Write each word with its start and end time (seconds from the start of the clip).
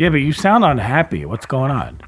Yeah, 0.00 0.08
but 0.08 0.22
you 0.22 0.32
sound 0.32 0.64
unhappy. 0.64 1.26
What's 1.26 1.44
going 1.44 1.70
on? 1.70 2.00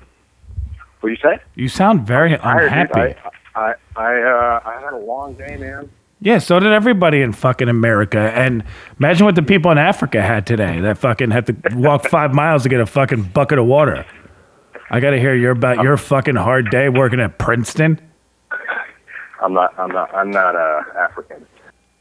What 1.00 1.10
you 1.10 1.16
say? 1.16 1.38
You 1.56 1.68
sound 1.68 2.06
very 2.06 2.32
unhappy. 2.32 3.18
I 3.54 3.54
I 3.54 3.74
I, 3.94 4.22
uh, 4.22 4.60
I 4.64 4.80
had 4.80 4.94
a 4.94 4.96
long 4.96 5.34
day, 5.34 5.58
man. 5.58 5.90
Yeah, 6.18 6.38
so 6.38 6.58
did 6.58 6.72
everybody 6.72 7.20
in 7.20 7.34
fucking 7.34 7.68
America. 7.68 8.18
And 8.18 8.64
imagine 8.98 9.26
what 9.26 9.34
the 9.34 9.42
people 9.42 9.70
in 9.72 9.76
Africa 9.76 10.22
had 10.22 10.46
today 10.46 10.80
that 10.80 10.96
fucking 10.96 11.32
had 11.32 11.44
to 11.48 11.56
walk 11.74 12.08
five 12.08 12.32
miles 12.32 12.62
to 12.62 12.70
get 12.70 12.80
a 12.80 12.86
fucking 12.86 13.24
bucket 13.24 13.58
of 13.58 13.66
water. 13.66 14.06
I 14.88 14.98
got 15.00 15.10
to 15.10 15.20
hear 15.20 15.34
your 15.34 15.50
about 15.50 15.82
your 15.82 15.98
fucking 15.98 16.36
hard 16.36 16.70
day 16.70 16.88
working 16.88 17.20
at 17.20 17.36
Princeton. 17.36 18.00
I'm 19.42 19.52
not. 19.52 19.78
I'm 19.78 19.90
not. 19.90 20.14
I'm 20.14 20.30
not 20.30 20.56
uh, 20.56 20.82
African. 20.98 21.44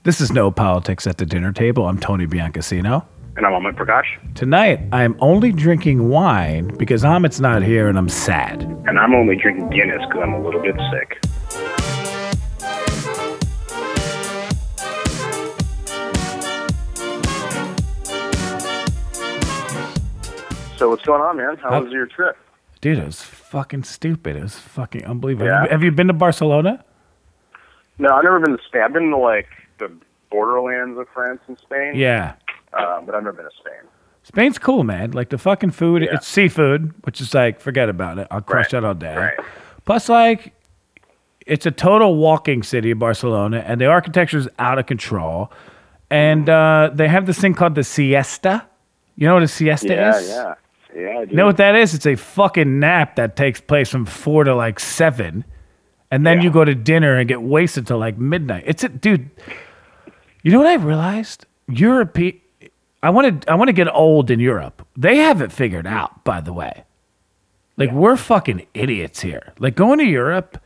This 0.03 0.21
is 0.21 0.31
no 0.31 0.51
politics 0.51 1.05
at 1.05 1.17
the 1.17 1.25
dinner 1.25 1.51
table. 1.51 1.85
I'm 1.85 1.99
Tony 1.99 2.27
Biancasino. 2.27 3.05
And 3.37 3.45
I'm 3.45 3.53
Amit 3.53 3.75
Prakash. 3.75 4.05
Tonight, 4.35 4.81
I'm 4.91 5.15
only 5.19 5.51
drinking 5.53 6.09
wine 6.09 6.67
because 6.77 7.03
Amit's 7.03 7.39
not 7.39 7.63
here 7.63 7.87
and 7.87 7.97
I'm 7.97 8.09
sad. 8.09 8.63
And 8.85 8.99
I'm 8.99 9.13
only 9.13 9.37
drinking 9.37 9.69
Guinness 9.69 10.01
because 10.07 10.21
I'm 10.21 10.33
a 10.33 10.41
little 10.43 10.61
bit 10.61 10.75
sick. 10.91 11.17
So 20.77 20.89
what's 20.89 21.03
going 21.05 21.21
on, 21.21 21.37
man? 21.37 21.57
How 21.57 21.69
How- 21.71 21.83
was 21.83 21.91
your 21.93 22.07
trip? 22.07 22.37
Dude, 22.81 22.97
it 22.97 23.05
was 23.05 23.21
fucking 23.21 23.83
stupid. 23.83 24.35
It 24.35 24.41
was 24.41 24.57
fucking 24.57 25.05
unbelievable. 25.05 25.45
Yeah? 25.45 25.59
Have, 25.59 25.65
you, 25.65 25.71
have 25.71 25.83
you 25.83 25.91
been 25.91 26.07
to 26.07 26.13
Barcelona? 26.13 26.83
No, 27.99 28.09
I've 28.09 28.23
never 28.23 28.39
been 28.39 28.57
to 28.57 28.63
Spain. 28.63 28.81
I've 28.81 28.93
been 28.93 29.11
to 29.11 29.17
like 29.17 29.47
the 29.77 29.91
borderlands 30.31 30.97
of 30.97 31.07
France 31.13 31.41
and 31.47 31.59
Spain. 31.59 31.93
Yeah. 31.93 32.33
Uh, 32.73 33.01
but 33.01 33.15
I've 33.15 33.23
never 33.23 33.33
been 33.33 33.45
to 33.45 33.51
Spain. 33.59 33.89
Spain's 34.23 34.57
cool, 34.59 34.83
man. 34.83 35.11
Like 35.11 35.29
the 35.29 35.37
fucking 35.37 35.71
food, 35.71 36.03
Yeah. 36.03 36.15
it's 36.15 36.27
seafood, 36.27 36.93
which 37.05 37.19
is 37.21 37.33
like, 37.33 37.59
forget 37.59 37.89
about 37.89 38.17
it. 38.19 38.27
I'll 38.31 38.41
crush 38.41 38.65
Right, 38.73 38.81
that 38.81 38.85
all 38.87 38.93
day. 38.93 39.15
right. 39.15 39.33
Plus, 39.85 40.09
like, 40.09 40.53
it's 41.47 41.65
a 41.65 41.71
total 41.71 42.15
walking 42.15 42.61
city, 42.63 42.91
of 42.91 42.99
Barcelona, 42.99 43.63
and 43.65 43.81
the 43.81 43.87
architecture 43.87 44.37
is 44.37 44.47
out 44.59 44.77
of 44.77 44.85
control. 44.85 45.51
And 46.11 46.47
uh, 46.49 46.91
they 46.93 47.07
have 47.07 47.25
this 47.25 47.39
thing 47.39 47.53
called 47.55 47.73
the 47.75 47.83
siesta. 47.83 48.67
You 49.15 49.27
know 49.27 49.33
what 49.33 49.43
a 49.43 49.47
siesta 49.47 49.87
Yeah, 49.87 50.17
is? 50.17 50.29
yeah, 50.29 50.53
yeah. 50.95 51.25
Do. 51.25 51.31
You 51.31 51.35
know 51.37 51.45
what 51.47 51.57
that 51.57 51.75
is? 51.75 51.93
It's 51.95 52.05
a 52.05 52.15
fucking 52.15 52.79
nap 52.79 53.15
that 53.15 53.35
takes 53.35 53.59
place 53.59 53.89
from 53.89 54.05
four 54.05 54.43
to 54.43 54.53
like 54.53 54.79
seven, 54.79 55.43
and 56.11 56.25
then 56.27 56.37
Yeah. 56.37 56.43
you 56.43 56.51
go 56.51 56.63
to 56.63 56.75
dinner 56.75 57.17
and 57.17 57.27
get 57.27 57.41
wasted 57.41 57.87
till 57.87 57.97
like 57.97 58.17
midnight. 58.19 58.63
It's 58.67 58.83
a 58.83 58.89
dude. 58.89 59.29
You 60.43 60.51
know 60.51 60.59
what 60.59 60.67
I 60.67 60.75
realized? 60.75 61.45
Europe. 61.67 62.17
I 63.03 63.09
want 63.09 63.41
to. 63.41 63.51
I 63.51 63.55
want 63.55 63.69
to 63.69 63.73
get 63.73 63.93
old 63.93 64.29
in 64.29 64.39
Europe. 64.39 64.85
They 64.95 65.17
have 65.17 65.41
it 65.41 65.51
figured 65.51 65.87
out. 65.87 66.23
By 66.23 66.41
the 66.41 66.53
way, 66.53 66.83
like 67.77 67.91
we're 67.91 68.17
fucking 68.17 68.67
idiots 68.73 69.21
here. 69.21 69.53
Like 69.59 69.75
going 69.75 69.99
to 69.99 70.05
Europe. 70.05 70.61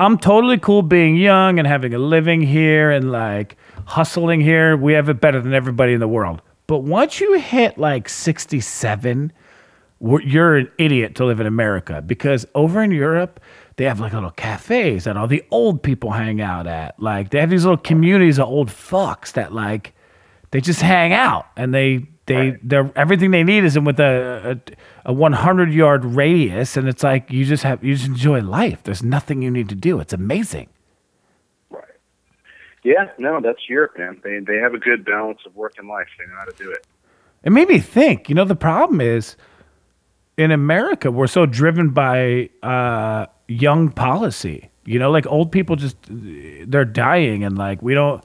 I'm 0.00 0.18
totally 0.18 0.58
cool 0.58 0.82
being 0.82 1.14
young 1.16 1.58
and 1.58 1.68
having 1.68 1.94
a 1.94 1.98
living 1.98 2.42
here 2.42 2.90
and 2.90 3.12
like 3.12 3.56
hustling 3.86 4.40
here. 4.40 4.76
We 4.76 4.92
have 4.92 5.08
it 5.08 5.20
better 5.20 5.40
than 5.40 5.54
everybody 5.54 5.92
in 5.92 6.00
the 6.00 6.08
world. 6.08 6.42
But 6.66 6.78
once 6.78 7.20
you 7.20 7.38
hit 7.38 7.78
like 7.78 8.08
67, 8.08 9.32
you're 10.00 10.56
an 10.56 10.70
idiot 10.78 11.14
to 11.16 11.24
live 11.24 11.40
in 11.40 11.46
America 11.46 12.02
because 12.02 12.46
over 12.54 12.82
in 12.82 12.90
Europe, 12.90 13.38
they 13.76 13.84
have 13.84 14.00
like 14.00 14.12
little 14.12 14.30
cafes 14.30 15.04
that 15.04 15.16
all 15.16 15.26
the 15.26 15.44
old 15.50 15.82
people 15.82 16.10
hang 16.10 16.40
out 16.40 16.66
at. 16.66 16.98
Like 17.00 17.30
they 17.30 17.40
have 17.40 17.50
these 17.50 17.64
little 17.64 17.76
communities 17.76 18.38
of 18.38 18.48
old 18.48 18.68
fucks 18.68 19.32
that 19.32 19.52
like 19.52 19.93
they 20.54 20.60
just 20.60 20.80
hang 20.82 21.12
out 21.12 21.48
and 21.56 21.74
they 21.74 22.06
they 22.26 22.56
they're 22.62 22.88
everything 22.94 23.32
they 23.32 23.42
need 23.42 23.64
is 23.64 23.76
in 23.76 23.82
with 23.82 23.98
a, 23.98 24.56
a 25.04 25.10
a 25.10 25.12
100 25.12 25.72
yard 25.72 26.04
radius 26.04 26.76
and 26.76 26.88
it's 26.88 27.02
like 27.02 27.28
you 27.32 27.44
just 27.44 27.64
have 27.64 27.82
you 27.82 27.96
just 27.96 28.06
enjoy 28.06 28.40
life. 28.40 28.84
There's 28.84 29.02
nothing 29.02 29.42
you 29.42 29.50
need 29.50 29.68
to 29.70 29.74
do. 29.74 29.98
It's 29.98 30.12
amazing. 30.12 30.68
Right. 31.70 31.82
Yeah, 32.84 33.06
no, 33.18 33.40
that's 33.40 33.68
Europe, 33.68 33.98
man. 33.98 34.20
They 34.22 34.38
they 34.38 34.58
have 34.58 34.74
a 34.74 34.78
good 34.78 35.04
balance 35.04 35.40
of 35.44 35.56
work 35.56 35.74
and 35.76 35.88
life. 35.88 36.06
They 36.20 36.24
know 36.26 36.38
how 36.38 36.44
to 36.44 36.56
do 36.56 36.70
it. 36.70 36.86
It 37.42 37.50
made 37.50 37.66
me 37.66 37.80
think. 37.80 38.28
You 38.28 38.36
know, 38.36 38.44
the 38.44 38.54
problem 38.54 39.00
is 39.00 39.34
in 40.36 40.52
America, 40.52 41.10
we're 41.10 41.26
so 41.26 41.46
driven 41.46 41.90
by 41.90 42.48
uh, 42.62 43.26
young 43.48 43.90
policy. 43.90 44.70
You 44.84 45.00
know, 45.00 45.10
like 45.10 45.26
old 45.26 45.50
people 45.50 45.74
just 45.74 45.96
they're 46.08 46.84
dying, 46.84 47.42
and 47.42 47.58
like 47.58 47.82
we 47.82 47.94
don't. 47.94 48.22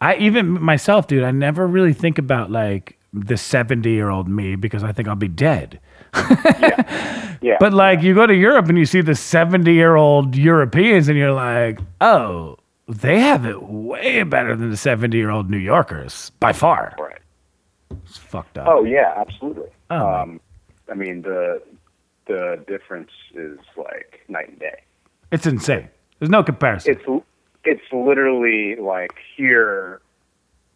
I 0.00 0.16
even 0.16 0.60
myself, 0.62 1.06
dude. 1.06 1.24
I 1.24 1.30
never 1.30 1.66
really 1.66 1.92
think 1.92 2.18
about 2.18 2.50
like 2.50 2.98
the 3.12 3.36
seventy 3.36 3.92
year 3.92 4.10
old 4.10 4.28
me 4.28 4.56
because 4.56 4.84
I 4.84 4.92
think 4.92 5.08
I'll 5.08 5.14
be 5.16 5.28
dead. 5.28 5.80
Yeah. 6.14 7.36
yeah. 7.42 7.56
But 7.60 7.72
like 7.72 8.02
you 8.02 8.14
go 8.14 8.26
to 8.26 8.34
Europe 8.34 8.68
and 8.68 8.78
you 8.78 8.86
see 8.86 9.00
the 9.02 9.14
70 9.14 9.72
year 9.72 9.96
old 9.96 10.34
Europeans 10.36 11.08
and 11.08 11.16
you're 11.18 11.32
like, 11.32 11.78
oh, 12.00 12.56
they 12.88 13.20
have 13.20 13.44
it 13.46 13.62
way 13.64 14.22
better 14.22 14.56
than 14.56 14.70
the 14.70 14.76
70 14.76 15.16
year 15.16 15.30
old 15.30 15.50
New 15.50 15.58
Yorkers 15.58 16.30
by 16.40 16.52
far. 16.52 16.94
right. 16.98 17.18
It's 18.04 18.16
fucked 18.18 18.58
up. 18.58 18.66
Oh 18.68 18.84
yeah, 18.84 19.12
absolutely. 19.16 19.68
Oh. 19.90 20.06
Um, 20.08 20.40
I 20.90 20.94
mean 20.94 21.22
the 21.22 21.62
the 22.26 22.62
difference 22.66 23.10
is 23.34 23.58
like 23.76 24.20
night 24.28 24.48
and 24.48 24.58
day. 24.58 24.80
It's 25.30 25.46
insane. 25.46 25.88
There's 26.18 26.30
no 26.30 26.42
comparison. 26.42 26.96
It's 26.96 27.24
it's 27.66 27.92
literally 27.92 28.76
like 28.76 29.12
here. 29.36 30.00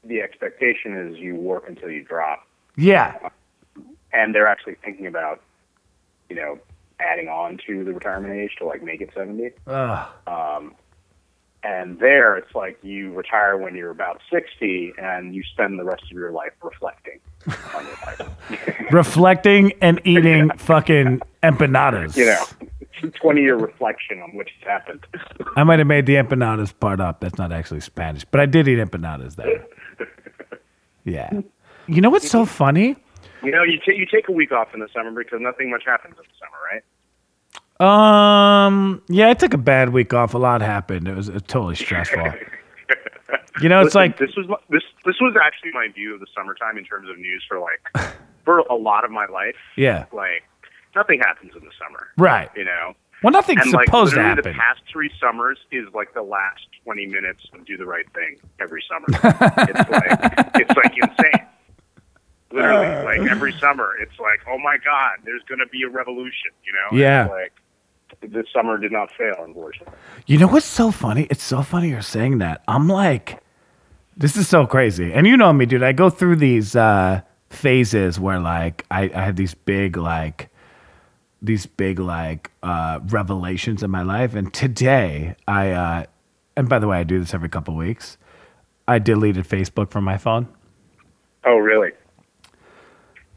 The 0.02 0.22
expectation 0.22 0.96
is 0.96 1.18
you 1.18 1.34
work 1.34 1.64
until 1.68 1.90
you 1.90 2.02
drop, 2.02 2.46
yeah. 2.76 3.28
and 4.14 4.34
they're 4.34 4.46
actually 4.46 4.76
thinking 4.82 5.06
about, 5.06 5.42
you 6.30 6.36
know, 6.36 6.58
adding 6.98 7.28
on 7.28 7.58
to 7.66 7.84
the 7.84 7.92
retirement 7.92 8.32
age 8.32 8.52
to 8.60 8.66
like 8.66 8.82
make 8.82 9.02
it 9.02 9.10
seventy. 9.14 9.50
Ugh. 9.66 10.08
Um, 10.26 10.74
and 11.62 11.98
there, 11.98 12.36
it's 12.36 12.54
like 12.54 12.78
you 12.82 13.12
retire 13.12 13.56
when 13.58 13.74
you're 13.74 13.90
about 13.90 14.20
60 14.32 14.94
and 14.96 15.34
you 15.34 15.42
spend 15.42 15.78
the 15.78 15.84
rest 15.84 16.04
of 16.04 16.12
your 16.12 16.32
life 16.32 16.52
reflecting 16.62 17.20
on 17.74 17.84
your 17.84 17.96
life. 18.06 18.90
Reflecting 18.90 19.72
and 19.82 20.00
eating 20.04 20.50
fucking 20.56 21.20
empanadas. 21.42 22.16
you 22.16 22.26
know, 22.26 22.44
20 23.00 23.40
year 23.40 23.56
reflection 23.56 24.20
on 24.20 24.30
what 24.34 24.46
has 24.48 24.68
happened. 24.68 25.06
I 25.56 25.64
might 25.64 25.78
have 25.78 25.88
made 25.88 26.06
the 26.06 26.14
empanadas 26.14 26.72
part 26.78 27.00
up. 27.00 27.20
That's 27.20 27.38
not 27.38 27.52
actually 27.52 27.80
Spanish, 27.80 28.24
but 28.24 28.40
I 28.40 28.46
did 28.46 28.68
eat 28.68 28.78
empanadas 28.78 29.36
there. 29.36 29.66
Yeah. 31.04 31.30
You 31.86 32.02
know 32.02 32.10
what's 32.10 32.30
so 32.30 32.44
funny? 32.44 32.94
You 33.42 33.50
know, 33.50 33.62
you, 33.62 33.78
ta 33.78 33.92
you 33.92 34.04
take 34.04 34.28
a 34.28 34.32
week 34.32 34.52
off 34.52 34.74
in 34.74 34.80
the 34.80 34.88
summer 34.94 35.10
because 35.12 35.40
nothing 35.40 35.70
much 35.70 35.82
happens 35.86 36.14
in 36.18 36.24
the 36.24 36.36
summer, 36.38 36.58
right? 37.80 38.66
Um, 38.68 39.02
yeah, 39.08 39.30
I 39.30 39.34
took 39.34 39.54
a 39.54 39.58
bad 39.58 39.88
week 39.94 40.12
off. 40.12 40.34
A 40.34 40.38
lot 40.38 40.60
happened. 40.60 41.08
It 41.08 41.16
was, 41.16 41.28
it 41.28 41.34
was 41.34 41.42
totally 41.44 41.74
stressful. 41.74 42.32
You 43.62 43.68
know, 43.68 43.80
it's 43.80 43.94
Listen, 43.94 44.00
like 44.00 44.18
this 44.18 44.30
was 44.36 44.46
this 44.70 44.82
this 45.04 45.16
was 45.20 45.34
actually 45.42 45.72
my 45.72 45.88
view 45.94 46.14
of 46.14 46.20
the 46.20 46.26
summertime 46.34 46.78
in 46.78 46.84
terms 46.84 47.10
of 47.10 47.18
news 47.18 47.44
for 47.46 47.58
like 47.60 48.14
for 48.44 48.60
a 48.60 48.74
lot 48.74 49.04
of 49.04 49.10
my 49.10 49.26
life. 49.26 49.56
yeah, 49.76 50.06
Like 50.12 50.44
nothing 50.94 51.20
happens 51.20 51.52
in 51.54 51.64
the 51.64 51.72
summer, 51.78 52.08
right. 52.16 52.50
you 52.56 52.64
know. 52.64 52.94
Well, 53.22 53.32
nothing's 53.32 53.62
and 53.62 53.72
like 53.72 53.84
supposed 53.86 54.14
to 54.14 54.22
happen. 54.22 54.44
the 54.44 54.58
past 54.58 54.80
three 54.90 55.10
summers 55.20 55.58
is 55.70 55.86
like 55.94 56.14
the 56.14 56.22
last 56.22 56.66
20 56.84 57.06
minutes 57.06 57.44
of 57.52 57.64
do 57.66 57.76
the 57.76 57.84
right 57.84 58.06
thing 58.14 58.36
every 58.60 58.82
summer 58.88 59.04
it's 59.10 59.90
like 59.90 60.48
it's 60.54 60.74
like 60.74 60.94
insane 60.96 61.46
literally 62.50 63.04
like 63.04 63.30
every 63.30 63.52
summer 63.52 63.94
it's 64.00 64.18
like 64.18 64.40
oh 64.48 64.58
my 64.58 64.76
god 64.84 65.18
there's 65.24 65.42
going 65.48 65.58
to 65.58 65.66
be 65.66 65.82
a 65.82 65.88
revolution 65.88 66.50
you 66.64 66.72
know 66.72 66.98
Yeah. 66.98 67.26
like 67.26 67.52
this 68.22 68.46
summer 68.52 68.76
did 68.78 68.90
not 68.90 69.10
fail 69.12 69.36
unfortunately 69.44 69.94
You 70.26 70.38
know 70.38 70.48
what's 70.48 70.66
so 70.66 70.90
funny? 70.90 71.26
It's 71.30 71.42
so 71.44 71.62
funny 71.62 71.90
you're 71.90 72.02
saying 72.02 72.38
that. 72.38 72.62
I'm 72.66 72.88
like, 72.88 73.40
this 74.16 74.36
is 74.36 74.48
so 74.48 74.66
crazy. 74.66 75.12
And 75.12 75.26
you 75.26 75.36
know 75.36 75.52
me, 75.52 75.64
dude. 75.66 75.82
I 75.84 75.92
go 75.92 76.10
through 76.10 76.36
these 76.36 76.74
uh, 76.74 77.20
phases 77.50 78.18
where 78.18 78.40
like 78.40 78.84
I, 78.90 79.10
I 79.14 79.22
have 79.24 79.36
these 79.36 79.54
big 79.54 79.96
like 79.96 80.49
these 81.42 81.66
big 81.66 81.98
like 81.98 82.50
uh, 82.62 83.00
revelations 83.08 83.82
in 83.82 83.90
my 83.90 84.02
life. 84.02 84.34
And 84.34 84.52
today 84.52 85.34
I 85.48 85.70
uh, 85.70 86.04
and 86.56 86.68
by 86.68 86.78
the 86.78 86.86
way, 86.86 86.98
I 86.98 87.04
do 87.04 87.18
this 87.20 87.32
every 87.34 87.48
couple 87.48 87.74
weeks. 87.76 88.18
I 88.88 88.98
deleted 88.98 89.46
Facebook 89.48 89.90
from 89.90 90.04
my 90.04 90.18
phone. 90.18 90.48
oh 91.44 91.56
really 91.56 91.92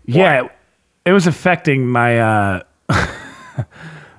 Yeah, 0.06 0.48
it 1.06 1.12
was 1.14 1.28
affecting 1.28 1.88
my 1.88 2.20
uh 2.20 2.64
it 2.90 3.68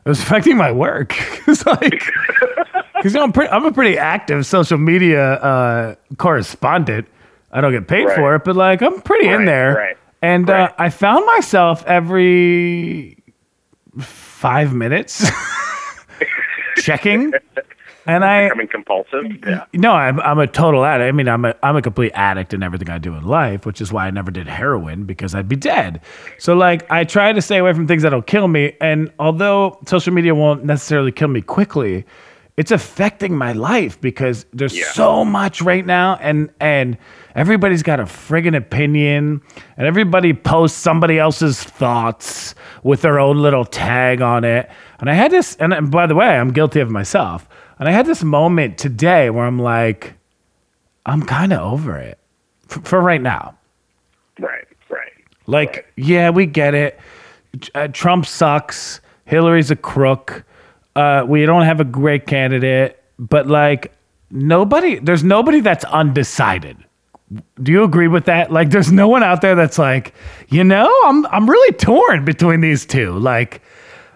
was 0.06 0.20
affecting 0.20 0.56
my 0.56 0.72
work. 0.72 1.14
it's 1.48 1.66
like 1.66 2.02
cuz 3.02 3.12
you 3.12 3.18
know, 3.18 3.24
I'm 3.24 3.32
pretty 3.32 3.50
I'm 3.50 3.64
a 3.66 3.72
pretty 3.72 3.98
active 3.98 4.46
social 4.46 4.78
media 4.78 5.32
uh 5.34 5.94
correspondent. 6.16 7.06
I 7.52 7.60
don't 7.60 7.72
get 7.72 7.86
paid 7.88 8.06
Right. 8.06 8.16
for 8.16 8.34
it, 8.36 8.44
but 8.44 8.56
like 8.56 8.80
I'm 8.82 9.00
pretty 9.02 9.28
in 9.28 9.44
there. 9.44 9.74
right, 9.74 9.96
And 10.22 10.48
right. 10.48 10.70
uh 10.70 10.74
I 10.78 10.88
found 10.90 11.26
myself 11.26 11.84
every 11.86 13.18
5 13.98 14.74
minutes 14.74 15.26
checking 16.78 17.32
And 18.06 18.22
I 18.22 18.44
Becoming 18.48 18.68
compulsive. 18.68 19.24
Yeah. 19.46 19.64
no, 19.72 19.92
I'm 19.92 20.20
I'm 20.20 20.38
a 20.38 20.46
total 20.46 20.84
addict. 20.84 21.08
I 21.08 21.12
mean, 21.12 21.26
I'm 21.26 21.46
a 21.46 21.54
I'm 21.62 21.74
a 21.76 21.80
complete 21.80 22.12
addict 22.14 22.52
in 22.52 22.62
everything 22.62 22.90
I 22.90 22.98
do 22.98 23.14
in 23.14 23.24
life, 23.24 23.64
which 23.64 23.80
is 23.80 23.92
why 23.92 24.06
I 24.06 24.10
never 24.10 24.30
did 24.30 24.46
heroin 24.46 25.04
because 25.04 25.34
I'd 25.34 25.48
be 25.48 25.56
dead. 25.56 26.02
So 26.38 26.54
like, 26.54 26.90
I 26.90 27.04
try 27.04 27.32
to 27.32 27.40
stay 27.40 27.56
away 27.56 27.72
from 27.72 27.86
things 27.86 28.02
that'll 28.02 28.20
kill 28.20 28.48
me. 28.48 28.76
And 28.80 29.10
although 29.18 29.78
social 29.86 30.12
media 30.12 30.34
won't 30.34 30.64
necessarily 30.66 31.12
kill 31.12 31.28
me 31.28 31.40
quickly, 31.40 32.04
it's 32.56 32.70
affecting 32.70 33.36
my 33.36 33.52
life 33.52 34.00
because 34.00 34.46
there's 34.52 34.76
Yeah. 34.78 34.84
so 34.92 35.24
much 35.24 35.60
right 35.60 35.84
now, 35.84 36.16
and 36.20 36.50
and 36.60 36.96
everybody's 37.34 37.82
got 37.82 37.98
a 38.00 38.04
friggin' 38.04 38.56
opinion, 38.56 39.40
and 39.76 39.86
everybody 39.86 40.32
posts 40.32 40.78
somebody 40.78 41.18
else's 41.18 41.62
thoughts 41.62 42.54
with 42.84 43.02
their 43.02 43.18
own 43.18 43.38
little 43.38 43.64
tag 43.64 44.20
on 44.22 44.44
it. 44.44 44.70
And 45.00 45.10
I 45.10 45.14
had 45.14 45.30
this, 45.32 45.56
and, 45.56 45.90
by 45.90 46.06
the 46.06 46.14
way, 46.14 46.26
I'm 46.28 46.52
guilty 46.52 46.80
of 46.80 46.90
myself. 46.90 47.48
And 47.80 47.88
I 47.88 47.92
had 47.92 48.06
this 48.06 48.22
moment 48.22 48.78
today 48.78 49.30
where 49.30 49.44
I'm 49.44 49.58
like, 49.58 50.14
I'm 51.06 51.22
kind 51.22 51.52
of 51.52 51.60
over 51.60 51.96
it 51.98 52.18
for, 52.68 52.80
for 52.82 53.00
right 53.00 53.20
now. 53.20 53.56
Right. 54.38 54.64
Right. 54.88 55.12
Like, 55.46 55.74
Right. 55.74 55.84
yeah, 55.96 56.30
we 56.30 56.46
get 56.46 56.74
it. 56.74 57.00
Uh, 57.74 57.88
Trump 57.88 58.26
sucks. 58.26 59.00
Hillary's 59.24 59.70
a 59.72 59.76
crook. 59.76 60.44
Uh, 60.96 61.24
we 61.26 61.44
don't 61.46 61.62
have 61.62 61.80
a 61.80 61.84
great 61.84 62.26
candidate, 62.26 63.02
but 63.18 63.46
like 63.46 63.92
nobody, 64.30 64.98
there's 64.98 65.24
nobody 65.24 65.60
that's 65.60 65.84
undecided. 65.84 66.76
Do 67.62 67.72
you 67.72 67.82
agree 67.82 68.06
with 68.08 68.26
that? 68.26 68.52
Like, 68.52 68.70
there's 68.70 68.92
no 68.92 69.08
one 69.08 69.22
out 69.24 69.40
there 69.40 69.54
that's 69.56 69.78
like, 69.78 70.14
you 70.48 70.62
know, 70.62 70.92
I'm 71.06 71.26
I'm 71.26 71.48
really 71.50 71.72
torn 71.76 72.24
between 72.24 72.60
these 72.60 72.86
two. 72.86 73.18
Like, 73.18 73.60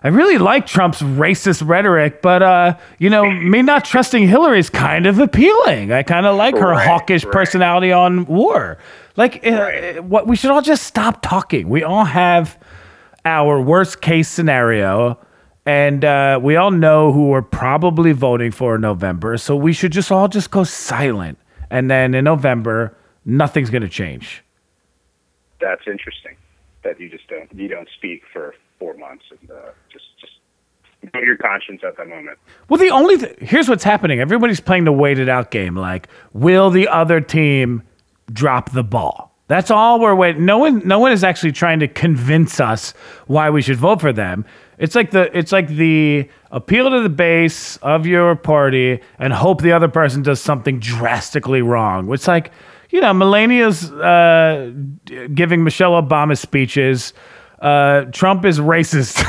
I 0.04 0.08
really 0.08 0.38
like 0.38 0.66
Trump's 0.66 1.00
racist 1.02 1.66
rhetoric, 1.66 2.22
but 2.22 2.42
uh, 2.42 2.76
you 2.98 3.10
know, 3.10 3.28
me 3.28 3.62
not 3.62 3.84
trusting 3.84 4.28
Hillary 4.28 4.60
is 4.60 4.70
kind 4.70 5.06
of 5.06 5.18
appealing. 5.18 5.90
I 5.90 6.04
kind 6.04 6.26
of 6.26 6.36
like 6.36 6.54
her 6.56 6.70
Right, 6.72 6.86
hawkish 6.86 7.24
right. 7.24 7.32
personality 7.32 7.90
on 7.90 8.24
war. 8.26 8.78
Like, 9.16 9.44
uh, 9.44 9.50
Right. 9.50 9.98
uh, 9.98 10.02
what 10.02 10.28
we 10.28 10.36
should 10.36 10.52
all 10.52 10.62
just 10.62 10.84
stop 10.84 11.20
talking. 11.22 11.68
We 11.68 11.82
all 11.82 12.04
have 12.04 12.56
our 13.24 13.60
worst 13.60 14.00
case 14.00 14.28
scenario, 14.28 15.18
and 15.68 16.02
uh, 16.02 16.40
we 16.42 16.56
all 16.56 16.70
know 16.70 17.12
who 17.12 17.28
we're 17.28 17.42
probably 17.42 18.12
voting 18.12 18.50
for 18.50 18.76
in 18.76 18.80
November. 18.80 19.36
So 19.36 19.54
we 19.54 19.74
should 19.74 19.92
just 19.92 20.10
all 20.10 20.26
just 20.26 20.50
go 20.50 20.64
silent, 20.64 21.38
and 21.68 21.90
then 21.90 22.14
in 22.14 22.24
November, 22.24 22.96
nothing's 23.26 23.68
going 23.68 23.82
to 23.82 23.88
change. 23.88 24.42
That's 25.60 25.82
interesting. 25.86 26.36
That 26.84 26.98
you 26.98 27.10
just 27.10 27.28
don't 27.28 27.52
you 27.54 27.68
don't 27.68 27.88
speak 27.98 28.22
for 28.32 28.54
four 28.78 28.94
months 28.94 29.24
and 29.30 29.50
uh, 29.50 29.72
just 29.92 30.06
just 30.18 30.32
know 31.12 31.20
your 31.20 31.36
conscience 31.36 31.82
at 31.86 31.98
that 31.98 32.08
moment. 32.08 32.38
Well, 32.70 32.80
the 32.80 32.90
only 32.90 33.18
th- 33.18 33.36
here's 33.40 33.68
what's 33.68 33.84
happening. 33.84 34.20
Everybody's 34.20 34.60
playing 34.60 34.84
the 34.84 34.92
waited 34.92 35.28
out 35.28 35.50
game. 35.50 35.76
Like, 35.76 36.08
will 36.32 36.70
the 36.70 36.88
other 36.88 37.20
team 37.20 37.82
drop 38.32 38.70
the 38.70 38.84
ball? 38.84 39.27
That's 39.48 39.70
all 39.70 39.98
we're 39.98 40.14
waiting. 40.14 40.44
No 40.44 40.58
one, 40.58 40.86
no 40.86 40.98
one 40.98 41.10
is 41.10 41.24
actually 41.24 41.52
trying 41.52 41.80
to 41.80 41.88
convince 41.88 42.60
us 42.60 42.92
why 43.26 43.48
we 43.48 43.62
should 43.62 43.76
vote 43.76 44.00
for 44.00 44.12
them. 44.12 44.44
It's 44.76 44.94
like 44.94 45.10
the, 45.10 45.36
it's 45.36 45.52
like 45.52 45.68
the 45.68 46.28
appeal 46.52 46.90
to 46.90 47.00
the 47.00 47.08
base 47.08 47.78
of 47.78 48.06
your 48.06 48.36
party 48.36 49.00
and 49.18 49.32
hope 49.32 49.62
the 49.62 49.72
other 49.72 49.88
person 49.88 50.22
does 50.22 50.40
something 50.40 50.78
drastically 50.78 51.62
wrong. 51.62 52.12
It's 52.12 52.28
like, 52.28 52.52
you 52.90 53.00
know, 53.00 53.12
Melania's 53.12 53.90
uh, 53.90 54.70
giving 55.34 55.64
Michelle 55.64 56.00
Obama 56.00 56.36
speeches. 56.36 57.14
Uh, 57.58 58.02
Trump 58.12 58.44
is 58.44 58.60
racist. 58.60 59.24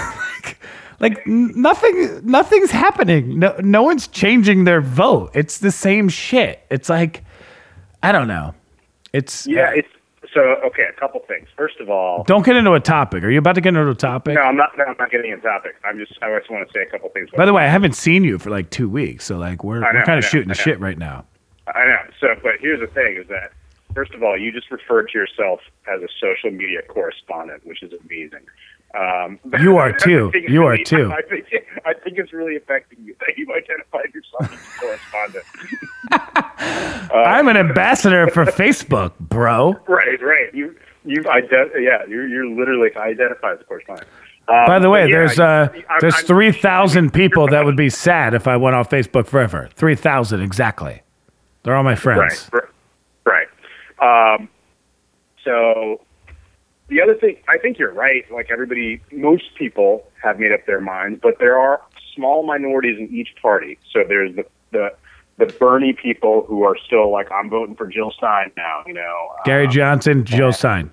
like, 0.99 1.25
nothing, 1.25 2.25
nothing's 2.25 2.71
happening. 2.71 3.39
No, 3.39 3.55
no 3.59 3.83
one's 3.83 4.07
changing 4.07 4.65
their 4.65 4.81
vote. 4.81 5.31
It's 5.33 5.59
the 5.59 5.71
same 5.71 6.09
shit. 6.09 6.61
It's 6.69 6.89
like, 6.89 7.23
I 8.03 8.11
don't 8.11 8.27
know. 8.27 8.53
It's 9.11 9.47
Yeah, 9.47 9.71
it's 9.73 9.89
so 10.33 10.41
okay. 10.65 10.85
A 10.89 10.99
couple 10.99 11.21
things. 11.27 11.47
First 11.57 11.79
of 11.79 11.89
all, 11.89 12.23
Don't 12.23 12.45
get 12.45 12.55
into 12.55 12.73
a 12.73 12.79
topic. 12.79 13.23
Are 13.23 13.29
you 13.29 13.39
about 13.39 13.55
to 13.55 13.61
get 13.61 13.69
into 13.69 13.89
a 13.89 13.95
topic? 13.95 14.35
no, 14.35 14.41
I'm 14.41 14.55
not. 14.55 14.77
No, 14.77 14.85
I'm 14.85 14.95
not 14.97 15.11
getting 15.11 15.31
into 15.31 15.47
a 15.47 15.51
topic. 15.51 15.75
I'm 15.85 15.97
just. 15.97 16.13
I 16.21 16.37
just 16.37 16.49
want 16.49 16.67
to 16.67 16.73
say 16.73 16.81
a 16.81 16.89
couple 16.89 17.09
things. 17.09 17.29
By 17.35 17.45
the 17.45 17.53
way, 17.53 17.63
I 17.63 17.67
haven't 17.67 17.95
seen 17.95 18.23
you 18.23 18.37
for 18.37 18.49
like 18.49 18.69
two 18.69 18.89
weeks, 18.89 19.25
so 19.25 19.37
like 19.37 19.63
we're, 19.63 19.79
know, 19.79 19.89
we're 19.93 20.05
kind 20.05 20.19
of 20.19 20.25
shooting 20.25 20.49
the 20.49 20.55
shit 20.55 20.79
right 20.79 20.97
now. 20.97 21.25
I 21.67 21.85
know. 21.85 21.99
So, 22.19 22.27
but 22.41 22.53
here's 22.59 22.79
the 22.79 22.87
thing: 22.87 23.17
is 23.17 23.27
that 23.29 23.51
first 23.93 24.13
of 24.13 24.23
all, 24.23 24.37
you 24.37 24.51
just 24.51 24.69
referred 24.71 25.09
to 25.09 25.17
yourself 25.17 25.59
as 25.87 26.01
a 26.01 26.07
social 26.19 26.51
media 26.55 26.81
correspondent, 26.87 27.65
which 27.65 27.83
is 27.83 27.91
amazing. 28.05 28.45
Um, 28.97 29.39
You 29.61 29.77
are 29.77 29.91
too. 29.91 30.31
You 30.47 30.63
are 30.65 30.71
really- 30.71 30.83
too. 30.83 31.11
I 31.11 31.21
think, 31.21 31.45
I 31.85 31.93
think 31.93 32.17
it's 32.17 32.33
really 32.33 32.55
affecting 32.55 32.99
you 33.03 33.15
that 33.19 33.37
you've 33.37 33.49
identified 33.49 34.13
yourself 34.13 34.51
as 34.51 34.59
a 34.59 34.79
correspondent. 34.79 35.45
I'm 37.13 37.47
an 37.47 37.57
ambassador 37.57 38.27
for 38.27 38.45
Facebook, 38.45 39.13
bro. 39.19 39.75
Right, 39.87 40.21
right. 40.21 40.53
You, 40.53 40.75
you've 41.05 41.25
ident- 41.25 41.71
yeah, 41.79 42.05
you're, 42.07 42.27
you're 42.27 42.47
literally 42.47 42.89
identified 42.95 43.55
as 43.55 43.61
a 43.61 43.63
correspondent. 43.65 44.07
Um, 44.47 44.65
By 44.65 44.79
the 44.79 44.89
way, 44.89 45.01
yeah, 45.07 45.15
there's 45.15 45.39
uh, 45.39 45.69
I'm- 45.71 45.83
there's 46.01 46.19
three 46.21 46.51
thousand 46.51 47.13
people 47.13 47.47
that 47.49 47.63
would 47.65 47.77
be 47.77 47.89
sad 47.89 48.33
if 48.33 48.47
I 48.47 48.57
went 48.57 48.75
off 48.75 48.89
Facebook 48.89 49.27
forever. 49.27 49.69
Three 49.75 49.95
thousand 49.95 50.41
exactly. 50.41 51.03
They're 51.61 51.75
all 51.75 51.83
my 51.83 51.93
friends. 51.95 52.49
Right, 52.51 52.63
right. 53.25 53.47
right. 54.01 54.33
Um, 54.35 54.49
so 55.43 56.01
the 56.89 57.01
other 57.01 57.15
thing, 57.15 57.37
I 57.47 57.57
think 57.57 57.77
you're 57.77 57.93
right. 57.93 58.29
Like 58.31 58.49
everybody, 58.51 59.01
most 59.11 59.55
people 59.55 60.07
have 60.21 60.39
made 60.39 60.51
up 60.51 60.65
their 60.65 60.81
minds, 60.81 61.19
but 61.21 61.39
there 61.39 61.57
are 61.57 61.81
small 62.15 62.43
minorities 62.45 62.97
in 62.99 63.13
each 63.13 63.29
party. 63.41 63.77
So 63.91 64.03
there's 64.07 64.35
the 64.35 64.45
the 64.71 64.93
the 65.37 65.45
Bernie 65.45 65.93
people 65.93 66.45
who 66.47 66.63
are 66.63 66.75
still 66.85 67.11
like, 67.11 67.31
I'm 67.31 67.49
voting 67.49 67.75
for 67.75 67.87
Jill 67.87 68.11
Stein 68.11 68.51
now. 68.57 68.83
You 68.85 68.93
know, 68.93 69.29
Gary 69.45 69.65
Um, 69.65 69.71
Johnson, 69.71 70.25
Jill 70.25 70.51
Stein. 70.51 70.91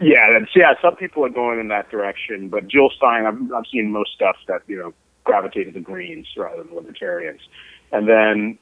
Yeah, 0.00 0.32
that's, 0.32 0.50
yeah. 0.56 0.72
Some 0.82 0.96
people 0.96 1.24
are 1.24 1.30
going 1.30 1.60
in 1.60 1.68
that 1.68 1.88
direction, 1.90 2.48
but 2.48 2.66
Jill 2.66 2.90
Stein, 2.90 3.24
I've, 3.24 3.52
I've 3.52 3.66
seen 3.70 3.92
most 3.92 4.12
stuff 4.14 4.36
that 4.48 4.62
you 4.66 4.76
know 4.76 4.92
gravitated 5.24 5.74
to 5.74 5.80
the 5.80 5.84
Greens 5.84 6.26
rather 6.36 6.64
than 6.64 6.74
libertarians, 6.74 7.40
and 7.92 8.08
then 8.08 8.58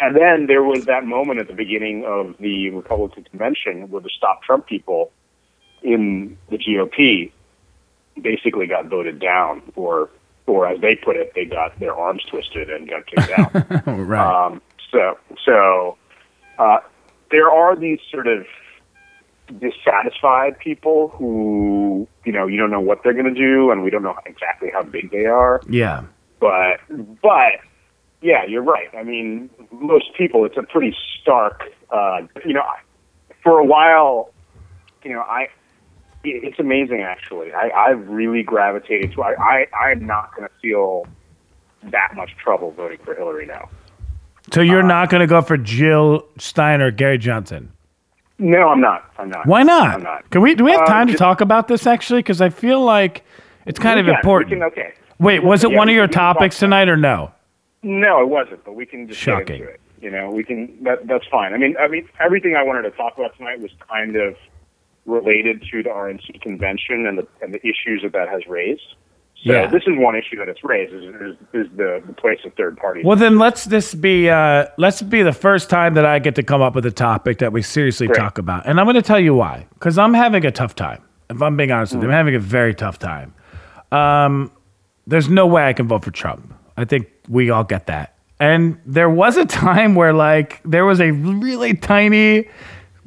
and 0.00 0.16
then 0.16 0.46
there 0.46 0.62
was 0.62 0.84
that 0.84 1.04
moment 1.04 1.40
at 1.40 1.48
the 1.48 1.54
beginning 1.54 2.04
of 2.04 2.36
the 2.38 2.70
Republican 2.70 3.24
convention 3.24 3.88
where 3.90 4.02
the 4.02 4.10
Stop 4.10 4.42
Trump 4.42 4.66
people 4.66 5.10
in 5.82 6.36
the 6.50 6.58
GOP 6.58 7.32
basically 8.20 8.66
got 8.66 8.86
voted 8.86 9.20
down, 9.20 9.62
or 9.76 10.10
or 10.46 10.66
as 10.66 10.80
they 10.80 10.96
put 10.96 11.16
it, 11.16 11.32
they 11.34 11.44
got 11.44 11.78
their 11.78 11.94
arms 11.94 12.22
twisted 12.24 12.70
and 12.70 12.88
got 12.88 13.06
kicked 13.06 13.30
out. 13.38 13.86
Right. 13.86 14.46
Um, 14.46 14.62
so, 14.90 15.18
so 15.44 15.98
uh, 16.58 16.78
there 17.30 17.50
are 17.50 17.76
these 17.76 17.98
sort 18.10 18.26
of 18.26 18.46
dissatisfied 19.60 20.58
people 20.58 21.08
who, 21.08 22.08
you 22.24 22.32
know, 22.32 22.46
you 22.46 22.56
don't 22.56 22.70
know 22.70 22.80
what 22.80 23.02
they're 23.02 23.12
going 23.12 23.32
to 23.32 23.38
do, 23.38 23.70
and 23.70 23.82
we 23.82 23.90
don't 23.90 24.02
know 24.02 24.16
exactly 24.24 24.70
how 24.72 24.82
big 24.82 25.10
they 25.10 25.26
are. 25.26 25.60
yeah. 25.68 26.04
But, 26.40 26.80
but, 27.20 27.54
yeah, 28.22 28.44
you're 28.46 28.62
right. 28.62 28.88
I 28.96 29.02
mean, 29.02 29.50
most 29.72 30.14
people, 30.16 30.44
it's 30.44 30.56
a 30.56 30.62
pretty 30.62 30.96
stark. 31.20 31.64
Uh, 31.90 32.22
you 32.46 32.52
know, 32.52 32.62
for 33.42 33.58
a 33.58 33.64
while, 33.64 34.32
you 35.02 35.12
know, 35.12 35.20
I. 35.20 35.48
it- 36.36 36.44
It's 36.44 36.58
amazing, 36.58 37.02
actually. 37.02 37.52
I, 37.52 37.70
I've 37.70 38.08
really 38.08 38.42
gravitated 38.42 39.12
to. 39.12 39.22
I, 39.22 39.34
I, 39.40 39.66
I'm 39.90 40.06
not 40.06 40.34
going 40.36 40.48
to 40.48 40.54
feel 40.60 41.06
that 41.84 42.12
much 42.14 42.36
trouble 42.36 42.70
voting 42.72 42.98
for 43.04 43.14
Hillary 43.14 43.46
now. 43.46 43.68
So 44.52 44.60
you're 44.62 44.82
not 44.82 45.10
going 45.10 45.20
to 45.20 45.26
go 45.26 45.42
for 45.42 45.56
Jill 45.58 46.24
Stein 46.38 46.80
or 46.80 46.90
Gary 46.90 47.18
Johnson? 47.18 47.70
No, 48.38 48.68
I'm 48.68 48.80
not. 48.80 49.04
I'm 49.18 49.28
not. 49.28 49.46
Why 49.46 49.62
not? 49.62 49.88
I'm 49.94 50.02
not. 50.02 50.28
Can 50.30 50.40
we? 50.42 50.54
Do 50.54 50.64
we 50.64 50.70
have 50.70 50.80
Um, 50.82 50.86
time 50.86 51.06
to 51.08 51.12
just- 51.12 51.18
talk 51.18 51.40
about 51.40 51.68
this 51.68 51.86
actually? 51.86 52.20
Because 52.20 52.40
I 52.40 52.48
feel 52.50 52.80
like 52.80 53.24
it's 53.66 53.78
kind 53.78 53.98
of 54.00 54.08
important. 54.08 54.50
can- 54.52 54.62
okay. 54.62 54.92
Wait, 55.18 55.42
was 55.42 55.64
it 55.64 55.72
Yeah, 55.72 55.76
one 55.78 55.88
of 55.88 55.94
your 55.94 56.06
topics 56.06 56.58
tonight 56.58 56.88
or 56.88 56.96
no? 56.96 57.32
No, 57.82 58.22
it 58.22 58.28
wasn't. 58.28 58.64
But 58.64 58.74
we 58.74 58.86
can 58.86 59.08
just 59.08 59.20
Shocking. 59.20 59.46
get 59.46 59.54
into 59.56 59.68
it. 59.72 59.80
You 60.00 60.10
know, 60.12 60.30
we 60.30 60.44
can. 60.44 60.72
That, 60.84 61.06
that's 61.08 61.26
fine. 61.26 61.52
I 61.52 61.56
mean, 61.58 61.76
I 61.78 61.88
mean, 61.88 62.08
everything 62.20 62.54
I 62.54 62.62
wanted 62.62 62.82
to 62.82 62.90
talk 62.92 63.18
about 63.18 63.36
tonight 63.36 63.60
was 63.60 63.72
kind 63.90 64.14
of 64.14 64.36
related 65.08 65.62
to 65.70 65.82
the 65.82 65.88
RNC 65.88 66.40
convention 66.42 67.06
and 67.06 67.18
the 67.18 67.26
and 67.42 67.52
the 67.54 67.60
issues 67.66 68.02
that 68.02 68.12
that 68.12 68.28
has 68.28 68.42
raised. 68.46 68.82
So 69.44 69.52
Yeah. 69.52 69.66
this 69.68 69.82
is 69.86 69.94
one 69.96 70.16
issue 70.16 70.36
that 70.38 70.48
it's 70.48 70.64
raised 70.64 70.92
is, 70.92 71.04
is, 71.04 71.36
is 71.54 71.76
the, 71.76 72.02
the 72.06 72.12
place 72.12 72.40
of 72.44 72.52
third 72.54 72.76
parties. 72.76 73.04
Well, 73.04 73.14
then 73.16 73.38
let's 73.38 73.64
this 73.66 73.94
be 73.94 74.28
uh, 74.28 74.66
let's 74.78 75.00
be 75.00 75.22
the 75.22 75.32
first 75.32 75.70
time 75.70 75.94
that 75.94 76.04
I 76.04 76.18
get 76.18 76.34
to 76.36 76.42
come 76.42 76.60
up 76.60 76.74
with 76.74 76.84
a 76.86 76.90
topic 76.90 77.38
that 77.38 77.52
we 77.52 77.62
seriously 77.62 78.08
Great. 78.08 78.18
talk 78.18 78.38
about, 78.38 78.66
and 78.66 78.78
I'm 78.80 78.86
going 78.86 78.96
to 78.96 79.02
tell 79.02 79.20
you 79.20 79.34
why. 79.34 79.66
Because 79.74 79.96
I'm 79.98 80.12
having 80.14 80.44
a 80.44 80.50
tough 80.50 80.74
time. 80.74 81.02
If 81.30 81.40
I'm 81.42 81.56
being 81.56 81.70
honest 81.70 81.92
with 81.92 82.00
Mm. 82.00 82.04
you, 82.04 82.08
I'm 82.10 82.14
having 82.16 82.34
a 82.34 82.40
very 82.40 82.74
tough 82.74 82.98
time. 82.98 83.32
Um, 83.92 84.50
there's 85.06 85.28
no 85.28 85.46
way 85.46 85.66
I 85.68 85.72
can 85.72 85.86
vote 85.88 86.04
for 86.04 86.10
Trump. 86.10 86.52
I 86.76 86.84
think 86.84 87.06
we 87.28 87.50
all 87.50 87.64
get 87.64 87.86
that. 87.86 88.14
And 88.40 88.78
there 88.86 89.10
was 89.10 89.36
a 89.36 89.44
time 89.46 89.94
where 89.94 90.12
like 90.12 90.60
there 90.64 90.84
was 90.84 91.00
a 91.00 91.10
really 91.12 91.74
tiny 91.74 92.48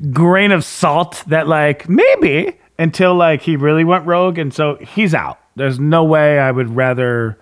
grain 0.09 0.51
of 0.51 0.63
salt 0.63 1.23
that 1.27 1.47
like 1.47 1.87
maybe 1.87 2.57
until 2.79 3.15
like 3.15 3.41
he 3.41 3.55
really 3.55 3.83
went 3.83 4.05
rogue, 4.05 4.37
and 4.37 4.53
so 4.53 4.77
he's 4.77 5.13
out. 5.13 5.39
There's 5.55 5.79
no 5.79 6.03
way 6.03 6.39
I 6.39 6.51
would 6.51 6.75
rather 6.75 7.37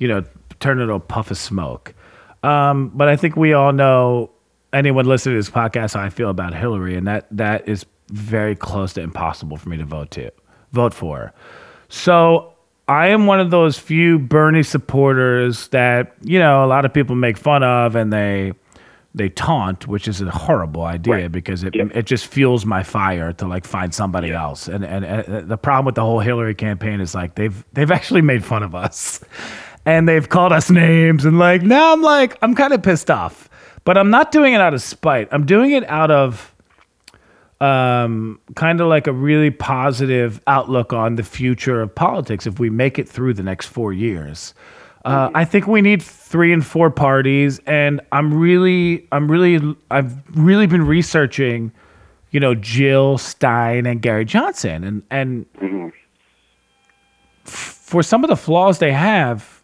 you 0.00 0.08
know, 0.08 0.24
turn 0.58 0.80
into 0.80 0.94
a 0.94 0.98
puff 0.98 1.30
of 1.30 1.38
smoke. 1.38 1.94
Um, 2.42 2.90
but 2.94 3.06
I 3.06 3.14
think 3.14 3.36
we 3.36 3.52
all 3.52 3.72
know 3.72 4.30
anyone 4.72 5.04
listening 5.04 5.34
to 5.34 5.38
this 5.38 5.50
podcast 5.50 5.94
how 5.94 6.00
I 6.00 6.08
feel 6.08 6.30
about 6.30 6.54
Hillary, 6.54 6.96
and 6.96 7.06
that 7.06 7.28
that 7.30 7.68
is 7.68 7.86
very 8.08 8.56
close 8.56 8.94
to 8.94 9.02
impossible 9.02 9.56
for 9.56 9.68
me 9.68 9.76
to 9.76 9.84
vote 9.84 10.10
to 10.12 10.32
vote 10.72 10.94
for. 10.94 11.32
So 11.90 12.54
I 12.88 13.08
am 13.08 13.26
one 13.26 13.40
of 13.40 13.50
those 13.50 13.78
few 13.78 14.18
Bernie 14.18 14.62
supporters 14.62 15.68
that 15.68 16.16
you 16.22 16.38
know 16.38 16.64
a 16.64 16.66
lot 16.66 16.84
of 16.84 16.94
people 16.94 17.14
make 17.14 17.36
fun 17.36 17.62
of 17.62 17.94
and 17.94 18.10
they 18.12 18.52
they 19.14 19.28
taunt, 19.28 19.88
which 19.88 20.06
is 20.06 20.20
a 20.20 20.30
horrible 20.30 20.84
idea 20.84 21.14
Right. 21.14 21.32
because 21.32 21.64
it 21.64 21.74
Yep. 21.74 21.88
it 21.94 22.06
just 22.06 22.26
fuels 22.28 22.64
my 22.64 22.82
fire 22.84 23.32
to 23.34 23.46
like 23.46 23.64
find 23.64 23.92
somebody 23.92 24.28
Yeah. 24.28 24.42
else. 24.42 24.68
And, 24.68 24.84
and 24.84 25.04
and 25.04 25.48
the 25.48 25.56
problem 25.58 25.86
with 25.86 25.96
the 25.96 26.02
whole 26.02 26.20
Hillary 26.20 26.54
campaign 26.54 27.00
is 27.00 27.14
like 27.14 27.34
they've 27.34 27.64
they've 27.72 27.90
actually 27.90 28.22
made 28.22 28.44
fun 28.44 28.62
of 28.62 28.74
us, 28.74 29.20
and 29.84 30.08
they've 30.08 30.28
called 30.28 30.52
us 30.52 30.70
names 30.70 31.24
and 31.24 31.38
like 31.40 31.62
now 31.62 31.92
I'm 31.92 32.02
like 32.02 32.38
I'm 32.42 32.54
kind 32.54 32.72
of 32.72 32.82
pissed 32.82 33.10
off, 33.10 33.48
but 33.84 33.98
I'm 33.98 34.10
not 34.10 34.30
doing 34.30 34.54
it 34.54 34.60
out 34.60 34.74
of 34.74 34.82
spite. 34.82 35.28
I'm 35.32 35.44
doing 35.44 35.72
it 35.72 35.88
out 35.88 36.10
of 36.12 36.54
um, 37.60 38.40
kind 38.54 38.80
of 38.80 38.86
like 38.86 39.06
a 39.06 39.12
really 39.12 39.50
positive 39.50 40.40
outlook 40.46 40.92
on 40.94 41.16
the 41.16 41.22
future 41.22 41.82
of 41.82 41.94
politics 41.94 42.46
if 42.46 42.58
we 42.58 42.70
make 42.70 42.98
it 42.98 43.08
through 43.08 43.34
the 43.34 43.42
next 43.42 43.66
four 43.66 43.92
years. 43.92 44.54
Uh, 45.04 45.30
I 45.34 45.44
think 45.44 45.66
we 45.66 45.80
need 45.80 46.02
three 46.02 46.52
and 46.52 46.64
four 46.64 46.90
parties, 46.90 47.58
and 47.66 48.00
I'm 48.12 48.34
really, 48.34 49.06
I'm 49.12 49.30
really, 49.30 49.76
I've 49.90 50.14
really 50.36 50.66
been 50.66 50.86
researching, 50.86 51.72
you 52.30 52.40
know, 52.40 52.54
Jill 52.54 53.16
Stein 53.16 53.86
and 53.86 54.02
Gary 54.02 54.24
Johnson, 54.24 54.84
and 54.84 55.02
and 55.10 55.92
f- 57.46 57.52
for 57.82 58.02
some 58.02 58.24
of 58.24 58.28
the 58.28 58.36
flaws 58.36 58.78
they 58.78 58.92
have, 58.92 59.62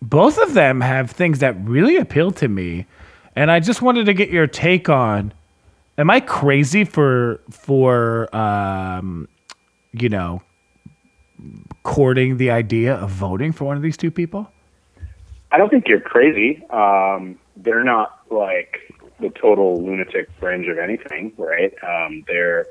both 0.00 0.38
of 0.38 0.54
them 0.54 0.80
have 0.80 1.10
things 1.10 1.40
that 1.40 1.54
really 1.64 1.96
appeal 1.96 2.30
to 2.32 2.48
me, 2.48 2.86
and 3.36 3.50
I 3.50 3.60
just 3.60 3.82
wanted 3.82 4.06
to 4.06 4.14
get 4.14 4.30
your 4.30 4.46
take 4.46 4.88
on 4.88 5.34
am 5.98 6.08
I 6.10 6.20
crazy 6.20 6.84
for 6.84 7.40
for 7.50 8.34
um, 8.34 9.28
you 9.92 10.08
know 10.08 10.40
courting 11.88 12.36
the 12.36 12.50
idea 12.50 12.94
of 12.94 13.08
voting 13.08 13.50
for 13.50 13.64
one 13.64 13.74
of 13.74 13.82
these 13.82 13.96
two 13.96 14.10
people? 14.10 14.46
I 15.50 15.56
don't 15.56 15.70
think 15.70 15.88
you're 15.88 16.00
crazy. 16.00 16.62
Um, 16.68 17.38
they're 17.56 17.82
not 17.82 18.20
like 18.30 18.92
the 19.20 19.30
total 19.30 19.82
lunatic 19.82 20.28
fringe 20.38 20.68
of 20.68 20.76
anything, 20.76 21.32
right? 21.38 21.72
Um, 21.82 22.24
they're. 22.28 22.66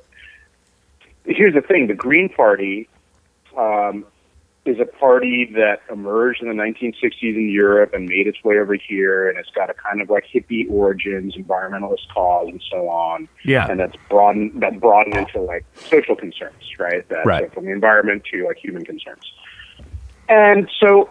Here's 1.26 1.56
the 1.56 1.62
thing: 1.62 1.88
the 1.88 1.96
Green 1.96 2.30
Party 2.30 2.88
um, 3.58 4.06
is 4.68 4.80
a 4.80 4.86
party 4.86 5.50
that 5.56 5.82
emerged 5.92 6.42
in 6.42 6.48
the 6.50 6.54
1960s 6.54 7.36
in 7.36 7.50
Europe 7.50 7.94
and 7.94 8.08
made 8.08 8.28
its 8.28 8.44
way 8.44 8.58
over 8.60 8.76
here, 8.76 9.30
and 9.30 9.38
it's 9.38 9.50
got 9.52 9.70
a 9.70 9.74
kind 9.74 10.02
of 10.02 10.10
like 10.10 10.26
hippie 10.32 10.70
origins, 10.70 11.36
environmentalist 11.36 12.08
cause, 12.14 12.48
and 12.50 12.62
so 12.70 12.90
on. 12.90 13.28
Yeah. 13.44 13.68
and 13.70 13.80
that's 13.80 13.96
broadened 14.10 14.62
that 14.62 14.80
broadened 14.80 15.16
into 15.16 15.42
like 15.42 15.66
social 15.76 16.16
concerns, 16.16 16.64
right? 16.80 17.08
That 17.10 17.26
Right. 17.26 17.46
so 17.46 17.50
from 17.54 17.66
the 17.66 17.72
environment 17.72 18.24
to 18.32 18.46
like 18.46 18.58
human 18.58 18.86
concerns. 18.86 19.32
And 20.30 20.70
so 20.80 21.10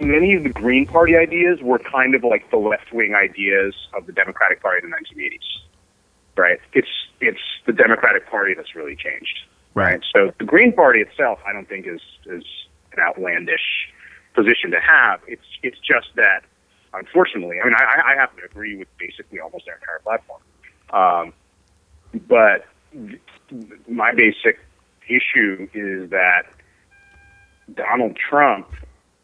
many 0.00 0.34
of 0.34 0.42
the 0.42 0.48
Green 0.50 0.86
Party 0.86 1.16
ideas 1.16 1.60
were 1.62 1.78
kind 1.78 2.14
of 2.14 2.24
like 2.24 2.50
the 2.50 2.56
left 2.56 2.92
wing 2.92 3.14
ideas 3.14 3.74
of 3.94 4.06
the 4.06 4.12
Democratic 4.12 4.60
Party 4.62 4.84
in 4.84 4.90
the 4.90 4.96
1980s, 4.96 5.38
right? 6.36 6.58
It's 6.72 6.88
it's 7.20 7.40
the 7.66 7.72
Democratic 7.72 8.28
Party 8.28 8.54
that's 8.54 8.74
really 8.74 8.96
changed, 8.96 9.40
Right. 9.74 10.00
So 10.12 10.32
the 10.38 10.44
Green 10.44 10.72
Party 10.72 11.00
itself, 11.00 11.38
I 11.46 11.52
don't 11.52 11.68
think 11.68 11.86
is 11.86 12.00
is 12.26 12.44
an 12.92 13.00
outlandish 13.00 13.92
position 14.34 14.70
to 14.70 14.80
have. 14.80 15.20
It's 15.26 15.42
it's 15.62 15.78
just 15.78 16.08
that, 16.16 16.42
unfortunately, 16.94 17.58
I 17.60 17.64
mean, 17.66 17.74
I, 17.74 18.12
I 18.12 18.14
happen 18.16 18.38
to 18.38 18.44
agree 18.44 18.76
with 18.76 18.88
basically 18.98 19.40
almost 19.40 19.66
their 19.66 19.76
entire 19.76 20.00
platform, 20.00 20.42
um, 20.90 21.32
but 22.28 22.66
my 23.88 24.12
basic 24.12 24.58
issue 25.08 25.68
is 25.72 26.10
that 26.10 26.42
Donald 27.74 28.16
Trump 28.16 28.68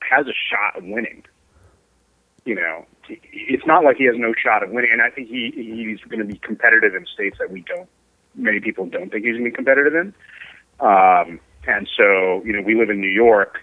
has 0.00 0.26
a 0.26 0.34
shot 0.50 0.76
of 0.76 0.84
winning. 0.84 1.24
You 2.44 2.56
know, 2.56 2.86
it's 3.08 3.66
not 3.66 3.84
like 3.84 3.96
he 3.96 4.04
has 4.04 4.16
no 4.18 4.34
shot 4.34 4.62
of 4.62 4.70
winning, 4.70 4.90
and 4.92 5.00
I 5.00 5.10
think 5.10 5.28
he 5.28 5.50
he's 5.54 6.00
going 6.08 6.20
to 6.20 6.30
be 6.30 6.38
competitive 6.38 6.94
in 6.94 7.06
states 7.06 7.38
that 7.38 7.50
we 7.50 7.62
don't. 7.62 7.88
Many 8.34 8.60
people 8.60 8.86
don't 8.86 9.10
think 9.10 9.24
he's 9.24 9.34
going 9.34 9.44
to 9.44 9.50
be 9.50 9.54
competitive 9.54 9.94
in. 9.94 10.14
Um, 10.80 11.40
and 11.66 11.88
so, 11.96 12.42
you 12.44 12.52
know, 12.52 12.62
we 12.62 12.74
live 12.74 12.90
in 12.90 13.00
New 13.00 13.08
York, 13.08 13.60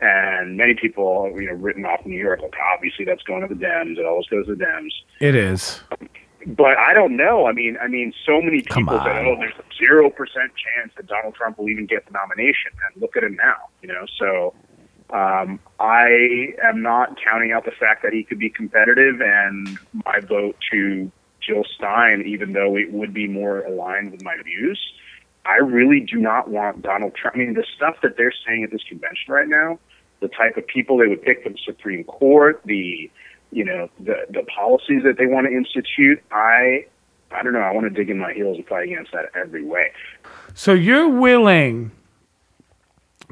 and 0.00 0.56
many 0.56 0.74
people, 0.74 1.30
you 1.34 1.46
know, 1.46 1.54
written 1.54 1.84
off 1.84 2.04
New 2.04 2.18
York. 2.18 2.40
Like, 2.42 2.54
obviously, 2.74 3.04
that's 3.04 3.22
going 3.22 3.46
to 3.46 3.54
the 3.54 3.60
Dems. 3.60 3.98
It 3.98 4.04
always 4.04 4.26
goes 4.26 4.46
to 4.46 4.54
the 4.54 4.64
Dems. 4.64 4.90
It 5.20 5.34
is. 5.34 5.80
But 6.46 6.78
I 6.78 6.92
don't 6.92 7.16
know. 7.16 7.46
I 7.46 7.52
mean, 7.52 7.76
I 7.82 7.88
mean, 7.88 8.12
so 8.24 8.40
many 8.40 8.62
people 8.62 8.98
said, 9.04 9.26
"Oh, 9.26 9.36
there's 9.38 9.54
a 9.58 9.64
zero 9.76 10.10
percent 10.10 10.52
chance 10.54 10.92
that 10.96 11.06
Donald 11.06 11.34
Trump 11.34 11.58
will 11.58 11.68
even 11.68 11.86
get 11.86 12.06
the 12.06 12.12
nomination," 12.12 12.70
and 12.86 13.02
look 13.02 13.16
at 13.16 13.24
him 13.24 13.34
now. 13.34 13.56
You 13.82 13.88
know, 13.88 14.06
so 14.16 14.54
um, 15.10 15.58
I 15.80 16.54
am 16.62 16.82
not 16.82 17.16
counting 17.22 17.50
out 17.50 17.64
the 17.64 17.72
fact 17.72 18.02
that 18.04 18.12
he 18.12 18.22
could 18.22 18.38
be 18.38 18.50
competitive, 18.50 19.20
and 19.20 19.76
my 20.04 20.20
vote 20.20 20.56
to 20.70 21.10
Jill 21.40 21.64
Stein, 21.76 22.22
even 22.26 22.52
though 22.52 22.76
it 22.76 22.92
would 22.92 23.12
be 23.12 23.26
more 23.26 23.62
aligned 23.62 24.12
with 24.12 24.22
my 24.22 24.36
views. 24.44 24.80
I 25.46 25.58
really 25.58 26.00
do 26.00 26.16
not 26.16 26.48
want 26.48 26.82
Donald 26.82 27.14
Trump. 27.14 27.36
I 27.36 27.38
mean, 27.38 27.54
the 27.54 27.64
stuff 27.76 27.96
that 28.02 28.16
they're 28.16 28.32
saying 28.46 28.64
at 28.64 28.70
this 28.70 28.82
convention 28.88 29.32
right 29.32 29.48
now, 29.48 29.78
the 30.20 30.28
type 30.28 30.56
of 30.56 30.66
people 30.66 30.96
they 30.96 31.06
would 31.06 31.22
pick 31.22 31.42
for 31.42 31.50
the 31.50 31.58
Supreme 31.64 32.04
Court, 32.04 32.60
the 32.64 33.10
you 33.52 33.64
know 33.64 33.88
the 34.00 34.26
the 34.30 34.42
policies 34.44 35.02
that 35.04 35.18
they 35.18 35.26
want 35.26 35.46
to 35.46 35.52
institute. 35.52 36.22
I 36.32 36.86
I 37.30 37.42
don't 37.42 37.52
know. 37.52 37.60
I 37.60 37.72
want 37.72 37.84
to 37.84 37.90
dig 37.90 38.10
in 38.10 38.18
my 38.18 38.32
heels 38.32 38.56
and 38.56 38.66
fight 38.66 38.84
against 38.84 39.12
that 39.12 39.26
every 39.34 39.64
way. 39.64 39.92
So 40.54 40.72
you're 40.72 41.08
willing 41.08 41.92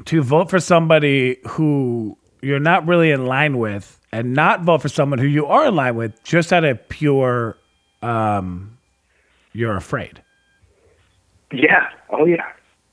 to 0.05 0.21
vote 0.21 0.49
for 0.49 0.59
somebody 0.59 1.37
who 1.47 2.17
you're 2.41 2.59
not 2.59 2.87
really 2.87 3.11
in 3.11 3.25
line 3.25 3.57
with 3.57 3.99
and 4.11 4.33
not 4.33 4.61
vote 4.61 4.81
for 4.81 4.89
someone 4.89 5.19
who 5.19 5.27
you 5.27 5.45
are 5.47 5.67
in 5.67 5.75
line 5.75 5.95
with 5.95 6.23
just 6.23 6.53
out 6.53 6.63
of 6.63 6.87
pure 6.89 7.57
um 8.01 8.77
you're 9.53 9.75
afraid. 9.75 10.21
Yeah. 11.55 11.87
Oh 12.11 12.25
yeah. 12.25 12.43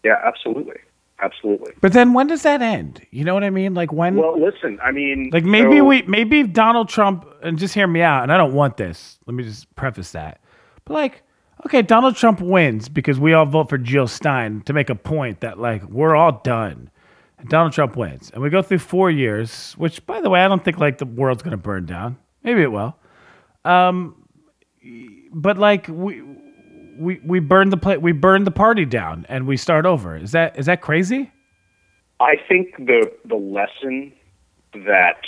Yeah. 0.05 0.17
Absolutely. 0.25 0.77
Absolutely. 1.21 1.73
But 1.81 1.93
then 1.93 2.15
when 2.15 2.27
does 2.27 2.43
that 2.43 2.63
end? 2.63 3.07
You 3.13 3.25
know 3.25 3.33
what 3.35 3.45
I 3.45 3.51
mean? 3.51 3.75
Like 3.75 3.93
when 3.93 4.17
Well, 4.17 4.41
listen. 4.41 4.79
I 4.83 4.91
mean, 4.91 5.31
like 5.33 5.45
maybe 5.45 5.79
so- 5.79 5.85
we 5.85 6.03
maybe 6.03 6.43
Donald 6.43 6.89
Trump 6.89 7.27
and 7.43 7.59
just 7.59 7.75
hear 7.75 7.87
me 7.87 8.03
out 8.03 8.23
and 8.25 8.33
I 8.33 8.37
don't 8.37 8.55
want 8.55 8.77
this. 8.77 9.19
Let 9.27 9.35
me 9.35 9.45
just 9.45 9.73
preface 9.77 10.13
that. 10.13 10.41
But 10.85 10.95
like 10.95 11.23
okay, 11.65 11.81
Donald 11.83 12.17
Trump 12.17 12.41
wins 12.41 12.89
because 12.89 13.21
we 13.21 13.35
all 13.35 13.47
vote 13.47 13.69
for 13.69 13.79
Jill 13.79 14.09
Stein 14.09 14.63
to 14.63 14.73
make 14.73 14.91
a 14.91 14.97
point 14.97 15.41
that 15.43 15.61
like 15.61 15.85
we're 15.85 16.17
all 16.17 16.41
done. 16.43 16.91
And 17.39 17.49
Donald 17.49 17.73
Trump 17.73 17.97
wins. 17.97 18.31
And 18.35 18.43
we 18.43 18.51
go 18.51 18.63
through 18.63 18.79
4 18.79 19.11
years, 19.11 19.75
which 19.75 20.05
by 20.07 20.21
the 20.21 20.31
way, 20.31 20.45
I 20.45 20.49
don't 20.49 20.65
think 20.65 20.79
like 20.79 20.99
the 20.99 21.07
world's 21.07 21.43
going 21.43 21.53
to 21.53 21.57
burn 21.57 21.87
down. 21.87 22.17
Maybe 22.43 22.63
it 22.63 22.73
will. 22.73 22.97
Um 23.65 24.17
but 25.33 25.57
like 25.57 25.87
we 25.89 26.23
we 26.97 27.21
we 27.25 27.41
burn 27.41 27.71
the 27.71 27.77
pla- 27.77 27.97
we 27.97 28.13
burn 28.13 28.45
the 28.45 28.51
party 28.51 28.85
down 28.85 29.27
and 29.29 29.47
we 29.47 29.57
start 29.57 29.87
over. 29.87 30.17
Is 30.17 30.33
that 30.33 30.59
is 30.59 30.67
that 30.67 30.81
crazy? 30.81 31.33
I 32.21 32.37
think 32.49 32.77
the 32.79 33.13
the 33.25 33.37
lesson 33.37 34.13
that 34.75 35.21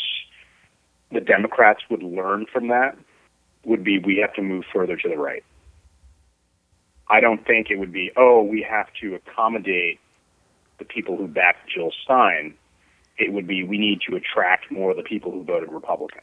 the 1.13 1.21
Democrats 1.21 1.83
would 1.91 2.03
learn 2.03 2.47
from 2.53 2.69
that 2.69 2.97
would 3.65 3.85
be 3.85 3.99
we 3.99 4.19
have 4.19 4.35
to 4.35 4.43
move 4.43 4.65
further 4.73 4.97
to 4.97 5.09
the 5.09 5.17
right. 5.17 5.45
I 7.09 7.21
don't 7.21 7.47
think 7.47 7.71
it 7.71 7.79
would 7.79 7.93
be, 7.93 8.11
oh, 8.17 8.43
we 8.43 8.67
have 8.69 8.89
to 9.01 9.15
accommodate 9.15 10.01
the 10.79 10.85
people 10.85 11.17
who 11.17 11.29
backed 11.29 11.71
Jill 11.73 11.93
Stein. 12.05 12.55
It 13.19 13.33
would 13.33 13.47
be 13.47 13.63
we 13.65 13.79
need 13.79 14.01
to 14.09 14.17
attract 14.17 14.71
more 14.71 14.91
of 14.91 14.97
the 14.97 15.03
people 15.03 15.31
who 15.31 15.45
voted 15.45 15.71
Republican. 15.71 16.23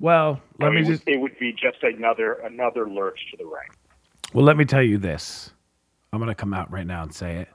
Well, 0.00 0.40
let 0.58 0.68
So 0.68 0.72
me 0.72 0.82
it, 0.82 0.84
just 0.84 1.02
it 1.06 1.20
would 1.20 1.38
be 1.38 1.52
just 1.52 1.82
another 1.82 2.34
another 2.34 2.88
lurch 2.88 3.18
to 3.30 3.36
the 3.36 3.44
right. 3.44 3.70
Well, 4.34 4.44
let 4.44 4.56
me 4.56 4.64
tell 4.64 4.82
you 4.82 4.98
this. 4.98 5.52
I'm 6.12 6.18
going 6.18 6.28
to 6.28 6.34
come 6.34 6.52
out 6.54 6.70
right 6.70 6.86
now 6.86 7.02
and 7.02 7.12
say 7.14 7.36
it. 7.36 7.48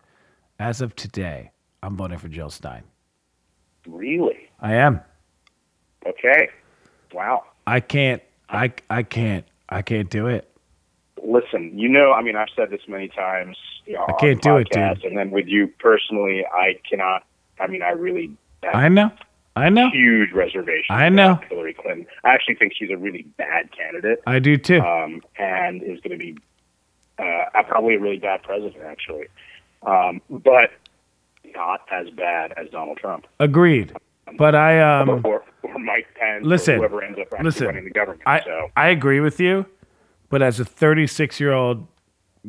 As 0.60 0.82
of 0.82 0.96
today, 0.96 1.51
I'm 1.82 1.96
voting 1.98 2.18
for 2.18 2.27
Jill 2.27 2.50
Stein. 2.50 2.84
Really? 3.88 4.50
I 4.60 4.74
am. 4.75 5.01
Okay. 6.06 6.50
Wow. 7.13 7.44
I 7.68 7.80
can't. 7.80 8.22
I 8.50 8.72
I 8.89 9.03
can't. 9.03 9.46
I 9.70 9.82
can't 9.82 10.10
do 10.10 10.27
it. 10.27 10.50
listen, 11.24 11.77
you 11.77 11.89
know, 11.89 12.12
I 12.12 12.22
mean, 12.22 12.36
I've 12.36 12.50
said 12.56 12.70
this 12.70 12.82
many 12.88 13.08
times. 13.08 13.58
You 13.86 13.94
know, 13.94 14.06
I 14.08 14.13
can't 14.13 14.42
do 14.42 14.58
it, 14.58 14.70
dude. 14.70 15.03
And 15.03 15.18
then 15.18 15.32
with 15.32 15.48
you 15.48 15.68
personally, 15.80 16.46
I 16.53 16.80
cannot. 16.89 17.24
I 17.60 17.68
mean, 17.68 17.82
I 17.82 17.89
really 17.92 18.36
I 18.74 18.88
know. 18.89 19.12
I 19.56 19.70
know. 19.70 19.89
huge 19.92 20.32
reservation. 20.32 20.96
I 20.96 21.10
know. 21.10 21.39
Hillary 21.50 21.74
Clinton. 21.74 22.08
I 22.24 22.30
actually 22.34 22.56
think 22.56 22.74
she's 22.77 22.89
a 22.89 22.98
really 22.98 23.24
bad 23.38 23.70
candidate, 23.75 24.22
I 24.25 24.39
do 24.39 24.58
too. 24.58 24.82
um, 24.82 25.22
and 25.38 25.84
is 25.84 26.00
going 26.00 26.12
to 26.12 26.18
be 26.18 26.38
uh, 27.27 27.63
probably 27.63 27.96
a 27.96 28.00
really 28.00 28.20
bad 28.20 28.44
president, 28.44 28.84
actually. 28.84 29.27
Um, 29.86 30.22
but 30.30 30.72
not 31.56 31.82
as 31.92 32.10
bad 32.12 32.53
as 32.58 32.70
Donald 32.70 32.98
Trump. 32.98 33.27
Agreed. 33.39 33.94
But 34.38 34.56
I 34.56 34.80
um 34.82 35.22
or, 35.24 35.44
or 35.63 35.80
Mike 35.80 36.08
Pence 36.20 36.46
Listen, 36.46 36.77
whoever 36.77 37.03
ends 37.03 37.20
up 37.20 37.27
listen, 37.44 37.68
running 37.68 37.84
the 37.84 37.92
government. 37.92 38.22
I, 38.25 38.42
so 38.44 38.72
I 38.75 38.88
agree 38.88 39.20
with 39.20 39.39
you, 39.39 39.65
but 40.30 40.42
as 40.42 40.60
a 40.60 40.65
36 40.65 41.39
year 41.39 41.51
old 41.51 41.88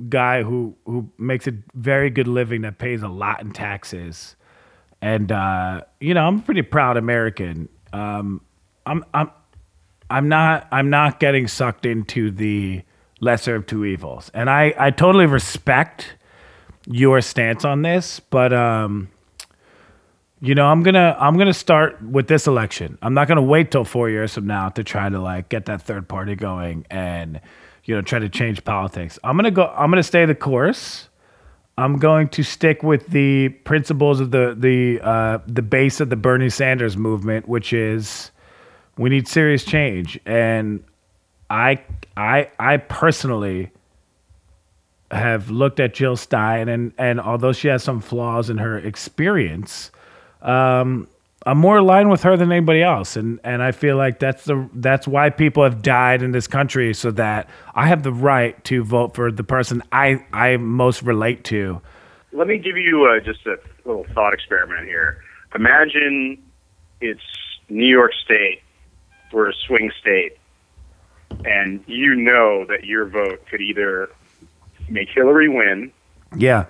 guy 0.09 0.43
who 0.43 0.77
who 0.87 1.11
makes 1.19 1.47
a 1.47 1.53
very 1.75 2.11
good 2.11 2.29
living 2.29 2.63
that 2.63 2.79
pays 2.79 3.03
a 3.03 3.09
lot 3.09 3.41
in 3.41 3.53
taxes, 3.53 4.37
and 5.03 5.33
uh, 5.33 5.83
you 6.01 6.15
know 6.15 6.27
I'm 6.27 6.39
a 6.39 6.43
pretty 6.43 6.63
proud 6.63 6.97
American. 6.97 7.69
Um, 7.93 8.41
I'm 8.87 9.05
I'm 9.13 9.31
I'm 10.11 10.29
not 10.29 10.69
I'm 10.71 10.91
not 10.91 11.21
getting 11.21 11.49
sucked 11.49 11.87
into 11.87 12.31
the 12.31 12.83
lesser 13.25 13.57
of 13.57 13.67
two 13.67 13.85
evils, 13.85 14.31
and 14.35 14.49
I 14.49 14.75
I 14.79 14.91
totally 14.91 15.27
respect 15.27 16.17
your 16.87 17.21
stance 17.21 17.65
on 17.65 17.83
this, 17.83 18.21
but 18.21 18.53
um, 18.53 19.09
you 20.41 20.55
know, 20.55 20.67
I'm 20.67 20.83
gonna 20.83 21.17
I'm 21.19 21.39
gonna 21.39 21.55
start 21.55 22.03
with 22.03 22.29
this 22.29 22.47
election. 22.47 22.99
I'm 23.03 23.15
not 23.15 23.29
gonna 23.29 23.43
wait 23.43 23.71
till 23.71 23.85
four 23.85 24.11
years 24.11 24.35
from 24.35 24.47
now 24.47 24.69
to 24.71 24.85
try 24.85 25.09
to 25.09 25.19
like 25.19 25.49
get 25.49 25.67
that 25.67 25.83
third 25.83 26.07
party 26.09 26.35
going 26.37 26.87
and 26.91 27.41
you 27.85 27.95
know 27.95 28.03
try 28.03 28.19
to 28.19 28.29
change 28.29 28.63
politics. 28.65 29.19
I'm 29.25 29.37
gonna 29.37 29.51
go. 29.51 29.73
I'm 29.77 29.91
gonna 29.91 30.03
stay 30.03 30.27
the 30.27 30.35
course. 30.35 31.09
I'm 31.77 31.99
going 31.99 32.29
to 32.29 32.43
stick 32.45 32.83
with 32.83 33.09
the 33.09 33.49
principles 33.49 34.21
of 34.21 34.31
the 34.31 34.55
the 34.57 35.01
uh, 35.03 35.39
the 35.47 35.63
base 35.63 36.01
of 36.01 36.11
the 36.11 36.17
Bernie 36.17 36.51
Sanders 36.51 36.97
movement, 36.97 37.49
which 37.49 37.73
is 37.73 38.31
we 38.97 39.11
need 39.11 39.27
serious 39.27 39.65
change. 39.65 40.21
And 40.27 40.85
I 41.51 41.83
I 42.17 42.51
I 42.59 42.77
personally 42.79 43.71
have 45.11 45.51
looked 45.51 45.79
at 45.81 45.95
Jill 45.95 46.17
Stein, 46.17 46.69
and 46.69 46.93
and 46.99 47.21
although 47.21 47.53
she 47.53 47.69
has 47.69 47.83
some 47.83 48.01
flaws 48.01 48.51
in 48.51 48.59
her 48.59 48.79
experience, 48.79 49.91
um, 50.43 51.07
I'm 51.47 51.59
more 51.59 51.79
aligned 51.79 52.11
with 52.11 52.23
her 52.23 52.37
than 52.37 52.51
anybody 52.51 52.83
else, 52.83 53.17
and 53.17 53.39
and 53.45 53.63
I 53.63 53.73
feel 53.73 53.97
like 53.97 54.19
that's 54.19 54.45
the 54.45 54.69
that's 54.75 55.07
why 55.07 55.31
people 55.31 55.63
have 55.63 55.83
died 55.83 56.23
in 56.23 56.33
this 56.33 56.47
country, 56.47 56.95
so 56.95 57.11
that 57.13 57.49
I 57.75 57.87
have 57.87 58.03
the 58.03 58.13
right 58.13 58.63
to 58.65 58.83
vote 58.83 59.15
for 59.15 59.31
the 59.31 59.45
person 59.45 59.83
I 59.93 60.25
I 60.33 60.57
most 60.57 61.03
relate 61.03 61.45
to. 61.45 61.81
let 62.33 62.49
me 62.49 62.59
give 62.59 62.77
you 62.77 63.05
uh, 63.05 63.21
just 63.21 63.47
a 63.47 63.57
little 63.85 64.07
thought 64.15 64.35
experiment 64.35 64.87
here. 64.87 65.19
Imagine 65.55 66.43
it's 67.01 67.23
New 67.69 67.87
York 67.87 68.13
State, 68.25 68.61
we're 69.33 69.51
a 69.51 69.55
swing 69.67 69.93
state, 70.01 70.37
and 71.45 71.83
you 71.87 72.15
know 72.15 72.65
that 72.69 72.85
your 72.85 73.07
vote 73.07 73.45
could 73.51 73.61
either 73.61 74.11
make 74.89 75.09
Hillary 75.09 75.49
win 75.49 75.93
Yeah, 76.37 76.67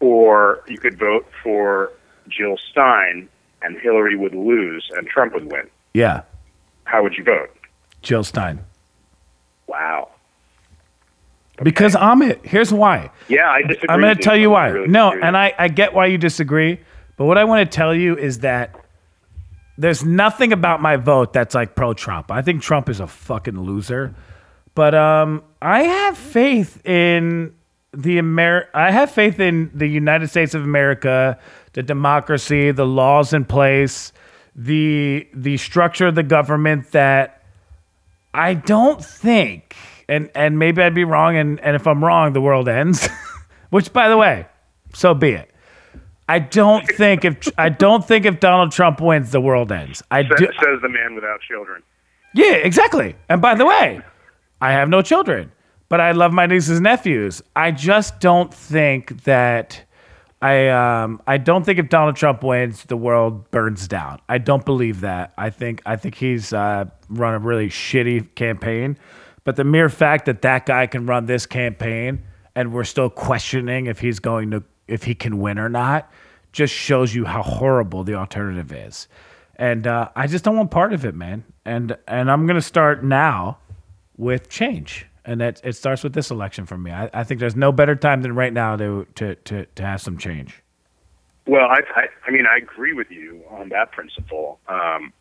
or 0.00 0.62
you 0.68 0.78
could 0.78 0.98
vote 0.98 1.26
for 1.42 1.92
Jill 2.28 2.56
Stein 2.70 3.28
and 3.62 3.78
Hillary 3.78 4.16
would 4.16 4.34
lose 4.34 4.90
and 4.96 5.06
Trump 5.06 5.34
would 5.34 5.50
win. 5.50 5.68
yeah, 5.94 6.22
How 6.84 7.02
would 7.02 7.14
you 7.16 7.24
vote? 7.24 7.50
Jill 8.02 8.24
Stein. 8.24 8.64
Wow. 9.68 10.08
Because 11.62 11.94
Amit, 11.94 12.44
here's 12.44 12.72
why. 12.72 13.10
Yeah, 13.28 13.48
I 13.48 13.62
disagree. 13.62 13.86
I'm 13.88 14.00
going 14.00 14.16
to 14.16 14.22
tell 14.22 14.36
you 14.36 14.50
why. 14.50 14.68
really 14.68 14.88
No, 14.88 15.10
disagree. 15.10 15.28
and 15.28 15.36
I, 15.36 15.54
I 15.58 15.68
get 15.68 15.94
why 15.94 16.06
you 16.06 16.18
disagree, 16.18 16.80
but 17.16 17.26
what 17.26 17.38
I 17.38 17.44
want 17.44 17.70
to 17.70 17.76
tell 17.76 17.94
you 17.94 18.16
is 18.16 18.40
that 18.40 18.74
there's 19.78 20.04
nothing 20.04 20.52
about 20.52 20.82
my 20.82 20.96
vote 20.96 21.32
that's 21.32 21.54
like 21.54 21.74
pro 21.74 21.94
Trump. 21.94 22.30
I 22.30 22.42
think 22.42 22.62
Trump 22.62 22.88
is 22.88 23.00
a 23.00 23.06
fucking 23.06 23.58
loser. 23.58 24.14
But 24.74 24.94
um, 24.94 25.42
I 25.60 25.82
have 25.82 26.16
faith 26.16 26.84
in 26.86 27.54
the 27.92 28.18
Amer. 28.18 28.68
I 28.74 28.90
have 28.90 29.10
faith 29.10 29.38
in 29.38 29.70
the 29.74 29.86
United 29.86 30.28
States 30.28 30.54
of 30.54 30.62
America, 30.62 31.38
the 31.74 31.82
democracy, 31.82 32.70
the 32.70 32.86
laws 32.86 33.32
in 33.32 33.44
place, 33.44 34.12
the 34.54 35.28
the 35.34 35.56
structure 35.56 36.06
of 36.06 36.14
the 36.14 36.22
government 36.22 36.92
that 36.92 37.42
I 38.32 38.54
don't 38.54 39.04
think, 39.04 39.76
and 40.08 40.30
and 40.34 40.58
maybe 40.58 40.82
I'd 40.82 40.94
be 40.94 41.04
wrong, 41.04 41.36
and 41.36 41.60
and 41.60 41.76
if 41.76 41.86
I'm 41.86 42.02
wrong, 42.02 42.32
the 42.32 42.40
world 42.40 42.68
ends. 42.68 43.08
Which, 43.70 43.92
by 43.92 44.08
the 44.08 44.16
way, 44.16 44.46
so 44.94 45.14
be 45.14 45.30
it. 45.30 45.51
I 46.28 46.38
don't 46.38 46.86
think 46.86 47.24
if 47.24 47.48
I 47.58 47.68
don't 47.68 48.06
think 48.06 48.24
if 48.24 48.40
Donald 48.40 48.72
Trump 48.72 49.00
wins, 49.00 49.32
the 49.32 49.40
world 49.40 49.72
ends. 49.72 50.02
I 50.10 50.22
do. 50.22 50.36
says 50.38 50.80
the 50.80 50.88
man 50.88 51.14
without 51.14 51.40
children. 51.40 51.82
Yeah, 52.34 52.54
exactly. 52.54 53.16
And 53.28 53.42
by 53.42 53.54
the 53.54 53.66
way, 53.66 54.00
I 54.60 54.72
have 54.72 54.88
no 54.88 55.02
children, 55.02 55.52
but 55.88 56.00
I 56.00 56.12
love 56.12 56.32
my 56.32 56.46
nieces 56.46 56.78
and 56.78 56.84
nephews. 56.84 57.42
I 57.54 57.72
just 57.72 58.20
don't 58.20 58.52
think 58.52 59.24
that 59.24 59.84
I 60.40 60.68
um 60.68 61.20
I 61.26 61.36
don't 61.38 61.64
think 61.64 61.78
if 61.78 61.88
Donald 61.88 62.16
Trump 62.16 62.42
wins, 62.42 62.84
the 62.84 62.96
world 62.96 63.50
burns 63.50 63.86
down. 63.86 64.20
I 64.28 64.38
don't 64.38 64.64
believe 64.64 65.00
that. 65.00 65.32
I 65.36 65.50
think 65.50 65.82
I 65.86 65.96
think 65.96 66.14
he's 66.14 66.52
uh, 66.52 66.86
run 67.08 67.34
a 67.34 67.38
really 67.38 67.68
shitty 67.68 68.34
campaign, 68.34 68.96
but 69.44 69.56
the 69.56 69.64
mere 69.64 69.88
fact 69.88 70.26
that 70.26 70.42
that 70.42 70.66
guy 70.66 70.86
can 70.86 71.06
run 71.06 71.26
this 71.26 71.46
campaign 71.46 72.22
and 72.54 72.72
we're 72.72 72.84
still 72.84 73.08
questioning 73.08 73.86
if 73.86 74.00
he's 74.00 74.18
going 74.18 74.50
to 74.50 74.62
if 74.88 75.04
he 75.04 75.14
can 75.14 75.38
win 75.38 75.58
or 75.58 75.68
not 75.68 76.10
just 76.52 76.74
shows 76.74 77.14
you 77.14 77.24
how 77.24 77.42
horrible 77.42 78.04
the 78.04 78.14
alternative 78.14 78.72
is 78.72 79.08
and 79.56 79.86
uh, 79.86 80.08
I 80.16 80.26
just 80.26 80.44
don't 80.44 80.56
want 80.56 80.70
part 80.70 80.92
of 80.92 81.04
it, 81.04 81.14
man. 81.14 81.44
And 81.64 81.96
and 82.08 82.30
I'm 82.30 82.46
gonna 82.46 82.60
start 82.60 83.04
now 83.04 83.58
with 84.16 84.48
change, 84.48 85.06
and 85.24 85.40
it 85.40 85.60
it 85.62 85.74
starts 85.74 86.02
with 86.02 86.14
this 86.14 86.30
election 86.30 86.66
for 86.66 86.76
me. 86.76 86.90
I, 86.90 87.10
I 87.14 87.24
think 87.24 87.40
there's 87.40 87.56
no 87.56 87.70
better 87.70 87.94
time 87.94 88.22
than 88.22 88.34
right 88.34 88.52
now 88.52 88.76
to 88.76 89.06
to 89.16 89.34
to, 89.36 89.66
to 89.66 89.82
have 89.84 90.00
some 90.00 90.18
change. 90.18 90.62
Well, 91.46 91.66
I, 91.66 91.80
I, 91.96 92.06
I 92.26 92.30
mean, 92.30 92.46
I 92.46 92.56
agree 92.56 92.92
with 92.92 93.10
you 93.10 93.42
on 93.50 93.68
that 93.70 93.90
principle. 93.90 94.60
Um, 94.68 95.12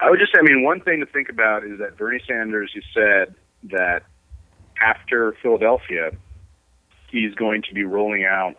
I 0.00 0.08
would 0.08 0.18
just, 0.18 0.32
I 0.38 0.40
mean, 0.40 0.62
one 0.62 0.80
thing 0.80 1.00
to 1.00 1.06
think 1.06 1.28
about 1.28 1.64
is 1.64 1.78
that 1.80 1.98
Bernie 1.98 2.22
Sanders, 2.26 2.72
you 2.74 2.80
said 2.94 3.34
that 3.64 4.04
after 4.80 5.36
Philadelphia, 5.42 6.12
he's 7.10 7.34
going 7.34 7.62
to 7.62 7.74
be 7.74 7.84
rolling 7.84 8.24
out 8.24 8.56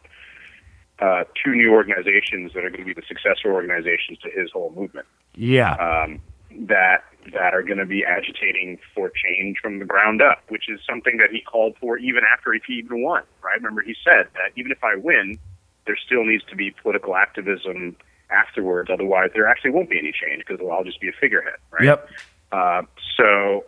uh, 1.00 1.24
two 1.44 1.56
new 1.56 1.72
organizations 1.72 2.54
that 2.54 2.64
are 2.64 2.70
going 2.70 2.82
to 2.82 2.86
be 2.86 2.94
the 2.94 3.06
successor 3.08 3.54
organizations 3.54 4.18
to 4.20 4.30
his 4.30 4.52
whole 4.52 4.72
movement. 4.76 5.08
Yeah, 5.36 5.74
Um, 5.74 6.22
that 6.68 7.04
that 7.32 7.54
are 7.54 7.62
going 7.62 7.78
to 7.78 7.86
be 7.86 8.04
agitating 8.04 8.80
for 8.96 9.12
change 9.14 9.58
from 9.62 9.80
the 9.80 9.86
ground 9.86 10.22
up, 10.22 10.42
which 10.50 10.68
is 10.68 10.80
something 10.90 11.18
that 11.18 11.30
he 11.32 11.42
called 11.42 11.76
for 11.80 11.98
even 11.98 12.24
after 12.32 12.54
he 12.54 12.74
even 12.74 13.04
won. 13.04 13.24
Right? 13.44 13.56
Remember, 13.56 13.82
he 13.82 13.96
said 14.04 14.28
that 14.34 14.52
even 14.56 14.72
if 14.72 14.84
I 14.84 14.96
win, 14.96 15.38
there 15.86 15.98
still 15.98 16.26
needs 16.26 16.44
to 16.46 16.56
be 16.56 16.72
political 16.72 17.16
activism 17.16 17.96
afterwards. 18.32 18.90
Otherwise, 18.92 19.30
there 19.34 19.48
actually 19.48 19.72
won't 19.72 19.90
be 19.90 20.00
any 20.00 20.12
change 20.12 20.44
because 20.46 20.66
I'll 20.70 20.84
just 20.84 21.00
be 21.00 21.10
a 21.10 21.14
figurehead. 21.20 21.60
Right? 21.72 21.84
yep. 21.84 22.10
Uh, 22.52 22.82
so 23.16 23.66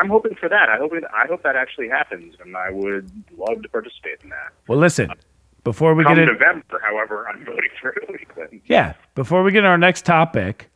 I'm 0.00 0.08
hoping 0.08 0.34
for 0.34 0.48
that. 0.48 0.68
I 0.68 0.76
hope 0.78 0.92
it, 0.94 1.04
I 1.14 1.26
hope 1.26 1.42
that 1.42 1.56
actually 1.56 1.88
happens, 1.88 2.34
and 2.44 2.56
I 2.56 2.70
would 2.70 3.10
love 3.36 3.62
to 3.62 3.68
participate 3.68 4.18
in 4.22 4.30
that. 4.30 4.52
Well, 4.68 4.78
listen, 4.78 5.10
before 5.64 5.94
we 5.94 6.02
Come 6.04 6.14
get 6.14 6.22
in, 6.28 6.32
November, 6.32 6.80
however, 6.82 7.28
I'm 7.28 7.44
voting 7.44 7.70
for 7.80 7.94
Hillary 8.00 8.26
Clinton. 8.32 8.60
yeah, 8.66 8.94
before 9.14 9.42
we 9.42 9.52
get 9.52 9.64
our 9.64 9.78
next 9.78 10.04
topic, 10.04 10.70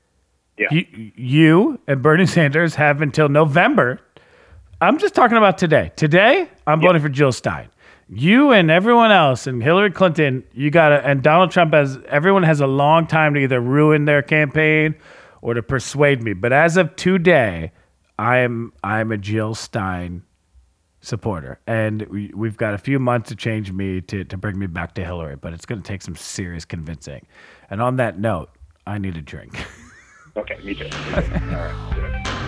Yeah. 0.59 0.69
you, 0.71 1.13
you 1.17 1.81
and 1.87 2.03
Bernie 2.03 2.27
Sanders 2.27 2.75
have 2.77 3.01
until 3.03 3.29
November. 3.29 4.01
I'm 4.81 4.99
just 4.99 5.15
talking 5.15 5.39
about 5.39 5.57
today. 5.59 5.91
Today, 5.97 6.49
I'm 6.67 6.81
voting 6.81 7.01
for 7.01 7.09
Jill 7.09 7.33
Stein. 7.33 7.69
You 8.09 8.53
and 8.53 8.71
everyone 8.71 9.11
else, 9.11 9.47
and 9.47 9.63
Hillary 9.63 9.91
Clinton, 9.91 10.45
you 10.53 10.71
gotta, 10.71 11.05
and 11.05 11.23
Donald 11.23 11.51
Trump 11.51 11.73
has. 11.73 11.99
Everyone 12.09 12.43
has 12.45 12.61
a 12.61 12.67
long 12.67 13.07
time 13.07 13.35
to 13.35 13.41
either 13.41 13.61
ruin 13.61 14.05
their 14.05 14.23
campaign 14.23 14.95
or 15.43 15.55
to 15.55 15.63
persuade 15.63 16.23
me. 16.23 16.33
But 16.35 16.53
as 16.53 16.77
of 16.77 16.95
today, 16.97 17.73
I 18.19 18.39
am 18.39 18.73
I'm 18.83 19.13
a 19.13 19.19
Jill 19.19 19.55
Stein 19.55 20.23
supporter, 21.01 21.61
and 21.67 22.03
we, 22.03 22.33
we've 22.35 22.57
got 22.57 22.75
a 22.75 22.79
few 22.79 22.99
months 22.99 23.29
to 23.29 23.37
change 23.37 23.73
me 23.73 24.01
to 24.03 24.25
to 24.25 24.37
bring 24.37 24.59
me 24.59 24.67
back 24.67 24.95
to 24.95 25.05
Hillary. 25.05 25.37
But 25.37 25.53
it's 25.53 25.67
going 25.67 25.83
to 25.83 25.87
take 25.87 26.03
some 26.03 26.17
serious 26.17 26.65
convincing. 26.65 27.27
And 27.71 27.83
on 27.83 27.97
that 27.97 28.19
note, 28.19 28.51
I 28.87 28.99
need 28.99 29.17
a 29.17 29.23
drink. 29.23 29.65
Okay, 30.37 30.59
me 30.63 30.75
too. 30.75 30.85
Me 30.85 30.91
too. 30.91 30.93
All 30.95 31.65
right. 31.65 32.43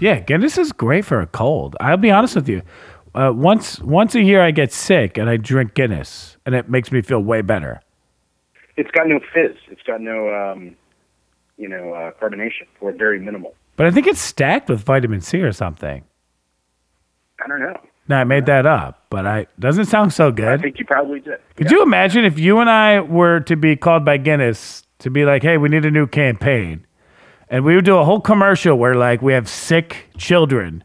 Yeah, 0.00 0.18
Guinness 0.20 0.56
is 0.58 0.72
great 0.72 1.04
for 1.04 1.20
a 1.20 1.26
cold. 1.26 1.76
I'll 1.78 1.96
be 1.96 2.10
honest 2.10 2.34
with 2.34 2.48
you. 2.48 2.62
Uh, 3.14 3.32
once 3.34 3.80
once 3.80 4.14
a 4.14 4.22
year, 4.22 4.40
I 4.40 4.50
get 4.50 4.72
sick 4.72 5.18
and 5.18 5.28
I 5.28 5.36
drink 5.36 5.74
Guinness, 5.74 6.36
and 6.46 6.54
it 6.54 6.68
makes 6.68 6.90
me 6.90 7.02
feel 7.02 7.20
way 7.20 7.42
better. 7.42 7.80
It's 8.76 8.90
got 8.92 9.08
no 9.08 9.20
fizz. 9.34 9.56
It's 9.68 9.82
got 9.82 10.00
no, 10.00 10.32
um, 10.32 10.76
you 11.58 11.68
know, 11.68 11.92
uh, 11.92 12.12
carbonation, 12.12 12.66
or 12.80 12.92
very 12.92 13.20
minimal. 13.20 13.54
But 13.76 13.86
I 13.86 13.90
think 13.90 14.06
it's 14.06 14.20
stacked 14.20 14.68
with 14.68 14.80
vitamin 14.80 15.20
C 15.20 15.40
or 15.42 15.52
something. 15.52 16.04
I 17.42 17.48
don't 17.48 17.60
know. 17.60 17.74
No, 18.08 18.16
I 18.16 18.24
made 18.24 18.46
that 18.46 18.66
up, 18.66 19.06
but 19.10 19.26
I 19.26 19.46
doesn't 19.58 19.86
sound 19.86 20.12
so 20.12 20.32
good. 20.32 20.60
I 20.60 20.62
think 20.62 20.78
you 20.78 20.84
probably 20.84 21.20
did. 21.20 21.38
Could 21.56 21.70
you 21.70 21.82
imagine 21.82 22.24
if 22.24 22.38
you 22.38 22.58
and 22.60 22.70
I 22.70 23.00
were 23.00 23.40
to 23.40 23.56
be 23.56 23.76
called 23.76 24.04
by 24.04 24.16
Guinness 24.16 24.84
to 25.00 25.10
be 25.10 25.24
like, 25.24 25.42
"Hey, 25.42 25.58
we 25.58 25.68
need 25.68 25.84
a 25.84 25.90
new 25.90 26.06
campaign," 26.06 26.86
and 27.50 27.64
we 27.64 27.74
would 27.74 27.84
do 27.84 27.96
a 27.98 28.04
whole 28.04 28.20
commercial 28.20 28.76
where 28.78 28.94
like 28.94 29.20
we 29.20 29.32
have 29.34 29.48
sick 29.48 30.08
children, 30.16 30.84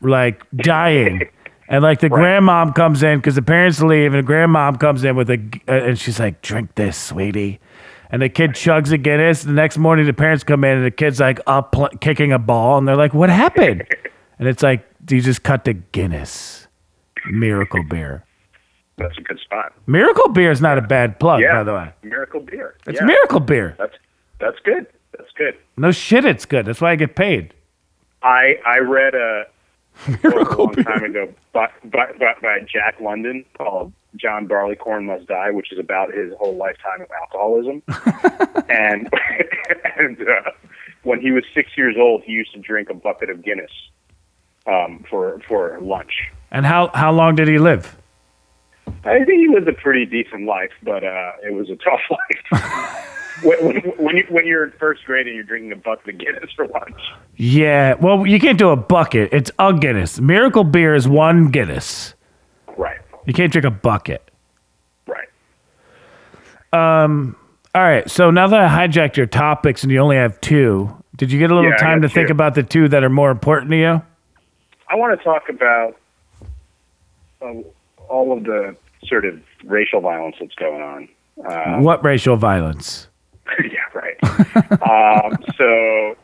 like 0.00 0.42
dying. 0.52 1.28
And 1.66 1.82
like 1.82 2.00
the 2.00 2.10
grandmom 2.10 2.74
comes 2.74 3.02
in 3.02 3.18
because 3.20 3.36
the 3.36 3.42
parents 3.42 3.80
leave, 3.80 4.12
and 4.12 4.22
the 4.22 4.32
grandmom 4.32 4.78
comes 4.78 5.02
in 5.02 5.16
with 5.16 5.30
a, 5.30 5.38
uh, 5.66 5.72
and 5.72 5.98
she's 5.98 6.20
like, 6.20 6.42
"Drink 6.42 6.74
this, 6.74 6.94
sweetie." 6.94 7.58
And 8.10 8.20
the 8.20 8.28
kid 8.28 8.50
chugs 8.50 8.92
a 8.92 8.98
Guinness. 8.98 9.44
The 9.44 9.52
next 9.52 9.78
morning, 9.78 10.04
the 10.04 10.12
parents 10.12 10.44
come 10.44 10.62
in, 10.62 10.76
and 10.76 10.84
the 10.84 10.90
kid's 10.90 11.20
like 11.20 11.40
up 11.46 11.72
pl- 11.72 11.88
kicking 12.02 12.32
a 12.34 12.38
ball, 12.38 12.76
and 12.76 12.86
they're 12.86 12.98
like, 12.98 13.14
"What 13.14 13.30
happened?" 13.30 13.82
and 14.38 14.46
it's 14.46 14.62
like, 14.62 14.86
Do 15.06 15.16
"You 15.16 15.22
just 15.22 15.42
cut 15.42 15.64
the 15.64 15.72
Guinness, 15.72 16.68
Miracle 17.30 17.82
Beer." 17.82 18.26
That's 18.98 19.16
a 19.16 19.22
good 19.22 19.40
spot. 19.40 19.72
Miracle 19.86 20.28
Beer 20.28 20.50
is 20.50 20.60
not 20.60 20.76
a 20.76 20.82
bad 20.82 21.18
plug, 21.18 21.40
Yeah. 21.40 21.54
by 21.54 21.62
the 21.64 21.72
way. 21.72 21.92
Miracle 22.02 22.40
beer. 22.40 22.76
It's 22.86 23.00
yeah. 23.00 23.06
Miracle 23.06 23.40
Beer. 23.40 23.74
That's 23.78 23.94
that's 24.38 24.58
good. 24.66 24.86
Good. 25.36 25.56
No 25.76 25.90
shit, 25.90 26.24
it's 26.24 26.44
good. 26.44 26.66
That's 26.66 26.80
why 26.80 26.92
I 26.92 26.96
get 26.96 27.16
paid. 27.16 27.54
I 28.22 28.58
I 28.64 28.78
read 28.78 29.14
a 29.14 29.46
book 30.22 30.52
a 30.52 30.62
long 30.62 30.74
time 30.74 31.04
ago 31.04 31.32
by, 31.52 31.70
by, 31.84 32.12
by, 32.18 32.34
by 32.42 32.60
Jack 32.60 33.00
London 33.00 33.44
called 33.56 33.92
John 34.16 34.46
Barleycorn 34.46 35.06
Must 35.06 35.26
Die, 35.26 35.50
which 35.50 35.72
is 35.72 35.78
about 35.78 36.12
his 36.12 36.32
whole 36.38 36.56
lifetime 36.56 37.00
of 37.00 37.08
alcoholism. 37.20 37.82
and 38.68 39.08
and 39.96 40.20
uh, 40.20 40.50
when 41.02 41.20
he 41.20 41.32
was 41.32 41.44
six 41.54 41.70
years 41.76 41.96
old, 41.98 42.22
he 42.24 42.32
used 42.32 42.52
to 42.54 42.60
drink 42.60 42.90
a 42.90 42.94
bucket 42.94 43.30
of 43.30 43.44
Guinness 43.44 43.70
um, 44.66 45.04
for 45.08 45.40
for 45.46 45.78
lunch. 45.80 46.12
And 46.50 46.64
how 46.64 46.90
how 46.94 47.12
long 47.12 47.34
did 47.34 47.48
he 47.48 47.58
live? 47.58 47.96
I 49.04 49.24
think 49.24 49.40
he 49.40 49.48
lived 49.48 49.68
a 49.68 49.72
pretty 49.72 50.06
decent 50.06 50.46
life, 50.46 50.70
but 50.82 51.04
uh, 51.04 51.32
it 51.42 51.52
was 51.52 51.68
a 51.70 51.76
tough 51.76 52.00
life. 52.10 53.10
When, 53.42 53.58
when, 53.98 54.16
you, 54.16 54.24
when 54.28 54.46
you're 54.46 54.64
in 54.64 54.72
first 54.78 55.04
grade 55.04 55.26
and 55.26 55.34
you're 55.34 55.44
drinking 55.44 55.72
a 55.72 55.76
bucket 55.76 56.14
of 56.14 56.18
Guinness 56.20 56.50
for 56.54 56.66
lunch. 56.68 57.00
Yeah, 57.36 57.94
well, 57.94 58.26
you 58.26 58.38
can't 58.38 58.58
do 58.58 58.70
a 58.70 58.76
bucket. 58.76 59.32
It's 59.32 59.50
a 59.58 59.72
Guinness. 59.72 60.20
Miracle 60.20 60.64
Beer 60.64 60.94
is 60.94 61.08
one 61.08 61.50
Guinness. 61.50 62.14
Right, 62.76 62.98
You 63.26 63.32
can't 63.32 63.50
drink 63.52 63.64
a 63.64 63.70
bucket. 63.70 64.30
right. 65.06 65.28
Um. 66.72 67.36
All 67.74 67.82
right, 67.82 68.08
so 68.08 68.30
now 68.30 68.46
that 68.46 68.60
I 68.60 68.86
hijacked 68.86 69.16
your 69.16 69.26
topics 69.26 69.82
and 69.82 69.90
you 69.90 69.98
only 69.98 70.14
have 70.14 70.40
two, 70.40 70.94
did 71.16 71.32
you 71.32 71.40
get 71.40 71.50
a 71.50 71.54
little 71.56 71.70
Yeah, 71.70 71.76
time 71.76 72.02
to 72.02 72.06
got 72.08 72.14
think 72.14 72.30
about 72.30 72.54
the 72.54 72.62
two 72.62 72.86
that 72.88 73.02
are 73.02 73.08
more 73.10 73.32
important 73.32 73.72
to 73.72 73.76
you? 73.76 74.02
I 74.88 74.94
want 74.94 75.18
to 75.18 75.24
talk 75.24 75.48
about 75.48 75.96
uh, 77.42 77.52
all 78.08 78.32
of 78.36 78.44
the 78.44 78.76
sort 79.06 79.24
of 79.24 79.40
racial 79.64 80.00
violence 80.00 80.36
that's 80.38 80.54
going 80.54 80.82
on. 80.82 81.08
Uh, 81.44 81.80
what 81.80 82.04
racial 82.04 82.36
violence? 82.36 83.08
yeah, 83.64 83.86
right. 83.94 84.16
um, 84.82 85.36
so, 85.56 86.16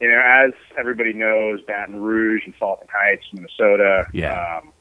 you 0.00 0.08
know, 0.08 0.22
as 0.24 0.52
everybody 0.78 1.12
knows, 1.12 1.60
Baton 1.62 2.00
Rouge 2.00 2.42
and 2.44 2.54
Falcon 2.56 2.88
Heights, 2.92 3.24
Minnesota. 3.32 4.06
Yeah. 4.12 4.60
Um, 4.62 4.72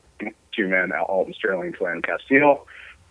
two 0.55 0.67
men, 0.67 0.91
Alton 0.91 1.33
Sterling, 1.33 1.73
Philando 1.73 2.03
Castile. 2.03 2.67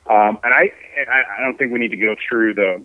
Um, 0.07 0.39
and 0.43 0.55
I, 0.55 0.73
I, 1.11 1.39
I 1.39 1.45
don't 1.45 1.59
think 1.59 1.73
we 1.73 1.79
need 1.79 1.91
to 1.91 1.97
go 1.97 2.17
through 2.29 2.55
the, 2.55 2.83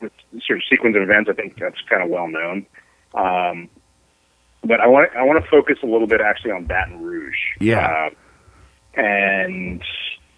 the 0.00 0.10
sort 0.46 0.58
of 0.58 0.64
sequence 0.70 0.96
of 0.96 1.02
events. 1.02 1.30
I 1.30 1.34
think 1.34 1.58
that's 1.58 1.80
kind 1.88 2.02
of 2.02 2.08
well 2.08 2.28
known. 2.28 2.66
Um, 3.14 3.68
but 4.64 4.80
I 4.80 4.86
want 4.86 5.10
I 5.16 5.22
want 5.24 5.42
to 5.42 5.50
focus 5.50 5.78
a 5.82 5.86
little 5.86 6.06
bit 6.06 6.20
actually 6.20 6.52
on 6.52 6.64
Baton 6.64 7.02
Rouge. 7.02 7.36
Yeah. 7.60 8.10
Uh, 8.96 9.00
and 9.00 9.82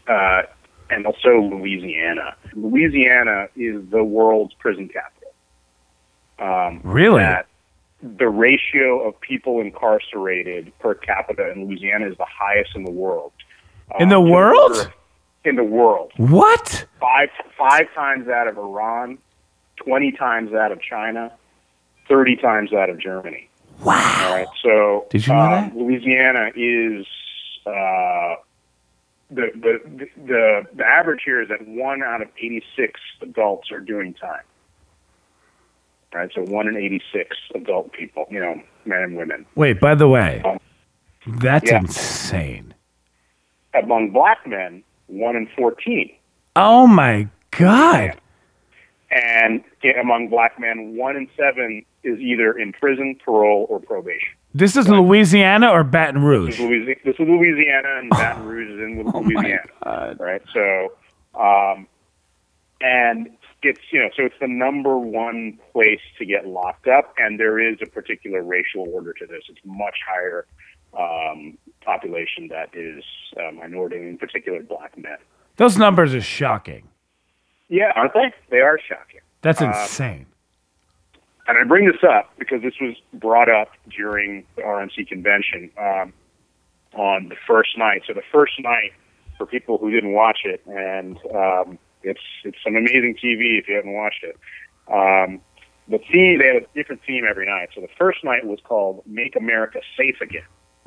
uh, 0.08 0.42
and 0.90 1.06
also 1.06 1.40
Louisiana. 1.40 2.36
Louisiana 2.54 3.48
is 3.56 3.82
the 3.90 4.04
world's 4.04 4.54
prison 4.54 4.88
capital. 4.88 5.32
Um, 6.38 6.80
Really? 6.84 7.24
The 8.02 8.28
ratio 8.28 9.00
of 9.08 9.18
people 9.20 9.60
incarcerated 9.60 10.72
per 10.78 10.94
capita 10.94 11.50
in 11.52 11.64
Louisiana 11.66 12.06
is 12.06 12.16
the 12.18 12.26
highest 12.28 12.76
in 12.76 12.84
the 12.84 12.90
world. 12.90 13.32
In 13.98 14.08
the 14.10 14.20
Um, 14.20 14.28
world? 14.28 14.92
In 15.44 15.56
the 15.56 15.64
world, 15.64 16.10
What? 16.16 16.86
five 17.00 17.28
five 17.58 17.86
times 17.94 18.26
that 18.26 18.46
of 18.46 18.56
Iran, 18.58 19.18
twenty 19.76 20.10
times 20.12 20.50
that 20.52 20.72
of 20.72 20.80
China, 20.80 21.32
thirty 22.08 22.34
times 22.36 22.70
that 22.72 22.88
of 22.90 22.98
Germany. 22.98 23.48
Wow. 23.82 23.94
All 24.26 24.34
right. 24.34 24.46
So 24.62 25.06
Did 25.10 25.26
you 25.26 25.32
know 25.34 25.40
um, 25.40 25.50
that? 25.50 25.76
Louisiana 25.76 26.50
is 26.56 27.06
uh, 27.66 28.36
the, 29.34 29.50
the 29.54 30.08
the 30.26 30.62
the 30.74 30.84
average 30.84 31.22
here 31.24 31.42
is 31.42 31.48
that 31.48 31.66
one 31.66 32.02
out 32.02 32.22
of 32.22 32.28
eighty 32.38 32.62
six 32.76 33.00
adults 33.20 33.70
are 33.72 33.80
doing 33.80 34.14
time. 34.14 34.42
Right. 36.14 36.30
So 36.34 36.42
one 36.42 36.68
in 36.68 36.76
eighty 36.76 37.02
six 37.12 37.36
adult 37.54 37.92
people, 37.92 38.26
you 38.30 38.38
know, 38.40 38.62
men 38.84 39.00
and 39.02 39.16
women. 39.16 39.46
Wait, 39.56 39.80
by 39.80 39.94
the 39.94 40.06
way, 40.08 40.42
um, 40.44 40.58
that's 41.26 41.70
Yeah. 41.70 41.78
insane. 41.78 42.74
Among 43.74 44.10
black 44.10 44.46
men, 44.46 44.84
one 45.08 45.34
in 45.36 45.48
fourteen. 45.56 46.14
Oh 46.54 46.86
my 46.86 47.28
God. 47.50 48.16
And 49.10 49.62
among 50.00 50.28
black 50.28 50.58
men, 50.58 50.96
one 50.96 51.16
in 51.16 51.28
seven 51.36 51.84
is 52.02 52.18
either 52.20 52.52
in 52.52 52.72
prison, 52.72 53.16
parole, 53.24 53.66
or 53.68 53.80
probation. 53.80 54.30
This 54.56 54.76
is 54.76 54.88
Louisiana 54.88 55.70
or 55.70 55.82
Baton 55.82 56.14
This 56.20 56.24
Rouge? 56.24 56.54
is 56.54 56.60
Louisiana, 56.60 57.00
this 57.04 57.14
is 57.14 57.20
Louisiana 57.28 57.88
and 57.98 58.10
Baton 58.10 58.44
Rouge 58.46 58.70
is 58.70 58.80
in 58.80 59.10
Louisiana. 59.10 60.14
right? 60.20 60.42
So, 60.52 60.92
um, 61.34 61.88
and 62.80 63.30
it's 63.62 63.80
you 63.90 64.00
know, 64.00 64.10
so 64.16 64.24
it's 64.24 64.34
the 64.40 64.46
number 64.46 64.96
one 64.98 65.58
place 65.72 66.00
to 66.18 66.24
get 66.26 66.46
locked 66.46 66.86
up, 66.86 67.14
and 67.18 67.40
there 67.40 67.58
is 67.58 67.78
a 67.82 67.86
particular 67.86 68.42
racial 68.42 68.86
order 68.92 69.12
to 69.14 69.26
this. 69.26 69.42
It's 69.48 69.58
much 69.64 69.96
higher 70.06 70.46
um, 70.96 71.56
population 71.84 72.48
that 72.48 72.68
is 72.74 73.02
uh, 73.36 73.50
minority, 73.52 73.96
in 73.96 74.18
particular 74.18 74.62
black 74.62 74.96
men. 74.96 75.16
Those 75.56 75.76
numbers 75.78 76.14
are 76.14 76.20
shocking. 76.20 76.88
Yeah, 77.68 77.90
aren't 77.96 78.12
they? 78.12 78.32
They 78.50 78.60
are 78.60 78.78
shocking. 78.78 79.20
That's 79.40 79.62
Uh, 79.62 79.66
insane. 79.82 80.26
And 81.46 81.58
I 81.58 81.64
bring 81.64 81.86
this 81.86 82.02
up 82.02 82.30
because 82.38 82.62
this 82.62 82.74
was 82.80 82.94
brought 83.12 83.48
up 83.50 83.68
during 83.90 84.44
the 84.56 84.62
RNC 84.62 85.08
convention 85.08 85.70
um, 85.78 86.12
on 86.94 87.28
the 87.28 87.36
first 87.46 87.76
night. 87.76 88.02
So 88.06 88.14
the 88.14 88.22
first 88.32 88.54
night, 88.60 88.92
for 89.36 89.46
people 89.46 89.76
who 89.78 89.90
didn't 89.90 90.12
watch 90.12 90.40
it, 90.44 90.62
and 90.66 91.18
um, 91.34 91.78
it's 92.02 92.20
it's 92.44 92.56
some 92.64 92.76
amazing 92.76 93.16
TV 93.22 93.58
if 93.58 93.68
you 93.68 93.74
haven't 93.76 93.92
watched 93.92 94.22
it. 94.24 94.36
Um, 94.90 95.40
the 95.88 95.98
theme 96.10 96.38
they 96.38 96.46
had 96.46 96.56
a 96.62 96.66
different 96.74 97.02
theme 97.06 97.24
every 97.28 97.44
night. 97.46 97.68
So 97.74 97.80
the 97.82 97.88
first 97.98 98.24
night 98.24 98.46
was 98.46 98.58
called 98.64 99.02
"Make 99.06 99.36
America 99.36 99.80
Safe 99.98 100.20
Again," 100.22 100.44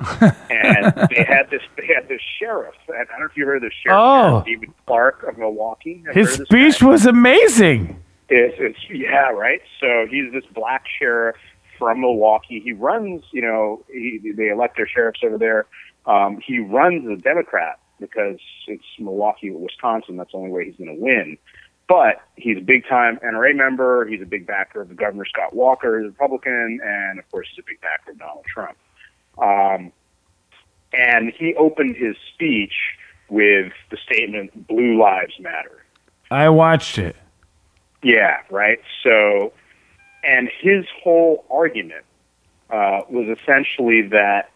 and 0.50 0.92
they 1.10 1.22
had 1.24 1.50
this 1.50 1.62
they 1.76 1.86
had 1.86 2.08
this 2.08 2.20
sheriff. 2.40 2.74
And 2.88 2.96
I 2.96 3.04
don't 3.04 3.20
know 3.20 3.26
if 3.26 3.36
you 3.36 3.44
heard 3.46 3.56
of 3.56 3.62
this 3.62 3.72
sheriff, 3.84 3.98
Oh. 4.00 4.42
David 4.44 4.70
Clarke 4.86 5.22
of 5.24 5.38
Milwaukee. 5.38 6.02
Have 6.06 6.14
His 6.16 6.38
this 6.38 6.48
guy? 6.48 6.70
speech 6.70 6.82
was 6.82 7.06
amazing. 7.06 8.02
Yeah, 8.90 9.30
right. 9.30 9.60
So 9.80 10.06
he's 10.08 10.32
this 10.32 10.44
black 10.52 10.84
sheriff 10.98 11.36
from 11.78 12.00
Milwaukee. 12.00 12.60
He 12.60 12.72
runs, 12.72 13.22
you 13.32 13.42
know, 13.42 13.84
he, 13.90 14.32
they 14.36 14.48
elect 14.48 14.76
their 14.76 14.88
sheriffs 14.88 15.20
over 15.22 15.38
there. 15.38 15.66
Um, 16.06 16.40
he 16.44 16.58
runs 16.58 17.06
as 17.06 17.18
a 17.18 17.22
Democrat 17.22 17.78
because 18.00 18.38
it's 18.66 18.84
Milwaukee, 18.98 19.50
Wisconsin. 19.50 20.16
That's 20.16 20.32
the 20.32 20.38
only 20.38 20.50
way 20.50 20.64
he's 20.66 20.76
going 20.76 20.94
to 20.94 21.02
win. 21.02 21.38
But 21.88 22.20
he's 22.36 22.58
a 22.58 22.60
big 22.60 22.86
time 22.86 23.18
NRA 23.24 23.56
member. 23.56 24.04
He's 24.06 24.20
a 24.20 24.26
big 24.26 24.46
backer 24.46 24.82
of 24.82 24.88
the 24.88 24.94
Governor 24.94 25.24
Scott 25.24 25.54
Walker, 25.54 26.02
the 26.02 26.08
Republican, 26.08 26.80
and 26.84 27.18
of 27.18 27.30
course 27.30 27.48
he's 27.50 27.64
a 27.64 27.66
big 27.66 27.80
backer 27.80 28.10
of 28.10 28.18
Donald 28.18 28.44
Trump. 28.44 28.76
Um, 29.38 29.92
and 30.92 31.32
he 31.34 31.54
opened 31.54 31.96
his 31.96 32.16
speech 32.34 32.74
with 33.30 33.72
the 33.90 33.96
statement 33.96 34.68
"Blue 34.68 35.00
Lives 35.00 35.34
Matter." 35.40 35.82
I 36.30 36.50
watched 36.50 36.98
it. 36.98 37.16
Yeah, 38.02 38.38
right. 38.50 38.80
So, 39.02 39.52
and 40.22 40.48
his 40.60 40.84
whole 41.02 41.44
argument 41.50 42.04
uh, 42.70 43.02
was 43.10 43.36
essentially 43.40 44.02
that, 44.08 44.50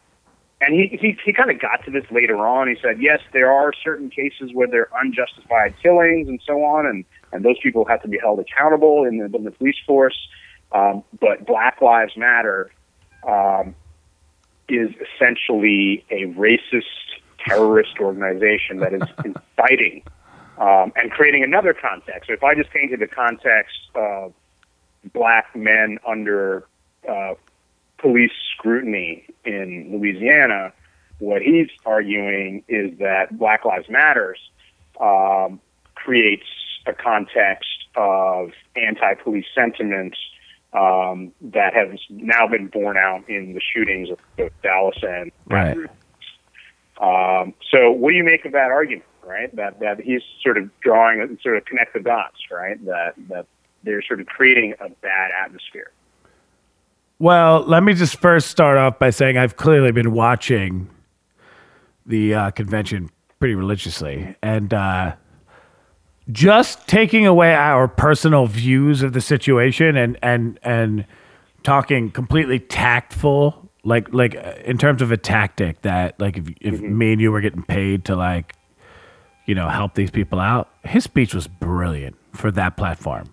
and 0.60 0.74
he 0.74 0.96
he, 0.96 1.18
he 1.24 1.32
kind 1.32 1.50
of 1.50 1.60
got 1.60 1.84
to 1.84 1.90
this 1.90 2.04
later 2.10 2.38
on. 2.46 2.68
He 2.68 2.76
said, 2.80 3.02
yes, 3.02 3.20
there 3.32 3.50
are 3.50 3.72
certain 3.72 4.10
cases 4.10 4.50
where 4.52 4.68
there 4.68 4.88
are 4.92 5.02
unjustified 5.02 5.74
killings 5.82 6.28
and 6.28 6.40
so 6.46 6.62
on, 6.62 6.86
and 6.86 7.04
and 7.32 7.44
those 7.44 7.58
people 7.60 7.84
have 7.86 8.02
to 8.02 8.08
be 8.08 8.18
held 8.18 8.38
accountable 8.38 9.04
in 9.04 9.18
the, 9.18 9.24
in 9.36 9.44
the 9.44 9.50
police 9.50 9.78
force. 9.86 10.16
Um, 10.70 11.02
but 11.20 11.46
Black 11.46 11.80
Lives 11.82 12.16
Matter 12.16 12.70
um, 13.26 13.74
is 14.68 14.90
essentially 15.16 16.04
a 16.10 16.26
racist 16.34 16.84
terrorist 17.38 17.98
organization 18.00 18.78
that 18.78 18.94
is 18.94 19.02
inciting 19.24 20.02
um, 20.62 20.92
and 20.94 21.10
creating 21.10 21.42
another 21.42 21.74
context. 21.74 22.28
So 22.28 22.34
if 22.34 22.44
I 22.44 22.54
just 22.54 22.70
painted 22.70 23.00
the 23.00 23.08
context 23.08 23.78
of 23.96 24.32
black 25.12 25.56
men 25.56 25.98
under 26.06 26.64
uh, 27.08 27.34
police 27.98 28.30
scrutiny 28.54 29.26
in 29.44 29.88
Louisiana, 29.90 30.72
what 31.18 31.42
he's 31.42 31.68
arguing 31.84 32.62
is 32.68 32.96
that 32.98 33.36
Black 33.36 33.64
Lives 33.64 33.88
Matters 33.88 34.38
um, 35.00 35.60
creates 35.96 36.46
a 36.86 36.92
context 36.92 37.68
of 37.96 38.52
anti-police 38.76 39.46
sentiments 39.54 40.18
um, 40.72 41.32
that 41.40 41.74
has 41.74 41.98
now 42.08 42.46
been 42.46 42.68
borne 42.68 42.96
out 42.96 43.28
in 43.28 43.52
the 43.52 43.60
shootings 43.60 44.10
of 44.10 44.18
both 44.36 44.52
Dallas 44.62 44.96
and 45.02 45.32
Right. 45.46 45.76
um, 46.98 47.52
so, 47.70 47.90
what 47.90 48.10
do 48.10 48.16
you 48.16 48.24
make 48.24 48.44
of 48.44 48.52
that 48.52 48.70
argument, 48.70 49.04
right? 49.24 49.54
That 49.56 49.80
that 49.80 50.00
he's 50.00 50.22
sort 50.42 50.58
of 50.58 50.70
drawing, 50.80 51.38
sort 51.42 51.56
of 51.56 51.64
connect 51.64 51.94
the 51.94 52.00
dots, 52.00 52.38
right? 52.50 52.82
That 52.84 53.14
that 53.28 53.46
they're 53.82 54.02
sort 54.02 54.20
of 54.20 54.26
creating 54.26 54.74
a 54.80 54.88
bad 54.88 55.30
atmosphere. 55.44 55.90
Well, 57.18 57.60
let 57.60 57.82
me 57.82 57.94
just 57.94 58.16
first 58.16 58.48
start 58.48 58.78
off 58.78 58.98
by 58.98 59.10
saying 59.10 59.38
I've 59.38 59.56
clearly 59.56 59.92
been 59.92 60.12
watching 60.12 60.90
the 62.04 62.34
uh, 62.34 62.50
convention 62.50 63.10
pretty 63.38 63.54
religiously, 63.54 64.34
and 64.42 64.74
uh, 64.74 65.14
just 66.30 66.86
taking 66.88 67.26
away 67.26 67.54
our 67.54 67.88
personal 67.88 68.46
views 68.46 69.02
of 69.02 69.12
the 69.12 69.20
situation 69.20 69.96
and 69.96 70.18
and 70.22 70.58
and 70.62 71.06
talking 71.62 72.10
completely 72.10 72.58
tactful, 72.58 73.70
like 73.84 74.12
like 74.12 74.34
uh, 74.36 74.54
in 74.64 74.78
terms 74.78 75.02
of 75.02 75.12
a 75.12 75.16
tactic 75.16 75.82
that 75.82 76.18
like 76.20 76.36
if 76.36 76.48
if 76.60 76.80
me 76.80 77.12
and 77.12 77.20
you 77.20 77.30
were 77.30 77.40
getting 77.40 77.62
paid 77.62 78.04
to 78.06 78.16
like 78.16 78.54
you 79.46 79.54
know 79.54 79.68
help 79.68 79.94
these 79.94 80.10
people 80.10 80.40
out, 80.40 80.68
his 80.84 81.04
speech 81.04 81.34
was 81.34 81.46
brilliant 81.46 82.16
for 82.32 82.50
that 82.50 82.76
platform 82.76 83.32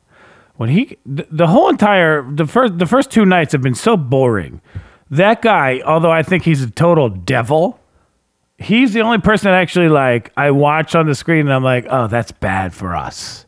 when 0.60 0.70
he 0.70 0.98
the, 1.06 1.26
the 1.32 1.48
whole 1.48 1.70
entire 1.70 2.30
the 2.30 2.46
first 2.46 2.78
the 2.78 2.86
first 2.86 3.10
two 3.12 3.26
nights 3.26 3.54
have 3.54 3.62
been 3.62 3.76
so 3.76 3.96
boring. 3.96 4.60
That 5.10 5.42
guy, 5.42 5.82
although 5.86 6.12
I 6.12 6.22
think 6.22 6.44
he's 6.44 6.62
a 6.62 6.70
total 6.70 7.08
devil, 7.08 7.80
he's 8.58 8.94
the 8.94 9.00
only 9.00 9.20
person 9.20 9.50
that 9.50 9.58
actually 9.58 9.88
like 9.88 10.34
I 10.36 10.52
watch 10.52 10.96
on 10.96 11.06
the 11.08 11.16
screen 11.16 11.42
and 11.42 11.54
I'm 11.54 11.64
like, 11.64 11.88
oh, 11.90 12.08
that's 12.08 12.34
bad 12.34 12.74
for 12.74 12.94
us, 12.94 13.46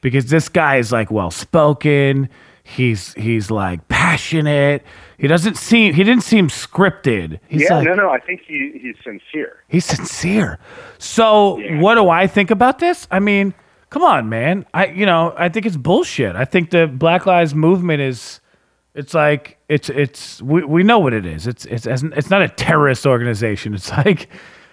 because 0.00 0.26
this 0.26 0.48
guy 0.48 0.76
is 0.76 0.92
like 0.92 1.10
well 1.10 1.32
spoken. 1.32 2.28
He's 2.62 3.14
he's 3.14 3.50
like 3.50 3.88
passionate. 3.88 4.84
He 5.18 5.26
doesn't 5.28 5.56
seem 5.56 5.94
he 5.94 6.04
didn't 6.04 6.24
seem 6.24 6.48
scripted. 6.48 7.38
He's 7.48 7.62
yeah, 7.62 7.76
like, 7.76 7.86
no, 7.86 7.94
no, 7.94 8.10
I 8.10 8.18
think 8.18 8.42
he, 8.46 8.78
he's 8.80 8.96
sincere. 9.04 9.62
He's 9.68 9.84
sincere. 9.84 10.58
So 10.98 11.58
Yeah. 11.58 11.80
what 11.80 11.94
do 11.94 12.08
I 12.08 12.26
think 12.26 12.50
about 12.50 12.78
this? 12.78 13.06
I 13.10 13.20
mean, 13.20 13.54
come 13.90 14.02
on, 14.02 14.28
man. 14.28 14.66
I 14.74 14.86
you 14.86 15.06
know, 15.06 15.32
I 15.36 15.48
think 15.48 15.66
it's 15.66 15.76
bullshit. 15.76 16.34
I 16.36 16.44
think 16.44 16.70
the 16.70 16.86
Black 16.86 17.26
Lives 17.26 17.54
movement 17.54 18.00
is 18.02 18.40
it's 18.94 19.14
like 19.14 19.58
it's 19.68 19.88
it's 19.90 20.42
we, 20.42 20.64
we 20.64 20.82
know 20.82 20.98
what 20.98 21.12
it 21.12 21.26
is. 21.26 21.46
It's 21.46 21.64
it's 21.66 21.86
it's 21.86 22.30
not 22.30 22.42
a 22.42 22.48
terrorist 22.48 23.06
organization. 23.06 23.74
It's 23.74 23.90
like 23.90 24.28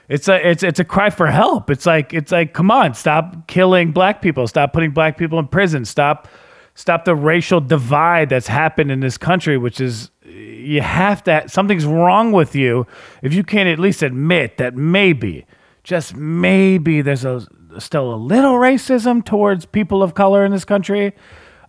it's 0.09 0.27
a 0.27 0.49
it's 0.49 0.63
it's 0.63 0.79
a 0.79 0.83
cry 0.85 1.09
for 1.09 1.27
help. 1.27 1.69
It's 1.69 1.85
like 1.85 2.13
it's 2.13 2.31
like 2.31 2.53
come 2.53 2.69
on, 2.71 2.93
stop 2.93 3.47
killing 3.47 3.91
black 3.91 4.21
people. 4.21 4.47
Stop 4.47 4.73
putting 4.73 4.91
black 4.91 5.17
people 5.17 5.39
in 5.39 5.47
prison. 5.47 5.85
Stop 5.85 6.27
stop 6.75 7.05
the 7.05 7.15
racial 7.15 7.61
divide 7.61 8.29
that's 8.29 8.47
happened 8.47 8.91
in 8.91 8.99
this 8.99 9.17
country, 9.17 9.57
which 9.57 9.79
is 9.81 10.11
you 10.25 10.81
have 10.81 11.23
to 11.23 11.47
something's 11.47 11.85
wrong 11.85 12.31
with 12.31 12.55
you 12.55 12.87
if 13.21 13.33
you 13.33 13.43
can't 13.43 13.67
at 13.67 13.79
least 13.79 14.01
admit 14.01 14.57
that 14.57 14.75
maybe 14.75 15.45
just 15.83 16.15
maybe 16.15 17.01
there's 17.01 17.25
a 17.25 17.45
still 17.79 18.13
a 18.13 18.15
little 18.15 18.55
racism 18.55 19.23
towards 19.23 19.65
people 19.65 20.03
of 20.03 20.13
color 20.13 20.45
in 20.45 20.51
this 20.51 20.65
country. 20.65 21.13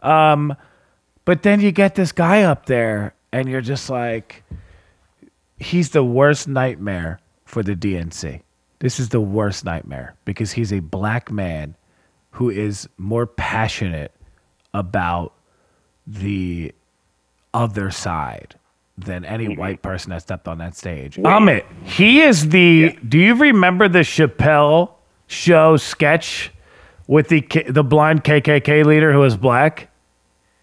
Um, 0.02 0.54
but 1.24 1.42
then 1.42 1.60
you 1.60 1.70
get 1.72 1.94
this 1.94 2.12
guy 2.12 2.42
up 2.42 2.66
there 2.66 3.14
and 3.32 3.48
you're 3.48 3.60
just 3.60 3.88
like 3.88 4.42
he's 5.58 5.90
the 5.90 6.02
worst 6.02 6.48
nightmare 6.48 7.20
for 7.44 7.62
the 7.62 7.74
DNC 7.76 8.42
this 8.82 8.98
is 8.98 9.10
the 9.10 9.20
worst 9.20 9.64
nightmare 9.64 10.16
because 10.24 10.50
he's 10.50 10.72
a 10.72 10.80
black 10.80 11.30
man 11.30 11.76
who 12.32 12.50
is 12.50 12.88
more 12.98 13.28
passionate 13.28 14.12
about 14.74 15.32
the 16.06 16.72
other 17.54 17.90
side 17.90 18.56
than 18.96 19.24
any 19.24 19.48
mm-hmm. 19.48 19.60
white 19.60 19.82
person 19.82 20.10
that 20.10 20.22
stepped 20.22 20.48
on 20.48 20.58
that 20.58 20.76
stage. 20.76 21.16
Amit, 21.16 21.64
he 21.84 22.20
is 22.20 22.48
the. 22.50 22.96
Do 23.08 23.18
you 23.18 23.34
remember 23.34 23.88
the 23.88 24.00
Chappelle 24.00 24.92
show 25.26 25.76
sketch 25.76 26.50
with 27.06 27.28
the 27.28 27.40
K- 27.42 27.70
the 27.70 27.84
blind 27.84 28.24
KKK 28.24 28.84
leader 28.84 29.12
who 29.12 29.20
was 29.20 29.36
black? 29.36 29.90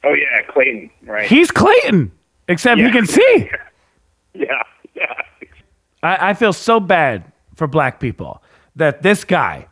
Oh 0.04 0.14
yeah, 0.14 0.42
Clayton, 0.48 0.90
right? 1.04 1.28
He's 1.28 1.52
Clayton, 1.52 2.12
except 2.48 2.80
he 2.80 2.92
can 2.92 3.06
see. 3.08 3.50
yeah, 4.34 4.64
yeah. 4.96 5.14
I, 6.02 6.30
I 6.30 6.34
feel 6.34 6.54
so 6.54 6.80
bad 6.80 7.32
for 7.56 7.68
black 7.68 8.00
people 8.00 8.42
that 8.76 9.02
this 9.02 9.24
guy 9.24 9.68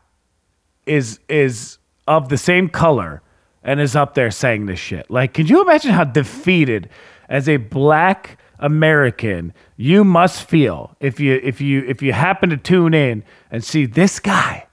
is 0.86 1.19
is 1.30 1.78
of 2.08 2.30
the 2.30 2.38
same 2.38 2.69
color 2.69 3.21
and 3.67 3.82
is 3.82 3.95
up 3.95 4.15
there 4.15 4.32
saying 4.32 4.65
this 4.65 4.80
shit. 4.80 5.12
Like, 5.12 5.34
can 5.34 5.45
you 5.45 5.62
imagine 5.62 5.91
how 5.91 6.06
defeated 6.06 6.89
as 7.30 7.47
a 7.49 7.58
black 7.58 8.39
American 8.60 9.53
you 9.75 10.03
must 10.03 10.49
feel 10.49 10.95
if 10.99 11.19
you 11.19 11.39
if 11.43 11.62
you 11.62 11.84
if 11.86 12.01
you 12.01 12.13
happen 12.13 12.49
to 12.49 12.58
tune 12.58 12.95
in 12.95 13.23
and 13.51 13.63
see 13.63 13.86
this 13.86 14.19
guy? 14.19 14.65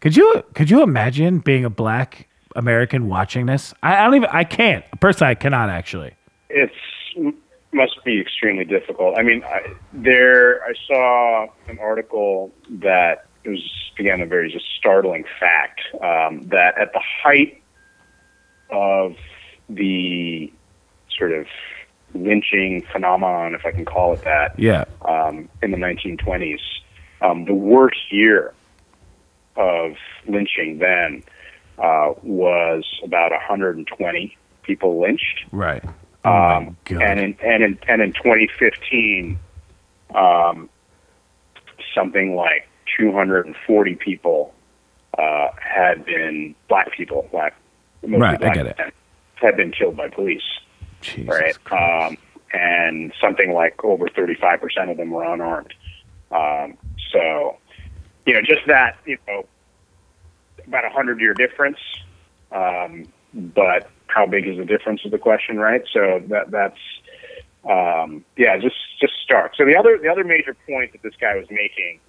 Could 0.00 0.16
you 0.16 0.44
could 0.52 0.68
you 0.68 0.82
imagine 0.82 1.38
being 1.38 1.64
a 1.64 1.70
black 1.70 2.28
American 2.56 3.08
watching 3.08 3.46
this? 3.46 3.72
I, 3.82 3.96
I 3.96 4.04
don't 4.04 4.16
even 4.16 4.28
I 4.30 4.44
can't. 4.44 4.84
Personally 5.00 5.30
I 5.30 5.34
cannot 5.36 5.70
actually. 5.70 6.12
It's 6.50 6.74
must 7.72 8.04
be 8.04 8.20
extremely 8.20 8.64
difficult. 8.64 9.18
I 9.18 9.22
mean, 9.22 9.44
I, 9.44 9.72
there 9.92 10.62
I 10.64 10.74
saw 10.86 11.46
an 11.68 11.78
article 11.78 12.52
that 12.70 13.26
it 13.44 13.50
was 13.50 13.62
again 13.98 14.20
a 14.20 14.26
very 14.26 14.50
just 14.50 14.66
startling 14.76 15.24
fact 15.38 15.80
um, 16.02 16.42
that 16.48 16.76
at 16.76 16.92
the 16.92 17.00
height 17.22 17.62
of 18.70 19.16
the 19.68 20.52
sort 21.16 21.32
of 21.32 21.46
lynching 22.14 22.82
phenomenon, 22.92 23.54
if 23.54 23.64
I 23.66 23.72
can 23.72 23.84
call 23.84 24.12
it 24.12 24.22
that, 24.24 24.58
Yeah. 24.58 24.84
um, 25.02 25.48
in 25.62 25.70
the 25.70 25.76
1920s, 25.76 26.60
um, 27.20 27.44
the 27.44 27.54
worst 27.54 28.12
year 28.12 28.52
of 29.56 29.96
lynching 30.26 30.78
then 30.78 31.22
uh, 31.78 32.12
was 32.22 32.84
about 33.04 33.32
120 33.32 34.36
people 34.62 35.00
lynched. 35.00 35.44
Right. 35.52 35.82
Oh 36.24 36.30
Um, 36.30 36.76
and 36.90 37.20
in 37.20 37.36
and 37.42 37.62
in 37.62 37.78
and 37.86 38.02
in 38.02 38.12
2015, 38.12 39.38
um, 40.14 40.68
something 41.94 42.34
like 42.34 42.68
240 42.98 43.94
people 43.96 44.52
uh, 45.18 45.48
had 45.60 46.04
been 46.04 46.54
black 46.68 46.90
people, 46.92 47.28
black, 47.30 47.54
mostly 48.08 48.22
Right, 48.22 48.42
I 48.42 48.54
get 48.54 48.66
it. 48.66 48.94
had 49.36 49.56
been 49.56 49.72
killed 49.72 49.96
by 49.96 50.08
police, 50.08 50.42
Jesus 51.00 51.28
right? 51.28 52.06
Um, 52.06 52.16
and 52.52 53.12
something 53.20 53.52
like 53.52 53.84
over 53.84 54.08
35 54.08 54.60
percent 54.60 54.90
of 54.90 54.96
them 54.96 55.10
were 55.10 55.24
unarmed. 55.24 55.74
Um, 56.30 56.76
so, 57.12 57.58
you 58.24 58.34
know, 58.34 58.40
just 58.40 58.66
that, 58.66 58.96
you 59.04 59.18
know, 59.28 59.46
about 60.66 60.84
a 60.84 60.90
hundred 60.90 61.20
year 61.20 61.34
difference. 61.34 61.78
Um, 62.52 63.06
but 63.34 63.90
how 64.06 64.26
big 64.26 64.46
is 64.46 64.56
the 64.56 64.64
difference 64.64 65.02
is 65.04 65.10
the 65.10 65.18
question, 65.18 65.58
right? 65.58 65.82
So 65.92 66.22
that 66.28 66.50
that's 66.50 66.78
um, 67.68 68.24
yeah, 68.36 68.56
just 68.58 68.76
just 69.00 69.14
stark. 69.22 69.52
So 69.56 69.64
the 69.64 69.76
other 69.76 69.98
the 69.98 70.08
other 70.08 70.24
major 70.24 70.56
point 70.68 70.92
that 70.92 71.02
this 71.02 71.14
guy 71.20 71.36
was 71.36 71.46
making, 71.50 72.00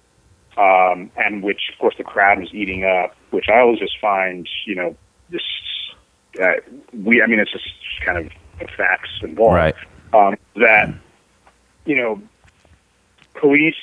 um, 0.56 1.10
and 1.16 1.42
which 1.42 1.70
of 1.72 1.78
course 1.78 1.96
the 1.98 2.04
crowd 2.04 2.38
was 2.38 2.48
eating 2.52 2.84
up, 2.84 3.16
which 3.30 3.46
I 3.48 3.60
always 3.60 3.78
just 3.78 3.98
find 4.00 4.48
you 4.66 4.74
know 4.74 4.96
this 5.30 5.42
uh, 6.40 6.52
we 6.92 7.22
I 7.22 7.26
mean 7.26 7.38
it's 7.40 7.52
just 7.52 7.66
kind 8.04 8.18
of 8.18 8.70
facts 8.76 9.10
involved 9.22 9.54
Right. 9.54 9.74
um, 10.12 10.36
that 10.56 10.92
you 11.84 11.96
know 11.96 12.20
police 13.34 13.74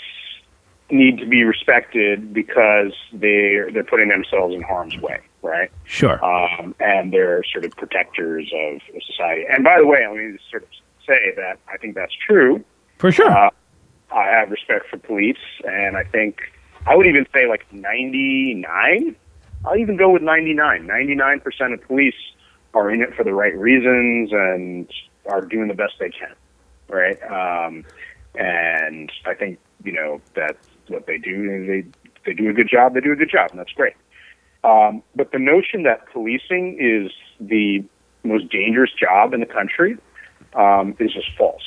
need 0.91 1.18
to 1.18 1.26
be 1.26 1.44
respected 1.44 2.34
because 2.34 2.94
they're 3.13 3.72
they're 3.72 3.84
putting 3.84 4.10
themselves 4.10 4.54
in 4.54 4.62
harm's 4.62 4.98
way, 5.00 5.20
right? 5.41 5.72
Sure. 5.86 6.24
um, 6.24 6.76
and 6.80 7.12
they're 7.12 7.44
sort 7.52 7.65
of 7.65 7.72
protectors 7.72 8.52
of, 8.54 8.76
of 8.96 9.04
society. 9.04 9.46
And 9.50 9.63
by 9.63 9.80
the 9.80 9.88
way, 9.88 10.06
let 10.08 10.18
me 10.18 10.34
just 10.38 10.50
sort 10.50 10.63
of 10.63 10.70
say 11.08 11.34
that 11.38 11.58
I 11.72 11.78
think 11.78 11.96
that's 11.96 12.13
true. 12.28 12.63
For 12.98 13.12
sure. 13.12 13.30
Uh, 13.32 13.50
I 14.12 14.26
have 14.28 14.52
respect 14.52 14.88
for 14.89 14.98
police, 14.98 15.38
and 15.68 15.98
I 15.98 16.04
think 16.04 16.39
I 16.86 16.96
would 16.96 17.08
even 17.08 17.26
say 17.34 17.48
like 17.48 17.65
99. 17.74 19.15
I'll 19.65 19.78
even 19.78 19.98
go 19.98 20.12
with 20.12 20.22
99. 20.22 20.88
99% 20.88 21.74
of 21.74 21.82
police 21.88 22.13
are 22.75 22.91
in 22.91 23.01
it 23.01 23.15
for 23.15 23.23
the 23.23 23.33
right 23.33 23.57
reasons 23.57 24.31
and 24.31 24.91
are 25.27 25.41
doing 25.41 25.69
the 25.69 25.73
best 25.73 25.93
they 25.99 26.09
can, 26.09 26.35
right? 26.89 27.17
Um, 27.23 27.83
and 28.35 29.11
I 29.25 29.33
think 29.33 29.57
you 29.83 29.93
know 29.93 30.21
that's 30.35 30.67
what 30.88 31.07
they 31.07 31.17
do. 31.17 31.65
They 31.65 31.85
they 32.25 32.33
do 32.33 32.49
a 32.49 32.53
good 32.53 32.69
job. 32.69 32.93
They 32.93 32.99
do 32.99 33.13
a 33.13 33.15
good 33.15 33.31
job, 33.31 33.49
and 33.51 33.59
that's 33.59 33.71
great. 33.71 33.93
Um, 34.63 35.01
but 35.15 35.31
the 35.31 35.39
notion 35.39 35.83
that 35.83 36.05
policing 36.11 36.77
is 36.79 37.11
the 37.39 37.83
most 38.23 38.49
dangerous 38.49 38.91
job 38.91 39.33
in 39.33 39.39
the 39.39 39.45
country 39.45 39.97
um, 40.53 40.95
is 40.99 41.13
just 41.13 41.29
false. 41.38 41.61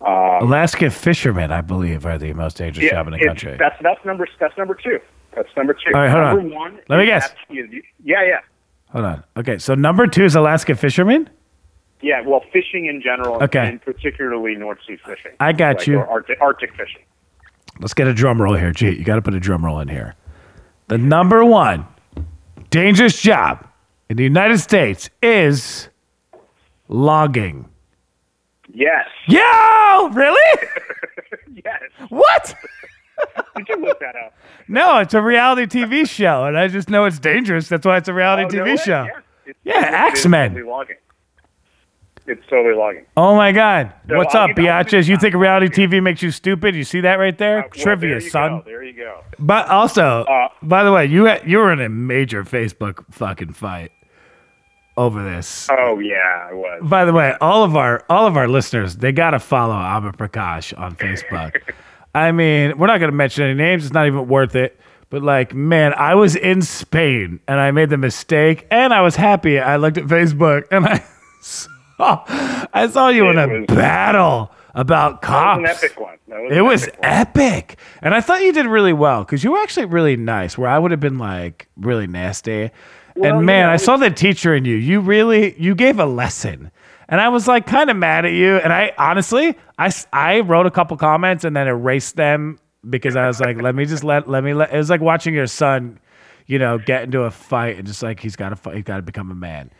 Um, 0.00 0.48
Alaska 0.48 0.90
fishermen, 0.90 1.52
I 1.52 1.60
believe, 1.60 2.04
are 2.04 2.18
the 2.18 2.32
most 2.32 2.56
dangerous 2.56 2.86
yeah, 2.86 2.92
job 2.92 3.06
in 3.06 3.12
the 3.12 3.24
country. 3.24 3.56
That's 3.58 3.80
that's 3.82 4.04
number 4.04 4.26
that's 4.38 4.56
number 4.58 4.74
two. 4.74 4.98
That's 5.32 5.48
number 5.56 5.74
two. 5.74 5.94
All 5.94 6.00
right, 6.00 6.10
hold 6.10 6.24
number 6.24 6.40
on. 6.40 6.72
one. 6.72 6.80
Let 6.88 6.98
me 6.98 7.06
guess. 7.06 7.30
Yeah, 7.48 7.64
yeah. 8.02 8.40
Hold 8.92 9.04
on. 9.04 9.24
Okay, 9.36 9.58
so 9.58 9.74
number 9.74 10.06
two 10.06 10.24
is 10.24 10.34
Alaska 10.34 10.74
fishermen. 10.74 11.28
Yeah, 12.02 12.22
well, 12.26 12.42
fishing 12.52 12.86
in 12.86 13.02
general, 13.02 13.42
Okay. 13.42 13.68
and 13.68 13.80
particularly 13.82 14.54
North 14.56 14.78
Sea 14.86 14.96
fishing. 15.04 15.32
I 15.38 15.52
got 15.52 15.78
Like, 15.78 15.86
you. 15.86 15.98
or 15.98 16.08
Arctic, 16.08 16.38
Arctic 16.40 16.70
fishing. 16.70 17.02
Let's 17.78 17.94
get 17.94 18.06
a 18.06 18.14
drum 18.14 18.40
roll 18.40 18.54
here, 18.54 18.72
G. 18.72 18.90
You 18.90 19.04
got 19.04 19.16
to 19.16 19.22
put 19.22 19.34
a 19.34 19.40
drum 19.40 19.64
roll 19.64 19.80
in 19.80 19.88
here. 19.88 20.14
The 20.88 20.98
number 20.98 21.44
one 21.44 21.86
dangerous 22.70 23.20
job 23.20 23.66
in 24.08 24.16
the 24.16 24.22
United 24.24 24.58
States 24.58 25.08
is 25.22 25.88
logging. 26.88 27.68
Yes, 28.72 29.06
Yo, 29.26 30.08
really? 30.12 30.68
yes. 31.64 31.80
what? 32.08 32.54
Did 33.56 33.68
you 33.68 33.76
look 33.76 33.98
that 34.00 34.14
up? 34.16 34.34
No, 34.68 34.98
it's 34.98 35.14
a 35.14 35.20
reality 35.22 35.66
TV 35.66 36.08
show, 36.08 36.44
and 36.44 36.56
I 36.58 36.68
just 36.68 36.88
know 36.88 37.04
it's 37.04 37.18
dangerous. 37.18 37.68
That's 37.68 37.84
why 37.86 37.96
it's 37.98 38.08
a 38.08 38.14
reality 38.14 38.44
Oh, 38.58 38.62
TV 38.62 38.64
way. 38.70 38.76
show. 38.76 39.04
Yeah, 39.04 39.10
It's 39.46 39.58
Yeah, 39.64 39.72
totally- 39.74 39.86
it 39.86 39.88
is 39.90 39.94
Ax 39.94 40.26
Men. 40.26 40.54
Totally. 40.54 40.86
It's 42.26 42.46
totally 42.48 42.74
logging. 42.74 43.06
Oh 43.16 43.34
my 43.34 43.50
God! 43.50 43.92
So, 44.08 44.16
What's 44.16 44.34
uh, 44.34 44.40
up, 44.40 44.50
Biatches? 44.50 45.08
You 45.08 45.16
think 45.16 45.34
reality 45.34 45.66
TV 45.68 46.00
makes 46.02 46.22
you 46.22 46.30
stupid? 46.30 46.76
You 46.76 46.84
see 46.84 47.00
that 47.00 47.14
right 47.16 47.36
there? 47.36 47.58
Uh, 47.60 47.62
well, 47.62 47.70
Trivia, 47.82 48.20
there 48.20 48.30
son. 48.30 48.58
Go, 48.58 48.62
there 48.66 48.82
you 48.84 48.92
go. 48.92 49.24
But 49.38 49.68
also, 49.68 50.24
Uh, 50.24 50.48
by 50.62 50.84
the 50.84 50.92
way, 50.92 51.06
you 51.06 51.24
had, 51.24 51.48
you 51.48 51.58
were 51.58 51.72
in 51.72 51.80
a 51.80 51.88
major 51.88 52.44
Facebook 52.44 53.04
fucking 53.10 53.54
fight 53.54 53.90
over 54.96 55.24
this. 55.24 55.66
Oh 55.72 55.98
yeah, 55.98 56.48
I 56.50 56.52
was. 56.54 56.80
By 56.84 57.04
the 57.04 57.12
way, 57.12 57.34
all 57.40 57.64
of 57.64 57.74
our 57.74 58.04
all 58.08 58.26
of 58.28 58.36
our 58.36 58.46
listeners, 58.46 58.96
they 58.98 59.10
gotta 59.12 59.40
follow 59.40 59.74
Amit 59.74 60.16
Prakash 60.16 60.78
on 60.78 60.94
Facebook. 60.96 61.56
I 62.14 62.32
mean, 62.32 62.76
we're 62.78 62.86
not 62.88 62.98
gonna 63.00 63.12
mention 63.12 63.44
any 63.44 63.54
names; 63.54 63.84
it's 63.84 63.94
not 63.94 64.06
even 64.06 64.26
worth 64.28 64.54
it. 64.56 64.78
But 65.10 65.22
like, 65.22 65.52
man, 65.54 65.92
I 65.94 66.14
was 66.14 66.36
in 66.36 66.62
Spain 66.62 67.40
and 67.48 67.58
I 67.60 67.72
made 67.72 67.90
the 67.90 67.96
mistake, 67.98 68.66
and 68.70 68.94
I 68.94 69.00
was 69.00 69.16
happy. 69.16 69.58
I 69.58 69.76
looked 69.76 69.98
at 69.98 70.04
Facebook 70.04 70.64
and 70.70 70.86
I 70.86 71.02
saw 71.42 72.22
I 72.72 72.88
saw 72.90 73.08
you 73.08 73.28
in 73.28 73.38
a 73.38 73.46
was- 73.48 73.66
battle 73.66 74.52
about 74.74 75.20
That 75.22 75.26
cops. 75.26 75.60
was 75.62 75.70
an 75.70 75.76
epic 75.76 76.00
one. 76.00 76.16
That 76.28 76.40
was 76.42 76.56
It 76.56 76.60
was 76.60 76.82
epic 76.84 77.00
one. 77.02 77.10
epic. 77.12 77.78
And 78.02 78.14
I 78.14 78.20
thought 78.20 78.40
you 78.42 78.52
did 78.52 78.66
really 78.66 78.92
well 78.92 79.24
because 79.24 79.42
you 79.42 79.50
were 79.52 79.58
actually 79.58 79.86
really 79.86 80.16
nice, 80.16 80.56
where 80.56 80.70
I 80.70 80.78
would 80.78 80.92
have 80.92 81.00
been 81.00 81.18
like 81.18 81.66
really 81.76 82.06
nasty. 82.06 82.70
Well, 83.16 83.38
and 83.38 83.44
man, 83.46 83.66
yeah, 83.66 83.72
I 83.72 83.74
it 83.74 83.78
saw 83.80 83.96
the 83.96 84.10
teacher 84.10 84.54
in 84.54 84.64
you. 84.64 84.76
You 84.76 85.00
really, 85.00 85.60
you 85.60 85.74
gave 85.74 85.98
a 85.98 86.06
lesson. 86.06 86.70
And 87.10 87.20
I 87.20 87.28
was 87.28 87.48
like 87.48 87.66
kind 87.66 87.90
of 87.90 87.96
mad 87.96 88.24
at 88.24 88.32
you. 88.32 88.56
And 88.56 88.72
I 88.72 88.92
honestly, 88.96 89.58
I, 89.78 89.92
I 90.12 90.40
wrote 90.40 90.66
a 90.66 90.70
couple 90.70 90.96
comments 90.96 91.44
and 91.44 91.54
then 91.56 91.66
erased 91.66 92.14
them 92.14 92.58
because 92.88 93.16
I 93.16 93.26
was 93.26 93.40
like, 93.40 93.60
let 93.60 93.74
me 93.74 93.84
just 93.84 94.04
let, 94.04 94.28
let 94.28 94.44
me 94.44 94.54
let, 94.54 94.72
it 94.72 94.76
was 94.76 94.88
like 94.88 95.00
watching 95.00 95.34
your 95.34 95.48
son, 95.48 95.98
you 96.46 96.58
know, 96.58 96.78
get 96.78 97.02
into 97.02 97.22
a 97.22 97.30
fight 97.30 97.76
and 97.76 97.86
just 97.86 98.02
like, 98.02 98.20
he's 98.20 98.36
got 98.36 98.50
to 98.50 98.56
fight, 98.56 98.76
he's 98.76 98.84
got 98.84 98.96
to 98.96 99.02
become 99.02 99.32
a 99.32 99.34
man. 99.34 99.70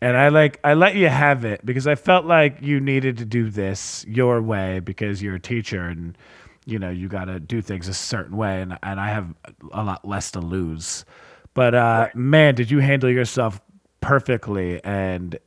And 0.00 0.16
I 0.16 0.28
like 0.28 0.58
I 0.64 0.72
let 0.72 0.94
you 0.96 1.08
have 1.08 1.44
it 1.44 1.64
because 1.64 1.86
I 1.86 1.94
felt 1.94 2.24
like 2.24 2.62
you 2.62 2.80
needed 2.80 3.18
to 3.18 3.26
do 3.26 3.50
this 3.50 4.04
your 4.08 4.40
way 4.40 4.80
because 4.80 5.22
you're 5.22 5.34
a 5.34 5.40
teacher 5.40 5.82
and 5.82 6.16
you 6.64 6.78
know 6.78 6.88
you 6.88 7.06
got 7.06 7.26
to 7.26 7.38
do 7.38 7.60
things 7.60 7.86
a 7.86 7.92
certain 7.92 8.34
way 8.34 8.62
and 8.62 8.78
and 8.82 8.98
I 8.98 9.08
have 9.08 9.34
a 9.72 9.84
lot 9.84 10.08
less 10.08 10.30
to 10.30 10.40
lose. 10.40 11.04
But 11.52 11.74
uh, 11.74 12.08
man, 12.14 12.54
did 12.54 12.70
you 12.70 12.78
handle 12.78 13.10
yourself 13.10 13.60
perfectly? 14.00 14.82
And 14.82 15.38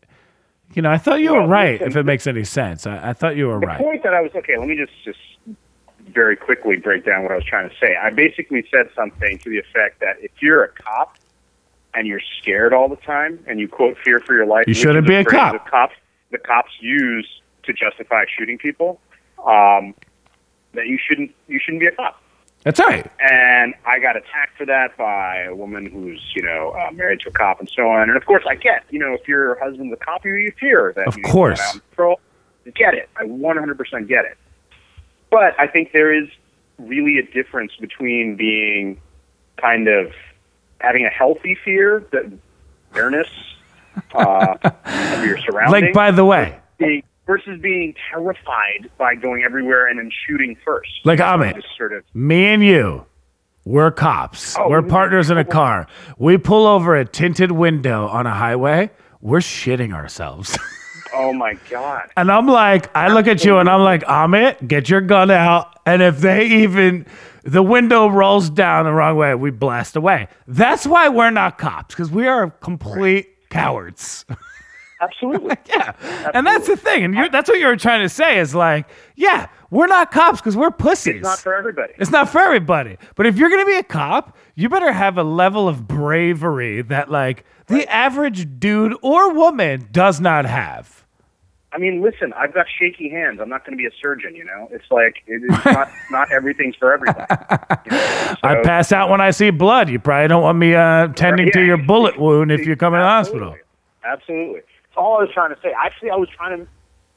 you 0.76 0.82
know 0.82 0.92
I 0.92 0.98
thought 0.98 1.22
you 1.22 1.34
were 1.34 1.46
right. 1.48 1.74
listen, 1.74 1.88
If 1.90 1.96
it 1.98 2.04
makes 2.06 2.28
any 2.28 2.44
sense, 2.44 2.86
I, 2.88 3.10
I 3.10 3.14
thought 3.14 3.36
you 3.36 3.48
were 3.48 3.60
The 3.60 3.68
right. 3.68 3.80
point 3.80 4.04
that 4.04 4.14
I 4.14 4.22
was 4.22 4.32
okay. 4.36 4.58
Let 4.58 4.68
me 4.68 4.76
just 4.76 4.92
just 5.04 5.20
very 6.10 6.36
quickly 6.36 6.76
break 6.78 7.06
down 7.06 7.24
what 7.24 7.32
I 7.32 7.36
was 7.36 7.46
trying 7.46 7.70
to 7.70 7.76
say. 7.80 7.96
I 7.96 8.10
basically 8.10 8.66
said 8.70 8.90
something 8.96 9.38
to 9.40 9.50
the 9.50 9.58
effect 9.58 10.00
that 10.02 10.18
if 10.22 10.32
you're 10.42 10.64
a 10.64 10.70
cop 10.70 11.18
and 11.94 12.08
you're 12.08 12.22
scared 12.42 12.74
all 12.74 12.90
the 12.90 12.96
time 12.98 13.40
and 13.48 13.60
you 13.60 13.68
quote 13.68 13.98
fear 14.04 14.20
for 14.20 14.34
your 14.34 14.46
life, 14.46 14.66
You 14.68 14.74
shouldn't 14.74 15.08
be 15.08 15.16
a 15.16 15.24
cop. 15.26 15.54
The 15.54 15.70
cops 15.70 15.96
the 16.32 16.38
cops 16.40 16.72
use 16.80 17.28
to 17.64 17.74
justify 17.74 18.26
shooting 18.38 18.58
people. 18.58 19.00
Um, 19.46 19.94
that 20.74 20.88
you 20.88 20.98
shouldn't 20.98 21.32
you 21.48 21.60
shouldn't 21.60 21.82
be 21.82 21.88
a 21.88 21.92
cop. 21.92 22.22
That's 22.64 22.80
all 22.80 22.88
right. 22.88 23.06
and 23.20 23.74
I 23.86 24.00
got 24.00 24.16
attacked 24.16 24.58
for 24.58 24.66
that 24.66 24.96
by 24.98 25.44
a 25.44 25.56
woman 25.56 25.86
who's 25.86 26.22
you 26.36 26.42
know 26.42 26.72
uh, 26.72 26.92
married 26.92 27.20
to 27.22 27.30
a 27.30 27.32
cop 27.32 27.60
and 27.60 27.70
so 27.70 27.90
on. 27.90 28.10
And 28.10 28.16
of 28.18 28.26
course, 28.26 28.44
I 28.48 28.56
get 28.56 28.84
you 28.90 29.00
know 29.00 29.14
if 29.14 29.28
your 29.28 29.60
husband's 29.60 29.94
a 29.94 29.98
cop, 29.98 30.24
you 30.26 30.52
fear 30.60 30.94
that 30.96 31.08
Of 31.08 31.18
course. 31.24 31.80
Patrol. 31.90 32.20
Get 32.76 32.94
it? 32.94 33.10
I 33.18 33.24
100% 33.24 34.08
get 34.08 34.24
it. 34.24 34.38
But 35.30 35.60
I 35.60 35.68
think 35.68 35.92
there 35.92 36.14
is 36.14 36.30
really 36.80 37.18
a 37.18 37.24
difference 37.24 37.74
between 37.78 38.38
being 38.38 39.02
kind 39.58 39.90
of 39.90 40.14
having 40.80 41.06
a 41.06 41.10
healthy 41.10 41.56
fear, 41.66 42.06
that 42.12 42.32
awareness 42.94 43.28
uh, 44.14 44.56
of 44.64 45.26
your 45.26 45.38
surroundings, 45.46 45.84
Like 45.88 45.94
by 45.94 46.12
the 46.12 46.24
way, 46.24 46.58
being, 46.78 47.04
versus 47.26 47.60
being 47.62 47.94
terrified 48.12 48.90
by 48.98 49.16
going 49.16 49.44
everywhere 49.44 49.88
and 49.88 50.00
then 50.00 50.12
shooting 50.28 50.56
first. 50.66 50.90
like 51.06 51.20
Amit, 51.20 51.56
Just 51.56 51.68
sort 51.78 51.94
of 51.94 52.04
me 52.14 52.46
and 52.46 52.64
you, 52.64 53.06
we're 53.66 53.92
cops. 53.92 54.58
Oh, 54.58 54.70
we're 54.70 54.82
partners 54.82 55.30
in 55.30 55.38
a 55.38 55.46
car. 55.46 55.88
We 56.18 56.38
pull 56.38 56.68
over 56.68 56.96
a 56.96 57.06
tinted 57.06 57.52
window 57.52 58.08
on 58.08 58.28
a 58.28 58.34
highway. 58.34 58.90
We're 59.22 59.40
shitting 59.40 59.94
ourselves. 59.94 60.58
Oh 61.16 61.32
my 61.32 61.54
god! 61.70 62.10
and 62.18 62.32
I'm 62.32 62.48
like, 62.48 62.90
I 62.98 63.14
look 63.14 63.28
at 63.28 63.46
you 63.46 63.60
and 63.60 63.70
I'm 63.70 63.82
like, 63.82 64.02
Amit, 64.06 64.68
get 64.68 64.90
your 64.90 65.00
gun 65.00 65.30
out. 65.30 65.80
And 65.86 66.02
if 66.02 66.18
they 66.22 66.48
even, 66.48 67.06
the 67.44 67.62
window 67.62 68.08
rolls 68.08 68.50
down 68.50 68.86
the 68.86 68.94
wrong 68.94 69.16
way, 69.16 69.36
we 69.36 69.52
blast 69.52 69.96
away. 69.96 70.28
That's 70.48 70.88
why 70.88 71.10
we're 71.10 71.30
not 71.30 71.60
cops, 71.60 71.94
because 71.94 72.10
we 72.10 72.26
are 72.26 72.50
complete 72.50 73.28
cowards. 73.52 74.26
Absolutely. 75.04 75.56
yeah. 75.70 76.32
And 76.34 76.46
that's 76.46 76.68
the 76.68 76.78
thing. 76.78 77.04
And 77.04 77.32
that's 77.32 77.50
what 77.50 77.60
you 77.60 77.68
were 77.68 77.78
trying 77.78 78.02
to 78.02 78.10
say 78.10 78.40
is 78.40 78.56
like, 78.56 78.88
yeah, 79.16 79.48
we're 79.70 79.88
not 79.88 80.12
cops 80.12 80.40
because 80.40 80.56
we're 80.56 80.72
pussies. 80.72 81.16
It's 81.16 81.24
not 81.24 81.40
for 81.40 81.56
everybody. 81.56 81.94
It's 81.98 82.12
not 82.12 82.30
for 82.30 82.40
everybody. 82.40 82.98
But 83.16 83.26
if 83.26 83.38
you're 83.38 83.50
going 83.50 83.66
to 83.66 83.72
be 83.72 83.78
a 83.78 83.84
cop, 83.84 84.38
you 84.56 84.70
better 84.70 84.92
have 84.92 85.18
a 85.18 85.24
level 85.24 85.68
of 85.68 85.88
bravery 85.88 86.82
that, 86.84 87.10
like, 87.10 87.44
the 87.68 87.88
average 87.92 88.60
dude 88.60 88.96
or 89.02 89.34
woman 89.34 89.88
does 89.92 90.22
not 90.22 90.46
have. 90.46 91.04
I 91.72 91.80
mean, 91.80 92.04
listen, 92.04 92.34
I've 92.34 92.54
got 92.54 92.68
shaky 92.80 93.10
hands. 93.10 93.40
I'm 93.42 93.50
not 93.50 93.66
going 93.66 93.76
to 93.76 93.82
be 93.82 93.88
a 93.88 93.92
surgeon, 94.00 94.36
you 94.36 94.46
know. 94.46 94.68
It's 94.72 94.86
like 94.92 95.24
it 95.26 95.42
is 95.44 95.66
not 95.66 95.90
not 96.12 96.32
everything's 96.32 96.76
for 96.76 96.94
everybody. 96.94 97.26
you 97.86 97.92
know? 97.92 98.36
I 98.44 98.62
pass 98.64 98.92
out 98.92 99.10
when 99.10 99.22
I 99.22 99.32
see 99.32 99.50
blood. 99.50 99.90
You 99.90 99.98
probably 99.98 100.28
don't 100.28 100.44
want 100.44 100.60
me 100.60 100.76
uh, 100.76 101.08
tending 101.08 101.52
to 101.52 101.66
your 101.66 101.78
bullet 101.78 102.20
wound 102.20 102.52
if 102.52 102.68
you 102.68 102.76
come 102.76 102.94
in 102.94 103.00
the 103.00 103.06
hospital. 103.08 103.56
Absolutely. 104.04 104.62
That's 104.94 105.04
all 105.04 105.18
I 105.18 105.22
was 105.24 105.32
trying 105.34 105.50
to 105.56 105.60
say. 105.62 105.74
Actually, 105.76 106.12
I 106.12 106.16
was 106.16 106.30
trying 106.30 106.60
to. 106.60 106.68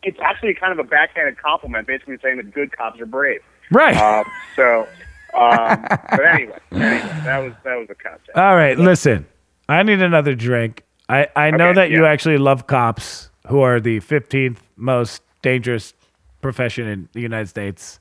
It's 0.03 0.19
actually 0.23 0.55
kind 0.55 0.73
of 0.73 0.79
a 0.79 0.89
backhanded 0.89 1.37
compliment, 1.37 1.87
basically 1.87 2.17
saying 2.23 2.39
that 2.39 2.53
good 2.55 2.75
cops 2.75 3.01
are 3.01 3.07
brave. 3.07 3.41
Right. 3.71 3.97
Uh, 3.97 4.25
so, 4.55 4.89
um, 5.35 5.85
but 6.11 6.25
anyway, 6.25 6.59
anyway, 6.73 7.01
that 7.25 7.39
was 7.39 7.53
that 7.65 7.77
was 7.77 7.89
the 7.89 7.95
concept. 7.97 8.31
All 8.35 8.55
right, 8.57 8.79
listen. 8.79 9.27
I 9.69 9.83
need 9.83 10.01
another 10.01 10.35
drink. 10.35 10.85
I, 11.09 11.29
I 11.37 11.51
know 11.51 11.67
Okay, 11.69 11.75
that 11.75 11.91
you 11.91 12.07
actually 12.07 12.39
love 12.39 12.67
cops, 12.67 13.31
who 13.49 13.61
are 13.61 13.81
the 13.81 14.01
15th 14.01 14.59
most 14.77 15.23
dangerous 15.43 15.93
profession 16.41 16.87
in 16.87 17.09
the 17.13 17.21
United 17.21 17.49
States 17.49 17.99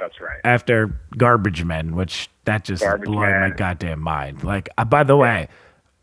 That's 0.00 0.20
right. 0.20 0.40
after 0.44 1.00
garbage 1.16 1.64
men, 1.64 1.94
which 1.94 2.28
that 2.44 2.64
just 2.64 2.84
blowing 3.04 3.40
my 3.40 3.50
goddamn 3.50 4.00
mind. 4.00 4.42
Like, 4.44 4.68
uh, 4.78 4.84
by 4.84 5.04
the 5.04 5.16
way, 5.16 5.48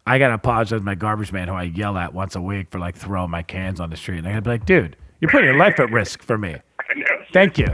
I 0.06 0.20
gotta 0.20 0.34
apologize 0.34 0.80
to 0.80 0.82
my 0.82 0.96
garbage 0.96 1.32
man 1.32 1.48
who 1.48 1.54
I 1.54 1.64
yell 1.64 1.98
at 1.98 2.14
once 2.14 2.36
a 2.36 2.42
week 2.42 2.70
for 2.70 2.78
like 2.78 2.98
throwing 2.98 3.32
my 3.32 3.42
cans 3.42 3.80
on 3.80 3.90
the 3.90 3.96
street. 3.96 4.18
And 4.18 4.28
I 4.28 4.32
gotta 4.32 4.42
be 4.42 4.50
like, 4.50 4.66
dude, 4.66 4.98
you're 5.22 5.32
putting 5.32 5.46
your 5.46 5.58
life 5.58 5.80
at 5.80 5.90
risk 5.92 6.22
for 6.22 6.38
me. 6.38 6.58
I 6.90 6.94
know. 6.94 7.06
Thank 7.32 7.58
you. 7.58 7.68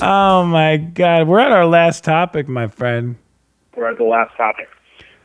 Oh 0.00 0.44
my 0.44 0.76
god, 0.76 1.26
we're 1.26 1.40
at 1.40 1.50
our 1.50 1.66
last 1.66 2.04
topic, 2.04 2.46
my 2.46 2.68
friend. 2.68 3.16
We're 3.76 3.90
at 3.90 3.98
the 3.98 4.04
last 4.04 4.36
topic. 4.36 4.68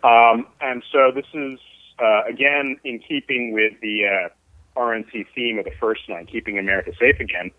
Um, 0.04 0.48
and 0.62 0.84
so 0.92 1.12
this 1.14 1.26
is, 1.34 1.60
uh, 2.00 2.24
again, 2.30 2.78
in 2.84 3.00
keeping 3.00 3.54
with 3.54 3.74
the 3.82 4.06
uh, 4.06 4.80
RNC 4.80 5.28
theme 5.34 5.60
of 5.60 5.66
the 5.66 5.72
first 5.80 6.02
night, 6.10 6.28
keeping 6.32 6.58
America 6.60 6.92
safe 7.00 7.20
again. 7.20 7.52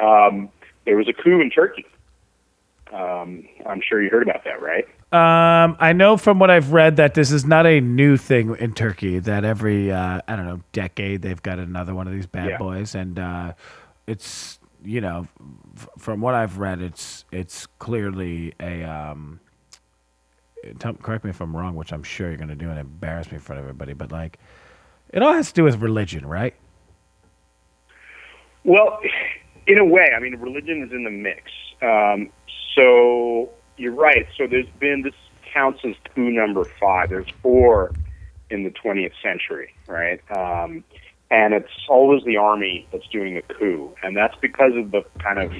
Um, 0.00 0.50
there 0.84 0.96
was 0.96 1.08
a 1.08 1.12
coup 1.12 1.40
in 1.40 1.50
Turkey. 1.50 1.84
Um, 2.92 3.46
I'm 3.66 3.82
sure 3.86 4.02
you 4.02 4.08
heard 4.08 4.22
about 4.22 4.44
that, 4.44 4.62
right? 4.62 4.84
Um, 5.12 5.76
I 5.80 5.92
know 5.92 6.16
from 6.16 6.38
what 6.38 6.50
I've 6.50 6.72
read 6.72 6.96
that 6.96 7.14
this 7.14 7.30
is 7.30 7.44
not 7.44 7.66
a 7.66 7.80
new 7.80 8.16
thing 8.16 8.54
in 8.56 8.72
Turkey. 8.74 9.18
That 9.18 9.44
every 9.44 9.90
uh, 9.90 10.20
I 10.26 10.36
don't 10.36 10.46
know 10.46 10.60
decade 10.72 11.22
they've 11.22 11.42
got 11.42 11.58
another 11.58 11.94
one 11.94 12.06
of 12.06 12.12
these 12.14 12.26
bad 12.26 12.50
Yeah. 12.50 12.58
boys, 12.58 12.94
and 12.94 13.18
uh, 13.18 13.52
it's 14.06 14.58
you 14.84 15.00
know 15.02 15.26
f- 15.76 15.88
from 15.98 16.20
what 16.22 16.34
I've 16.34 16.58
read, 16.58 16.80
it's 16.80 17.24
it's 17.32 17.66
clearly 17.78 18.54
a 18.60 18.84
um, 18.84 19.40
tell, 20.78 20.94
correct 20.94 21.24
me 21.24 21.30
if 21.30 21.40
I'm 21.40 21.56
wrong, 21.56 21.74
which 21.74 21.92
I'm 21.92 22.02
sure 22.02 22.28
you're 22.28 22.36
going 22.36 22.48
to 22.48 22.54
do 22.54 22.70
and 22.70 22.78
embarrass 22.78 23.30
me 23.30 23.34
in 23.34 23.40
front 23.40 23.60
of 23.60 23.64
everybody, 23.64 23.92
but 23.92 24.12
like, 24.12 24.38
it 25.10 25.22
all 25.22 25.32
has 25.32 25.48
to 25.48 25.54
do 25.54 25.64
with 25.64 25.76
religion, 25.76 26.26
right? 26.26 26.54
Well, 28.64 29.00
in 29.66 29.78
a 29.78 29.84
way, 29.84 30.12
I 30.14 30.20
mean, 30.20 30.36
religion 30.36 30.82
is 30.82 30.92
in 30.92 31.04
the 31.04 31.10
mix. 31.10 31.50
Um, 31.80 32.30
so 32.74 33.50
you're 33.76 33.94
right. 33.94 34.26
So 34.36 34.46
there's 34.46 34.68
been 34.78 35.02
this 35.02 35.14
counts 35.52 35.80
as 35.84 35.94
coup 36.14 36.30
number 36.30 36.64
five. 36.64 37.10
There's 37.10 37.30
four 37.42 37.92
in 38.50 38.64
the 38.64 38.70
20th 38.70 39.12
century, 39.22 39.74
right? 39.86 40.20
Um, 40.36 40.84
and 41.30 41.54
it's 41.54 41.70
always 41.88 42.24
the 42.24 42.36
army 42.36 42.86
that's 42.92 43.06
doing 43.08 43.34
the 43.34 43.42
coup, 43.54 43.94
and 44.02 44.16
that's 44.16 44.36
because 44.40 44.72
of 44.76 44.90
the 44.90 45.02
kind 45.18 45.38
of 45.38 45.52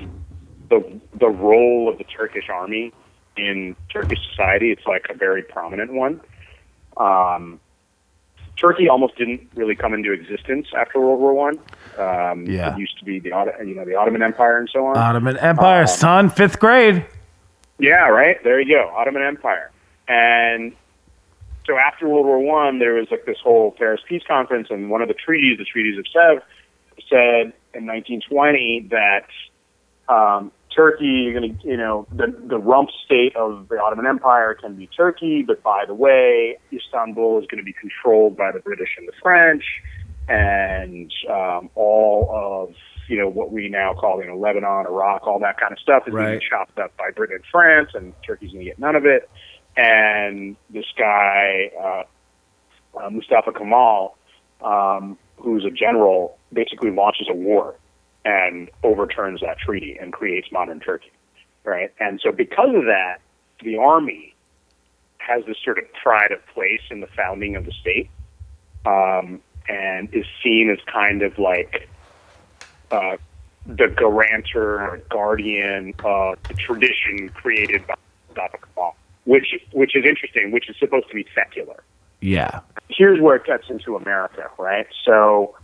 the 0.71 1.01
the 1.19 1.29
role 1.29 1.89
of 1.91 1.99
the 1.99 2.05
Turkish 2.05 2.49
army 2.49 2.93
in 3.39 3.76
Turkish 3.93 4.18
society. 4.30 4.70
It's 4.72 4.86
like 4.86 5.07
a 5.11 5.14
very 5.14 5.43
prominent 5.43 5.93
one. 5.93 6.20
Um, 6.97 7.61
Turkey 8.57 8.89
almost 8.89 9.16
didn't 9.16 9.49
really 9.55 9.76
come 9.76 9.95
into 9.95 10.12
existence 10.12 10.66
after 10.76 10.99
World 11.01 11.20
War 11.20 11.32
One. 11.32 11.59
Um, 11.97 12.45
Yeah. 12.47 12.72
it 12.74 12.78
used 12.78 12.99
to 12.99 13.05
be 13.05 13.20
the 13.20 13.28
you 13.64 13.74
know 13.74 13.84
the 13.84 13.95
Ottoman 13.95 14.22
Empire 14.22 14.59
and 14.59 14.68
so 14.72 14.86
on. 14.86 14.97
Ottoman 14.97 15.36
Empire, 15.39 15.82
Um, 15.82 15.86
son, 15.86 16.28
fifth 16.30 16.59
grade. 16.59 17.05
Yeah, 17.78 18.09
right. 18.09 18.43
There 18.43 18.61
you 18.61 18.74
go, 18.74 18.89
Ottoman 18.95 19.22
Empire. 19.22 19.70
And 20.09 20.72
so 21.66 21.76
after 21.78 22.09
World 22.09 22.26
War 22.26 22.41
One, 22.41 22.80
there 22.80 22.95
was 22.95 23.09
like 23.12 23.24
this 23.26 23.39
whole 23.41 23.70
Paris 23.72 24.01
Peace 24.09 24.22
Conference, 24.26 24.68
and 24.70 24.91
one 24.91 25.03
of 25.03 25.09
the 25.09 25.14
treaties, 25.14 25.59
the 25.59 25.64
treaties 25.64 25.97
of 25.99 26.05
Sèvres, 26.07 26.43
said 27.09 27.53
in 27.74 27.86
1920 27.86 28.89
that 28.91 29.26
um, 30.09 30.51
Turkey, 30.75 31.05
you're 31.07 31.39
going 31.39 31.57
to, 31.57 31.66
you 31.69 31.77
know, 31.77 32.07
the 32.12 32.27
the 32.47 32.59
rump 32.59 32.91
state 33.05 33.35
of 33.37 33.69
the 33.69 33.81
Ottoman 33.81 34.07
Empire 34.07 34.55
can 34.55 34.75
be 34.77 34.87
Turkey, 34.87 35.43
but 35.43 35.62
by 35.62 35.85
the 35.87 35.95
way, 35.95 36.59
Istanbul 36.73 37.39
is 37.41 37.47
going 37.47 37.59
to 37.59 37.64
be 37.64 37.73
controlled 37.73 38.37
by 38.37 38.53
the 38.53 38.61
British 38.61 38.91
and 38.99 39.09
the 39.09 39.12
French, 39.23 39.64
and 40.29 41.12
um, 41.31 41.71
all 41.75 42.29
of 42.33 42.75
you 43.09 43.16
know 43.19 43.29
what 43.29 43.51
we 43.51 43.69
now 43.69 43.95
call 43.95 44.21
you 44.21 44.29
know 44.29 44.37
Lebanon, 44.37 44.87
Iraq, 44.87 45.27
all 45.27 45.39
that 45.41 45.59
kind 45.59 45.73
of 45.73 45.79
stuff 45.79 46.05
is 46.07 46.12
going 46.12 46.25
to 46.27 46.31
Right. 46.33 46.41
be 46.41 46.47
chopped 46.49 46.79
up 46.79 46.97
by 46.97 47.11
Britain 47.11 47.37
and 47.37 47.45
France, 47.51 47.91
and 47.95 48.12
Turkey's 48.27 48.53
going 48.53 48.64
to 48.64 48.71
get 48.71 48.79
none 48.79 48.95
of 48.97 49.07
it. 49.07 49.29
And 49.77 50.57
this 50.71 50.87
guy, 50.99 51.71
uh, 51.81 52.99
uh, 52.99 53.11
Mustafa 53.11 53.53
Kemal, 53.53 54.16
um, 54.61 55.16
who's 55.37 55.64
a 55.64 55.71
general, 55.71 56.37
basically 56.53 56.91
launches 56.91 57.29
a 57.31 57.35
war 57.35 57.75
and 58.29 58.68
overturns 58.83 59.41
that 59.41 59.57
treaty 59.59 59.97
and 59.99 60.12
creates 60.12 60.49
modern 60.53 60.81
Turkey, 60.81 61.12
right? 61.64 61.91
And 61.99 62.20
so 62.22 62.31
because 62.31 62.74
of 62.74 62.85
that, 62.85 63.20
the 63.64 63.79
army 63.79 64.37
has 65.18 65.45
this 65.47 65.57
sort 65.64 65.79
of 65.79 65.85
pride 66.03 66.31
of 66.31 66.41
place 66.55 66.83
in 66.91 67.01
the 67.01 67.07
founding 67.16 67.57
of 67.57 67.64
the 67.64 67.72
state, 67.81 68.11
um, 68.85 69.41
and 69.66 70.09
is 70.12 70.26
seen 70.45 70.68
as 70.70 70.79
kind 70.93 71.22
of 71.22 71.33
like 71.39 71.89
uh, 72.91 73.16
the 73.64 73.89
guarantor 73.97 74.81
or 74.81 75.01
guardian 75.11 75.95
of 76.05 76.37
the 76.49 76.55
tradition 76.55 77.31
created 77.33 77.87
by 77.87 77.95
Mustafa 78.29 78.59
Kemal, 78.74 78.93
which 79.24 79.55
which 79.72 79.97
is 79.97 80.05
interesting, 80.05 80.53
which 80.53 80.68
is 80.68 80.76
supposed 80.79 81.09
to 81.09 81.14
be 81.14 81.24
secular 81.35 81.83
Yeah. 82.20 82.61
here's 82.89 83.20
where 83.20 83.37
it 83.37 83.45
gets 83.47 83.64
into 83.70 83.97
America, 83.97 84.45
right? 84.59 84.87
So 85.05 85.55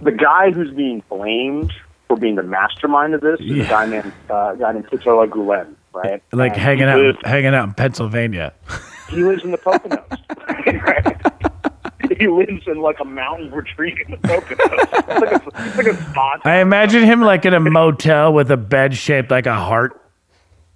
the 0.00 0.12
guy 0.12 0.50
who's 0.50 0.70
being 0.74 1.02
blamed 1.08 1.72
for 2.06 2.16
being 2.16 2.36
the 2.36 2.42
mastermind 2.42 3.14
of 3.14 3.20
this 3.20 3.38
is 3.40 3.66
a 3.66 3.68
guy 3.68 3.86
named 3.86 4.12
uh, 4.30 4.52
a 4.54 4.56
guy 4.58 4.72
named 4.72 4.86
Fethullah 4.86 5.28
Gulen, 5.28 5.74
right? 5.92 6.22
Like 6.32 6.52
And 6.52 6.60
hanging 6.60 6.84
out, 6.84 7.00
Lives, 7.00 7.18
hanging 7.24 7.54
out 7.54 7.68
in 7.68 7.74
Pennsylvania. 7.74 8.54
he 9.10 9.22
lives 9.22 9.44
in 9.44 9.50
the 9.50 9.58
Poconos. 9.58 10.06
right? 10.82 12.18
He 12.18 12.26
lives 12.26 12.66
in 12.66 12.80
like 12.80 12.98
a 13.00 13.04
mountain 13.04 13.50
retreat 13.50 13.98
in 14.06 14.12
the 14.12 14.16
Poconos. 14.18 14.88
It's 14.92 15.20
like 15.20 15.32
a, 15.32 15.66
it's 15.66 15.76
like 15.76 15.86
a 15.86 16.10
spot. 16.10 16.40
I 16.46 16.58
imagine 16.60 17.02
him 17.04 17.20
like 17.20 17.44
in 17.44 17.52
a 17.54 17.60
motel 17.60 18.32
with 18.32 18.50
a 18.50 18.56
bed 18.56 18.96
shaped 18.96 19.30
like 19.30 19.46
a 19.46 19.54
heart. 19.54 20.00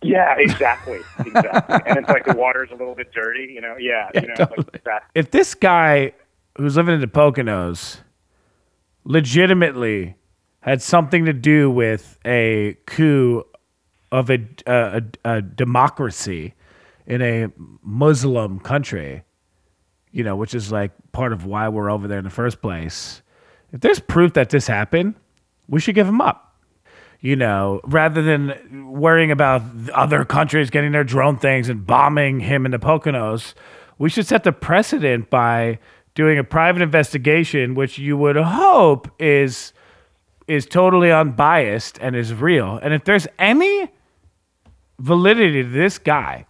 Yeah, 0.02 0.34
exactly, 0.36 0.98
exactly. 1.24 1.78
and 1.86 1.98
it's 1.98 2.08
like 2.08 2.26
the 2.26 2.34
water's 2.34 2.70
a 2.70 2.74
little 2.74 2.94
bit 2.96 3.12
dirty, 3.12 3.52
you 3.54 3.60
know. 3.60 3.76
Yeah, 3.78 4.10
you 4.14 4.20
know, 4.28 4.34
totally. 4.34 4.66
like 4.72 4.84
that. 4.84 5.04
If 5.14 5.30
this 5.30 5.54
guy 5.54 6.12
who's 6.58 6.76
living 6.76 6.96
in 6.96 7.00
the 7.00 7.06
Poconos 7.06 7.98
legitimately 9.04 10.16
had 10.60 10.80
something 10.80 11.24
to 11.24 11.32
do 11.32 11.70
with 11.70 12.18
a 12.24 12.76
coup 12.86 13.44
of 14.12 14.30
a, 14.30 14.38
a, 14.66 15.02
a, 15.24 15.42
democracy 15.42 16.54
in 17.06 17.22
a 17.22 17.48
Muslim 17.82 18.60
country, 18.60 19.24
you 20.12 20.22
know, 20.22 20.36
which 20.36 20.54
is 20.54 20.70
like 20.70 20.92
part 21.12 21.32
of 21.32 21.46
why 21.46 21.68
we're 21.68 21.90
over 21.90 22.06
there 22.06 22.18
in 22.18 22.24
the 22.24 22.30
first 22.30 22.60
place. 22.62 23.22
If 23.72 23.80
there's 23.80 23.98
proof 23.98 24.34
that 24.34 24.50
this 24.50 24.66
happened, 24.66 25.14
we 25.68 25.80
should 25.80 25.94
give 25.94 26.06
him 26.06 26.20
up. 26.20 26.48
You 27.20 27.36
know, 27.36 27.80
rather 27.84 28.20
than 28.20 28.90
worrying 28.92 29.30
about 29.30 29.62
other 29.94 30.24
countries 30.24 30.70
getting 30.70 30.90
their 30.90 31.04
drone 31.04 31.38
things 31.38 31.68
and 31.68 31.86
bombing 31.86 32.40
him 32.40 32.66
in 32.66 32.72
the 32.72 32.78
Poconos, 32.78 33.54
we 33.96 34.10
should 34.10 34.26
set 34.26 34.42
the 34.42 34.52
precedent 34.52 35.30
by 35.30 35.78
doing 36.14 36.38
a 36.38 36.44
private 36.44 36.82
investigation, 36.82 37.74
which 37.74 37.98
you 37.98 38.16
would 38.16 38.36
hope 38.36 39.10
is 39.18 39.72
is 40.48 40.66
totally 40.66 41.10
unbiased 41.10 41.98
and 42.00 42.16
is 42.16 42.34
real. 42.34 42.78
And 42.82 42.92
if 42.92 43.04
there's 43.04 43.28
any 43.38 43.88
validity 44.98 45.62
to 45.62 45.68
this 45.68 45.98
guy 45.98 46.46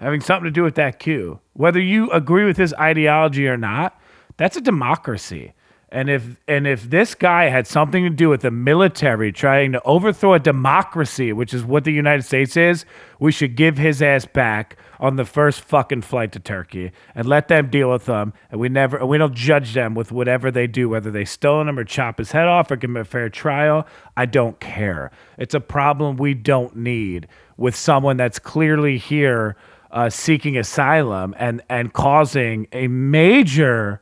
having 0.00 0.20
something 0.20 0.44
to 0.44 0.50
do 0.50 0.62
with 0.62 0.74
that 0.74 1.00
coup, 1.00 1.40
whether 1.54 1.80
you 1.80 2.10
agree 2.10 2.44
with 2.44 2.56
his 2.56 2.74
ideology 2.74 3.48
or 3.48 3.56
not, 3.56 3.98
that's 4.36 4.56
a 4.56 4.60
democracy. 4.60 5.52
And 5.88 6.10
if 6.10 6.40
and 6.48 6.66
if 6.66 6.90
this 6.90 7.14
guy 7.14 7.44
had 7.44 7.66
something 7.66 8.04
to 8.04 8.10
do 8.10 8.28
with 8.28 8.42
the 8.42 8.50
military 8.50 9.32
trying 9.32 9.72
to 9.72 9.82
overthrow 9.82 10.34
a 10.34 10.40
democracy, 10.40 11.32
which 11.32 11.54
is 11.54 11.64
what 11.64 11.84
the 11.84 11.92
United 11.92 12.22
States 12.22 12.56
is, 12.56 12.84
we 13.20 13.30
should 13.30 13.56
give 13.56 13.78
his 13.78 14.02
ass 14.02 14.26
back 14.26 14.76
on 15.00 15.16
the 15.16 15.24
first 15.24 15.60
fucking 15.60 16.02
flight 16.02 16.32
to 16.32 16.40
Turkey 16.40 16.92
and 17.14 17.26
let 17.26 17.48
them 17.48 17.70
deal 17.70 17.90
with 17.90 18.06
them. 18.06 18.32
And 18.50 18.60
we 18.60 18.68
never 18.68 19.04
we 19.04 19.18
don't 19.18 19.34
judge 19.34 19.74
them 19.74 19.94
with 19.94 20.12
whatever 20.12 20.50
they 20.50 20.66
do, 20.66 20.88
whether 20.88 21.10
they 21.10 21.24
stone 21.24 21.68
him 21.68 21.78
or 21.78 21.84
chop 21.84 22.18
his 22.18 22.32
head 22.32 22.46
off 22.46 22.70
or 22.70 22.76
give 22.76 22.90
him 22.90 22.96
a 22.96 23.04
fair 23.04 23.28
trial. 23.28 23.86
I 24.16 24.26
don't 24.26 24.58
care. 24.60 25.10
It's 25.38 25.54
a 25.54 25.60
problem 25.60 26.16
we 26.16 26.34
don't 26.34 26.76
need 26.76 27.28
with 27.56 27.74
someone 27.74 28.16
that's 28.16 28.38
clearly 28.38 28.98
here 28.98 29.56
uh, 29.90 30.10
seeking 30.10 30.56
asylum 30.56 31.34
and 31.38 31.62
and 31.68 31.92
causing 31.92 32.66
a 32.72 32.88
major 32.88 34.00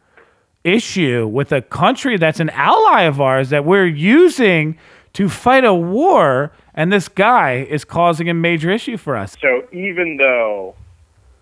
issue 0.64 1.26
with 1.26 1.52
a 1.52 1.60
country 1.60 2.16
that's 2.16 2.40
an 2.40 2.50
ally 2.50 3.02
of 3.02 3.20
ours 3.20 3.50
that 3.50 3.64
we're 3.64 3.86
using 3.86 4.78
to 5.12 5.28
fight 5.28 5.62
a 5.62 5.74
war 5.74 6.52
and 6.74 6.92
this 6.92 7.06
guy 7.06 7.66
is 7.70 7.84
causing 7.84 8.28
a 8.28 8.34
major 8.34 8.70
issue 8.70 8.96
for 8.96 9.16
us. 9.16 9.36
So 9.40 9.62
even 9.72 10.16
though 10.16 10.74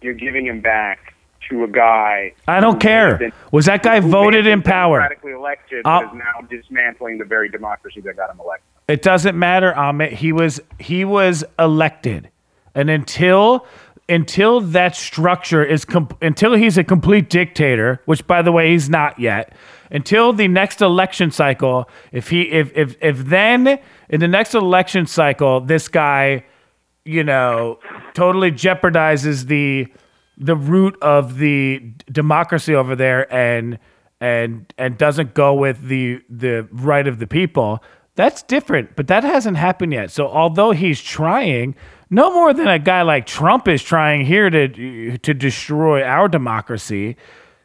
you're 0.02 0.14
giving 0.14 0.46
him 0.46 0.60
back 0.60 1.14
to 1.48 1.64
a 1.64 1.68
guy 1.68 2.32
I 2.46 2.60
don't 2.60 2.80
care. 2.80 3.32
Was 3.50 3.66
that 3.66 3.82
guy 3.82 4.00
voted 4.00 4.46
in 4.46 4.62
power? 4.62 4.98
democratically 4.98 5.32
elected, 5.32 5.82
Uh, 5.84 6.02
is 6.06 6.14
now 6.18 6.46
dismantling 6.48 7.18
the 7.18 7.24
very 7.24 7.48
democracy 7.48 8.00
that 8.02 8.16
got 8.16 8.30
him 8.30 8.40
elected. 8.40 8.66
It 8.88 9.02
doesn't 9.02 9.38
matter, 9.38 9.72
Amit. 9.76 10.12
He 10.12 10.32
was 10.32 10.60
he 10.78 11.04
was 11.04 11.44
elected, 11.58 12.28
and 12.74 12.90
until 12.90 13.66
until 14.08 14.60
that 14.60 14.94
structure 14.96 15.64
is 15.64 15.84
com- 15.84 16.08
until 16.20 16.54
he's 16.54 16.76
a 16.76 16.84
complete 16.84 17.30
dictator, 17.30 18.00
which 18.04 18.26
by 18.26 18.42
the 18.42 18.52
way 18.52 18.70
he's 18.72 18.88
not 18.90 19.18
yet. 19.18 19.52
Until 19.90 20.32
the 20.32 20.48
next 20.48 20.80
election 20.80 21.30
cycle, 21.30 21.88
if 22.12 22.28
he 22.30 22.42
if 22.42 22.76
if 22.76 22.96
if 23.00 23.18
then 23.26 23.78
in 24.08 24.20
the 24.20 24.28
next 24.28 24.54
election 24.54 25.06
cycle 25.06 25.60
this 25.60 25.86
guy, 25.88 26.44
you 27.04 27.22
know, 27.24 27.78
totally 28.14 28.52
jeopardizes 28.52 29.46
the 29.46 29.86
the 30.38 30.56
root 30.56 30.96
of 31.02 31.38
the 31.38 31.78
democracy 32.10 32.74
over 32.74 32.96
there 32.96 33.32
and 33.32 33.78
and 34.20 34.72
and 34.78 34.98
doesn't 34.98 35.34
go 35.34 35.54
with 35.54 35.88
the 35.88 36.20
the 36.28 36.68
right 36.72 37.06
of 37.06 37.18
the 37.18 37.26
people. 37.26 37.82
That's 38.14 38.42
different 38.42 38.96
but 38.96 39.06
that 39.08 39.24
hasn't 39.24 39.56
happened 39.56 39.92
yet. 39.92 40.10
So 40.10 40.28
although 40.28 40.72
he's 40.72 41.00
trying 41.00 41.74
no 42.10 42.32
more 42.32 42.52
than 42.52 42.68
a 42.68 42.78
guy 42.78 43.02
like 43.02 43.26
Trump 43.26 43.68
is 43.68 43.82
trying 43.82 44.24
here 44.24 44.50
to 44.50 45.18
to 45.18 45.34
destroy 45.34 46.02
our 46.02 46.28
democracy 46.28 47.16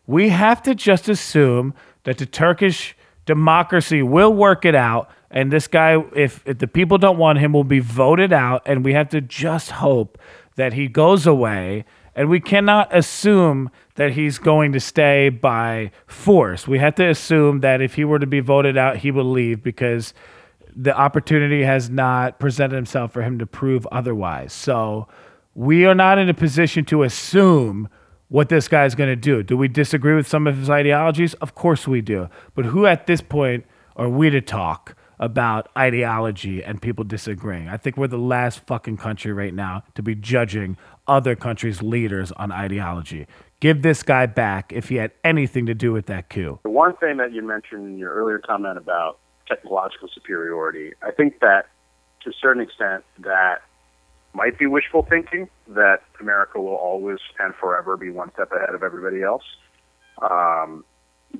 we 0.07 0.29
have 0.29 0.63
to 0.63 0.73
just 0.73 1.09
assume 1.09 1.73
that 2.05 2.17
the 2.17 2.25
Turkish 2.25 2.95
democracy 3.25 4.01
will 4.01 4.33
work 4.33 4.65
it 4.65 4.73
out 4.73 5.11
and 5.29 5.51
this 5.51 5.67
guy 5.67 6.01
if, 6.15 6.41
if 6.45 6.57
the 6.59 6.67
people 6.67 6.97
don't 6.97 7.17
want 7.17 7.39
him 7.39 7.53
will 7.53 7.63
be 7.63 7.79
voted 7.79 8.31
out 8.31 8.61
and 8.65 8.83
we 8.83 8.93
have 8.93 9.09
to 9.09 9.21
just 9.21 9.71
hope 9.71 10.17
that 10.55 10.73
he 10.73 10.87
goes 10.87 11.27
away 11.27 11.85
and 12.17 12.29
we 12.29 12.39
cannot 12.39 12.93
assume 12.95 13.69
that 13.93 14.13
he's 14.13 14.39
going 14.39 14.71
to 14.71 14.79
stay 14.79 15.29
by 15.29 15.91
force. 16.07 16.67
We 16.67 16.79
have 16.79 16.95
to 16.95 17.07
assume 17.07 17.59
that 17.59 17.79
if 17.79 17.93
he 17.93 18.03
were 18.05 18.17
to 18.17 18.25
be 18.25 18.39
voted 18.39 18.75
out, 18.75 18.97
he 18.97 19.11
will 19.11 19.29
leave 19.29 19.61
because 19.61 20.15
the 20.75 20.97
opportunity 20.97 21.63
has 21.63 21.91
not 21.91 22.39
presented 22.39 22.75
himself 22.75 23.13
for 23.13 23.21
him 23.21 23.37
to 23.37 23.45
prove 23.45 23.87
otherwise. 23.91 24.51
So 24.51 25.07
we 25.53 25.85
are 25.85 25.93
not 25.93 26.17
in 26.17 26.27
a 26.27 26.33
position 26.33 26.85
to 26.85 27.03
assume 27.03 27.87
what 28.29 28.49
this 28.49 28.67
guy 28.67 28.85
is 28.85 28.95
going 28.95 29.09
to 29.09 29.15
do. 29.15 29.43
Do 29.43 29.55
we 29.55 29.67
disagree 29.67 30.15
with 30.15 30.27
some 30.27 30.47
of 30.47 30.57
his 30.57 30.71
ideologies? 30.71 31.35
Of 31.35 31.53
course 31.53 31.87
we 31.87 32.01
do. 32.01 32.29
But 32.55 32.65
who 32.65 32.87
at 32.87 33.05
this 33.05 33.21
point 33.21 33.63
are 33.95 34.09
we 34.09 34.31
to 34.31 34.41
talk 34.41 34.95
about 35.19 35.69
ideology 35.77 36.63
and 36.63 36.81
people 36.81 37.03
disagreeing? 37.03 37.67
I 37.67 37.77
think 37.77 37.97
we're 37.97 38.07
the 38.07 38.17
last 38.17 38.65
fucking 38.67 38.97
country 38.97 39.33
right 39.33 39.53
now 39.53 39.83
to 39.95 40.03
be 40.03 40.15
judging 40.15 40.77
other 41.07 41.35
countries' 41.35 41.81
leaders 41.81 42.31
on 42.33 42.51
ideology. 42.51 43.27
Give 43.59 43.81
this 43.81 44.03
guy 44.03 44.25
back 44.27 44.71
if 44.73 44.89
he 44.89 44.95
had 44.95 45.11
anything 45.23 45.65
to 45.65 45.73
do 45.73 45.91
with 45.91 46.05
that 46.07 46.29
coup. 46.29 46.59
The 46.63 46.69
one 46.69 46.95
thing 46.97 47.17
that 47.17 47.33
you 47.33 47.41
mentioned 47.41 47.87
in 47.87 47.97
your 47.97 48.13
earlier 48.13 48.39
comment 48.39 48.77
about 48.77 49.19
technological 49.47 50.09
superiority, 50.13 50.93
I 51.01 51.11
think 51.11 51.39
that 51.39 51.67
to 52.21 52.29
a 52.29 52.33
certain 52.39 52.61
extent 52.61 53.03
that 53.19 53.61
might 54.33 54.59
be 54.59 54.67
wishful 54.67 55.03
thinking 55.09 55.49
that 55.69 56.03
America 56.19 56.61
will 56.61 56.75
always 56.75 57.17
and 57.39 57.55
forever 57.55 57.97
be 57.97 58.11
one 58.11 58.31
step 58.33 58.51
ahead 58.51 58.75
of 58.75 58.83
everybody 58.83 59.23
else. 59.23 59.43
Um, 60.21 60.83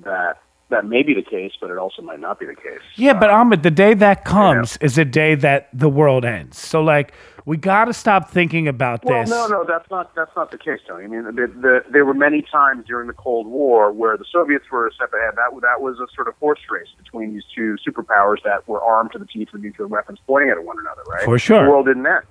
that 0.03 0.41
that 0.69 0.85
may 0.85 1.01
be 1.01 1.13
the 1.13 1.21
case, 1.21 1.53
but 1.59 1.69
it 1.69 1.77
also 1.77 2.01
might 2.01 2.19
not 2.19 2.39
be 2.39 2.45
the 2.45 2.55
case. 2.55 2.81
Yeah, 2.95 3.13
but 3.13 3.29
Amit, 3.29 3.63
the 3.63 3.71
day 3.71 3.93
that 3.93 4.25
comes 4.25 4.77
is 4.77 4.97
a 4.97 5.05
day 5.05 5.35
that 5.35 5.69
the 5.71 5.89
world 5.89 6.25
ends. 6.25 6.57
So 6.57 6.81
like 6.81 7.13
we 7.45 7.55
got 7.55 7.85
to 7.85 7.93
stop 7.93 8.29
thinking 8.29 8.67
about 8.67 9.05
Well, 9.05 9.21
this. 9.21 9.29
no, 9.29 9.47
no, 9.47 9.63
that's 9.65 9.89
not 9.89 10.13
that's 10.15 10.35
not 10.35 10.51
the 10.51 10.57
case, 10.57 10.81
Tony. 10.85 11.05
I 11.05 11.07
mean, 11.07 11.23
the, 11.23 11.31
the, 11.47 11.85
there 11.89 12.03
were 12.03 12.13
many 12.13 12.41
times 12.41 12.85
during 12.85 13.07
the 13.07 13.13
Cold 13.13 13.47
War 13.47 13.93
where 13.93 14.17
the 14.17 14.25
Soviets 14.29 14.65
were 14.69 14.87
a 14.87 14.93
step 14.93 15.13
ahead. 15.13 15.35
That 15.37 15.51
that 15.61 15.79
was 15.81 15.97
a 15.99 16.07
sort 16.13 16.27
of 16.27 16.35
horse 16.35 16.59
race 16.69 16.89
between 16.97 17.33
these 17.33 17.45
two 17.55 17.77
superpowers 17.87 18.43
that 18.43 18.67
were 18.67 18.81
armed 18.81 19.13
to 19.13 19.19
the 19.19 19.25
teeth 19.25 19.49
with 19.53 19.61
nuclear 19.61 19.87
weapons 19.87 20.19
pointing 20.27 20.49
at 20.49 20.61
one 20.63 20.77
another. 20.79 21.03
Right? 21.03 21.23
For 21.23 21.39
sure. 21.39 21.63
The 21.63 21.69
world 21.69 21.85
didn't 21.85 22.05
end. 22.05 22.25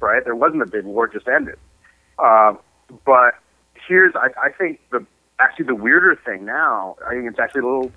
Right? 0.00 0.24
There 0.24 0.36
wasn't 0.36 0.62
a 0.62 0.66
big 0.66 0.84
war; 0.84 1.06
it 1.06 1.12
just 1.12 1.26
ended. 1.26 1.56
Uh, 2.20 2.54
but 3.04 3.34
here's, 3.88 4.14
I, 4.14 4.28
I 4.40 4.50
think 4.50 4.80
the 4.92 5.04
actually 5.40 5.66
the 5.66 5.74
weirder 5.74 6.16
thing 6.24 6.44
now. 6.44 6.96
I 7.06 7.10
think 7.10 7.28
it's 7.28 7.38
actually 7.38 7.62
a 7.62 7.66
little 7.66 7.92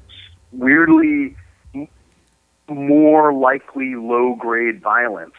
weirdly 0.52 1.36
more 2.70 3.34
likely 3.34 3.96
low 3.96 4.36
grade 4.36 4.82
violence 4.82 5.34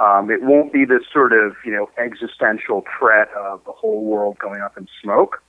um, 0.00 0.30
it 0.30 0.42
won't 0.42 0.72
be 0.72 0.84
this 0.84 1.02
sort 1.12 1.32
of 1.32 1.54
you 1.64 1.72
know 1.72 1.88
existential 1.98 2.84
threat 2.98 3.28
of 3.36 3.64
the 3.64 3.72
whole 3.72 4.04
world 4.04 4.38
going 4.38 4.60
up 4.60 4.76
in 4.76 4.88
smoke, 5.02 5.42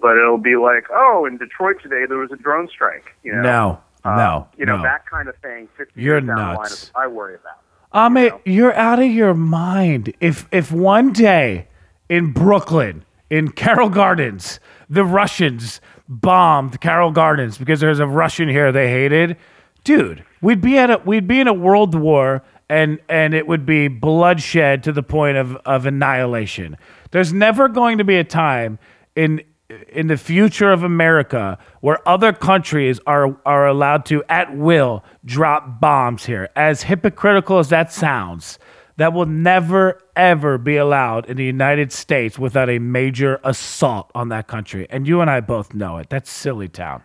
but 0.00 0.16
it'll 0.16 0.38
be 0.38 0.56
like, 0.56 0.84
oh, 0.90 1.24
in 1.26 1.38
Detroit 1.38 1.76
today 1.82 2.04
there 2.06 2.18
was 2.18 2.30
a 2.30 2.36
drone 2.36 2.68
strike. 2.68 3.16
You 3.22 3.32
know, 3.32 3.40
no, 3.42 3.80
Uh, 4.04 4.16
no, 4.16 4.48
you 4.58 4.66
know 4.66 4.76
no. 4.76 4.82
that 4.82 5.06
kind 5.06 5.28
of 5.28 5.36
thing. 5.36 5.68
50 5.76 6.00
You're 6.00 6.20
nuts. 6.20 6.92
I 6.94 7.06
worry 7.06 7.36
about. 7.36 7.58
Amit, 7.94 8.30
know? 8.30 8.40
you're 8.44 8.74
out 8.74 8.98
of 8.98 9.10
your 9.10 9.32
mind. 9.32 10.12
If 10.20 10.46
if 10.52 10.70
one 10.70 11.12
day 11.12 11.68
in 12.10 12.32
Brooklyn, 12.32 13.06
in 13.30 13.52
Carroll 13.52 13.88
Gardens, 13.88 14.60
the 14.88 15.04
Russians 15.04 15.80
bombed 16.08 16.80
Carroll 16.80 17.10
Gardens 17.10 17.58
because 17.58 17.80
there's 17.80 18.00
a 18.00 18.06
Russian 18.06 18.48
here 18.48 18.72
they 18.72 18.88
hated, 18.88 19.36
dude, 19.84 20.24
we'd 20.40 20.60
be 20.60 20.78
at 20.78 20.90
a 20.90 21.02
we'd 21.04 21.28
be 21.28 21.40
in 21.40 21.48
a 21.48 21.54
world 21.54 21.94
war 21.94 22.42
and 22.68 22.98
and 23.08 23.34
it 23.34 23.46
would 23.46 23.66
be 23.66 23.88
bloodshed 23.88 24.82
to 24.84 24.92
the 24.92 25.02
point 25.02 25.36
of 25.36 25.56
of 25.64 25.86
annihilation. 25.86 26.76
There's 27.10 27.32
never 27.32 27.68
going 27.68 27.98
to 27.98 28.04
be 28.04 28.16
a 28.16 28.24
time 28.24 28.78
in 29.16 29.42
in 29.88 30.06
the 30.06 30.16
future 30.16 30.72
of 30.72 30.82
America 30.82 31.58
where 31.80 32.06
other 32.08 32.32
countries 32.32 33.00
are 33.06 33.38
are 33.44 33.66
allowed 33.66 34.06
to 34.06 34.22
at 34.28 34.56
will 34.56 35.04
drop 35.24 35.80
bombs 35.80 36.24
here. 36.24 36.48
As 36.56 36.82
hypocritical 36.82 37.58
as 37.58 37.68
that 37.68 37.92
sounds, 37.92 38.58
that 38.98 39.12
will 39.12 39.26
never 39.26 40.00
ever 40.16 40.58
be 40.58 40.76
allowed 40.76 41.24
in 41.26 41.36
the 41.36 41.44
United 41.44 41.92
States 41.92 42.36
without 42.38 42.68
a 42.68 42.80
major 42.80 43.40
assault 43.44 44.10
on 44.14 44.28
that 44.28 44.48
country. 44.48 44.88
And 44.90 45.06
you 45.06 45.20
and 45.20 45.30
I 45.30 45.40
both 45.40 45.72
know 45.72 45.98
it. 45.98 46.10
That's 46.10 46.28
silly 46.28 46.68
town. 46.68 47.04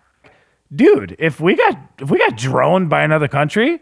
Dude, 0.76 1.16
if 1.20 1.40
we 1.40 1.56
got 1.56 1.78
if 2.00 2.10
we 2.10 2.18
got 2.18 2.36
droned 2.36 2.90
by 2.90 3.04
another 3.04 3.28
country, 3.28 3.80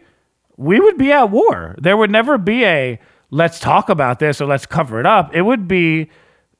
we 0.58 0.78
would 0.78 0.98
be 0.98 1.10
at 1.10 1.30
war. 1.30 1.74
There 1.78 1.96
would 1.96 2.10
never 2.10 2.36
be 2.36 2.64
a 2.66 3.00
let's 3.30 3.58
talk 3.58 3.88
about 3.88 4.18
this 4.18 4.42
or 4.42 4.46
let's 4.46 4.66
cover 4.66 5.00
it 5.00 5.06
up. 5.06 5.34
It 5.34 5.42
would 5.42 5.66
be 5.66 6.10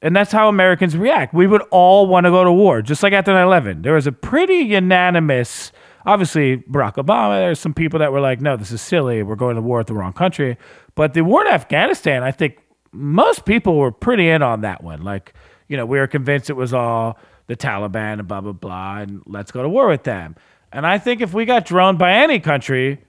and 0.01 0.15
that's 0.15 0.31
how 0.31 0.49
Americans 0.49 0.97
react. 0.97 1.35
We 1.35 1.45
would 1.45 1.61
all 1.69 2.07
want 2.07 2.25
to 2.25 2.31
go 2.31 2.43
to 2.43 2.51
war, 2.51 2.81
just 2.81 3.03
like 3.03 3.13
after 3.13 3.31
9 3.31 3.45
11. 3.45 3.83
There 3.83 3.93
was 3.93 4.07
a 4.07 4.11
pretty 4.11 4.57
unanimous, 4.57 5.71
obviously, 6.05 6.57
Barack 6.57 6.95
Obama. 6.95 7.39
There's 7.39 7.59
some 7.59 7.73
people 7.73 7.99
that 7.99 8.11
were 8.11 8.21
like, 8.21 8.41
no, 8.41 8.57
this 8.57 8.71
is 8.71 8.81
silly. 8.81 9.23
We're 9.23 9.35
going 9.35 9.55
to 9.55 9.61
war 9.61 9.79
with 9.79 9.87
the 9.87 9.93
wrong 9.93 10.13
country. 10.13 10.57
But 10.95 11.13
the 11.13 11.21
war 11.21 11.45
in 11.45 11.51
Afghanistan, 11.51 12.23
I 12.23 12.31
think 12.31 12.59
most 12.91 13.45
people 13.45 13.77
were 13.77 13.91
pretty 13.91 14.29
in 14.29 14.41
on 14.41 14.61
that 14.61 14.83
one. 14.83 15.01
Like, 15.01 15.33
you 15.67 15.77
know, 15.77 15.85
we 15.85 15.97
were 15.97 16.07
convinced 16.07 16.49
it 16.49 16.53
was 16.53 16.73
all 16.73 17.17
the 17.47 17.55
Taliban 17.55 18.19
and 18.19 18.27
blah, 18.27 18.41
blah, 18.41 18.51
blah, 18.51 18.99
and 18.99 19.21
let's 19.25 19.51
go 19.51 19.63
to 19.63 19.69
war 19.69 19.87
with 19.87 20.03
them. 20.03 20.35
And 20.71 20.87
I 20.87 20.97
think 20.97 21.21
if 21.21 21.33
we 21.33 21.45
got 21.45 21.65
droned 21.65 21.99
by 21.99 22.13
any 22.13 22.39
country, 22.39 23.03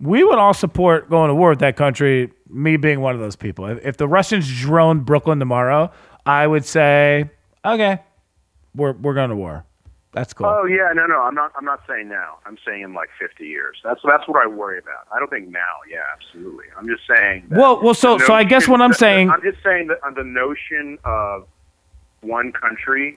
we 0.00 0.24
would 0.24 0.38
all 0.38 0.54
support 0.54 1.10
going 1.10 1.28
to 1.28 1.34
war 1.34 1.50
with 1.50 1.58
that 1.60 1.76
country, 1.76 2.32
me 2.48 2.76
being 2.76 3.00
one 3.00 3.14
of 3.14 3.20
those 3.20 3.36
people. 3.36 3.66
If, 3.66 3.84
if 3.84 3.96
the 3.96 4.08
Russians 4.08 4.48
drone 4.60 5.00
Brooklyn 5.00 5.38
tomorrow, 5.38 5.90
I 6.24 6.46
would 6.46 6.64
say, 6.64 7.30
okay, 7.64 8.00
we're, 8.74 8.92
we're 8.92 9.14
going 9.14 9.30
to 9.30 9.36
war. 9.36 9.64
That's 10.18 10.32
cool. 10.32 10.46
Oh 10.46 10.64
yeah, 10.64 10.90
no, 10.92 11.06
no, 11.06 11.20
I'm 11.20 11.34
not. 11.36 11.52
I'm 11.56 11.64
not 11.64 11.80
saying 11.88 12.08
now. 12.08 12.38
I'm 12.44 12.58
saying 12.66 12.82
in 12.82 12.92
like 12.92 13.08
50 13.20 13.44
years. 13.44 13.76
That's 13.84 14.00
that's 14.04 14.26
what 14.26 14.42
I 14.42 14.48
worry 14.48 14.78
about. 14.78 15.06
I 15.14 15.20
don't 15.20 15.30
think 15.30 15.48
now. 15.48 15.60
Yeah, 15.88 15.98
absolutely. 16.12 16.64
I'm 16.76 16.88
just 16.88 17.02
saying. 17.06 17.46
That 17.50 17.56
well, 17.58 17.80
well, 17.80 17.94
so 17.94 18.18
the 18.18 18.26
so 18.26 18.34
I 18.34 18.42
guess 18.42 18.66
what 18.66 18.80
I'm 18.80 18.90
the- 18.90 18.96
saying, 18.96 19.30
I'm 19.30 19.40
just 19.42 19.62
saying 19.62 19.86
that 19.86 19.98
uh, 20.04 20.10
the 20.10 20.24
notion 20.24 20.98
of 21.04 21.46
one 22.22 22.50
country 22.50 23.16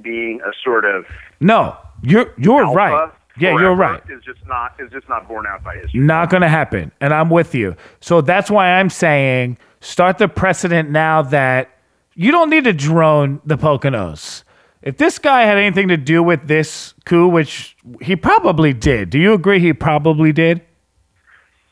being 0.00 0.40
a 0.42 0.52
sort 0.62 0.84
of 0.84 1.04
no, 1.40 1.76
you're 2.00 2.32
you're 2.38 2.72
right. 2.72 3.10
Yeah, 3.36 3.58
you're 3.58 3.74
right. 3.74 4.00
Is 4.08 4.22
just 4.22 4.46
not 4.46 4.74
is 4.78 4.88
just 4.92 5.08
not 5.08 5.26
borne 5.26 5.46
out 5.48 5.64
by 5.64 5.78
history. 5.78 5.98
Not 5.98 6.30
going 6.30 6.42
to 6.42 6.48
happen. 6.48 6.92
And 7.00 7.12
I'm 7.12 7.30
with 7.30 7.56
you. 7.56 7.74
So 8.00 8.20
that's 8.20 8.52
why 8.52 8.74
I'm 8.74 8.90
saying 8.90 9.58
start 9.80 10.18
the 10.18 10.28
precedent 10.28 10.90
now 10.90 11.22
that 11.22 11.70
you 12.14 12.30
don't 12.30 12.50
need 12.50 12.64
to 12.64 12.72
drone 12.72 13.40
the 13.44 13.56
Poconos. 13.56 14.44
If 14.82 14.96
this 14.96 15.18
guy 15.18 15.42
had 15.42 15.58
anything 15.58 15.88
to 15.88 15.96
do 15.98 16.22
with 16.22 16.46
this 16.46 16.94
coup, 17.04 17.28
which 17.28 17.76
he 18.00 18.16
probably 18.16 18.72
did, 18.72 19.10
do 19.10 19.18
you 19.18 19.34
agree 19.34 19.60
he 19.60 19.74
probably 19.74 20.32
did? 20.32 20.62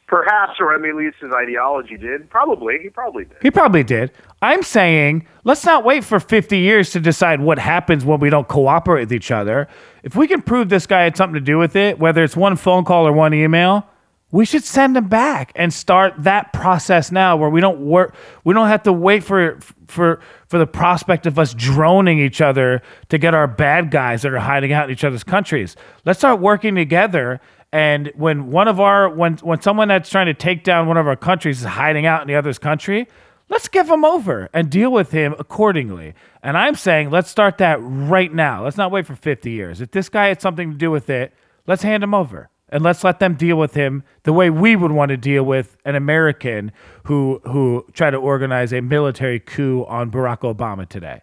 Perhaps, 0.07 0.55
or 0.61 0.75
at 0.75 0.97
least 0.97 1.17
his 1.21 1.33
ideology 1.33 1.97
did. 1.97 2.31
Probably, 2.31 2.79
he 2.83 2.89
probably 2.89 3.25
did. 3.25 3.37
He 3.43 3.51
probably 3.51 3.83
did. 3.83 4.11
I'm 4.41 4.63
saying 4.63 5.27
let's 5.45 5.65
not 5.65 5.85
wait 5.85 6.05
for 6.05 6.21
50 6.21 6.59
years 6.59 6.91
to 6.93 7.01
decide 7.01 7.41
what 7.41 7.59
happens 7.59 8.05
when 8.05 8.21
we 8.21 8.31
don't 8.31 8.49
cooperate 8.49 9.03
with 9.03 9.13
each 9.13 9.31
other. 9.31 9.69
If 10.03 10.15
we 10.15 10.27
can 10.27 10.43
prove 10.43 10.69
this 10.69 10.87
guy 10.87 11.03
had 11.03 11.17
something 11.17 11.35
to 11.35 11.41
do 11.41 11.59
with 11.59 11.77
it, 11.77 11.99
whether 11.99 12.23
it's 12.23 12.37
one 12.37 12.57
phone 12.57 12.85
call 12.85 13.07
or 13.07 13.13
one 13.13 13.33
email, 13.35 13.87
we 14.31 14.45
should 14.45 14.65
send 14.65 14.95
them 14.95 15.09
back 15.09 15.53
and 15.57 15.73
start 15.73 16.15
that 16.19 16.53
process 16.53 17.11
now 17.11 17.37
where 17.37 17.49
we 17.49 17.61
don't 17.61 17.81
work 17.81 18.15
we 18.45 18.53
don't 18.53 18.69
have 18.69 18.83
to 18.83 18.93
wait 18.93 19.25
for 19.25 19.59
for 19.87 20.21
for 20.47 20.59
the 20.59 20.67
prospect 20.67 21.27
of 21.27 21.39
us 21.39 21.55
droning 21.55 22.19
each 22.19 22.41
other 22.41 22.83
to 23.09 23.19
get 23.19 23.35
our 23.35 23.47
bad 23.47 23.91
guys 23.91 24.23
that 24.23 24.33
are 24.33 24.39
hiding 24.39 24.73
out 24.73 24.87
in 24.89 24.93
each 24.93 25.05
other's 25.05 25.25
countries. 25.25 25.77
Let's 26.05 26.19
start 26.19 26.41
working 26.41 26.75
together 26.75 27.41
and 27.73 28.13
when 28.15 28.51
one 28.51 28.69
of 28.69 28.81
our 28.81 29.09
when 29.09 29.37
when 29.39 29.61
someone 29.61 29.89
that's 29.89 30.11
trying 30.11 30.27
to 30.27 30.35
take 30.35 30.65
down 30.65 30.87
one 30.87 30.97
of 30.97 31.07
our 31.07 31.17
countries 31.17 31.61
is 31.61 31.67
hiding 31.67 32.07
out 32.07 32.23
in 32.23 32.29
the 32.29 32.35
other's 32.35 32.59
country, 32.59 33.09
let's 33.49 33.69
give 33.69 33.89
him 33.89 34.05
over 34.05 34.49
and 34.53 34.71
deal 34.71 34.91
with 34.91 35.11
him 35.11 35.35
accordingly. 35.39 36.15
And 36.43 36.57
I'm 36.57 36.75
saying 36.75 37.11
let's 37.11 37.31
start 37.31 37.59
that 37.59 37.79
right 37.81 38.33
now. 38.33 38.65
Let's 38.65 38.77
not 38.77 38.91
wait 38.91 39.07
for 39.07 39.17
50 39.17 39.51
years. 39.51 39.81
If 39.81 39.91
this 39.91 40.09
guy 40.09 40.29
had 40.29 40.41
something 40.41 40.71
to 40.71 40.77
do 40.77 40.91
with 40.91 41.11
it, 41.11 41.33
let's 41.67 41.83
hand 41.83 42.03
him 42.03 42.15
over 42.15 42.51
and 42.71 42.83
let's 42.83 43.05
let 43.05 43.19
them 43.19 43.35
deal 43.35 43.57
with 43.57 43.75
him 43.75 44.03
the 44.25 44.33
way 44.33 44.51
we 44.51 44.77
would 44.77 44.93
want 44.93 45.11
to 45.11 45.17
deal 45.17 45.45
with 45.45 45.77
an 45.85 45.95
American 45.95 46.73
who 47.05 47.41
who 47.45 47.85
tried 47.93 48.11
to 48.11 48.19
organize 48.19 48.73
a 48.73 48.81
military 48.81 49.41
coup 49.41 49.85
on 49.89 50.11
Barack 50.11 50.41
Obama 50.41 50.89
today. 50.89 51.21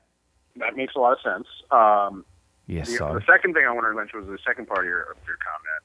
That 0.57 0.75
makes 0.75 0.95
a 0.95 0.99
lot 0.99 1.13
of 1.13 1.19
sense. 1.21 1.47
Um, 1.71 2.25
Yes, 2.67 2.89
the, 2.89 2.97
sir. 2.97 3.13
the 3.19 3.25
second 3.31 3.53
thing 3.53 3.65
I 3.67 3.71
wanted 3.71 3.89
to 3.89 3.95
mention 3.95 4.19
was 4.19 4.27
the 4.27 4.39
second 4.45 4.67
part 4.67 4.79
of 4.79 4.85
your, 4.85 5.01
of 5.01 5.17
your 5.27 5.37
comment, 5.37 5.83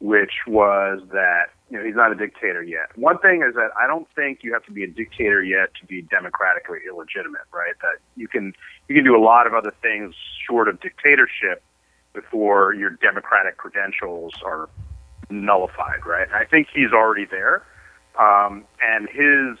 which 0.00 0.32
was 0.46 1.00
that 1.12 1.46
you 1.70 1.78
know 1.78 1.84
he's 1.84 1.94
not 1.94 2.12
a 2.12 2.14
dictator 2.14 2.62
yet. 2.62 2.96
One 2.96 3.18
thing 3.18 3.42
is 3.42 3.54
that 3.54 3.70
I 3.80 3.86
don't 3.86 4.06
think 4.14 4.40
you 4.42 4.52
have 4.52 4.64
to 4.64 4.72
be 4.72 4.84
a 4.84 4.86
dictator 4.86 5.42
yet 5.42 5.72
to 5.80 5.86
be 5.86 6.02
democratically 6.02 6.80
illegitimate, 6.86 7.42
right? 7.52 7.74
That 7.80 7.98
you 8.16 8.28
can 8.28 8.52
you 8.88 8.94
can 8.94 9.04
do 9.04 9.16
a 9.16 9.22
lot 9.22 9.46
of 9.46 9.54
other 9.54 9.72
things 9.80 10.14
short 10.46 10.68
of 10.68 10.80
dictatorship 10.80 11.62
before 12.12 12.74
your 12.74 12.90
democratic 12.90 13.56
credentials 13.56 14.34
are 14.44 14.68
nullified, 15.30 16.04
right? 16.06 16.28
I 16.32 16.44
think 16.44 16.68
he's 16.74 16.92
already 16.92 17.24
there, 17.24 17.62
um, 18.18 18.64
and 18.82 19.08
his 19.08 19.58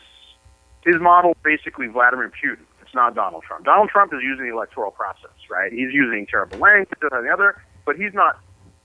his 0.84 1.00
model 1.00 1.36
basically 1.44 1.86
Vladimir 1.86 2.30
Putin. 2.30 2.64
It's 2.82 2.94
not 2.94 3.14
Donald 3.14 3.44
Trump. 3.44 3.64
Donald 3.64 3.88
Trump 3.90 4.12
is 4.12 4.20
using 4.22 4.46
the 4.46 4.52
electoral 4.52 4.90
process, 4.90 5.36
right? 5.50 5.72
He's 5.72 5.92
using 5.92 6.26
terrible 6.26 6.58
language 6.58 6.88
and 7.02 7.26
the 7.26 7.30
other, 7.32 7.62
but 7.86 7.96
he's 7.96 8.14
not 8.14 8.38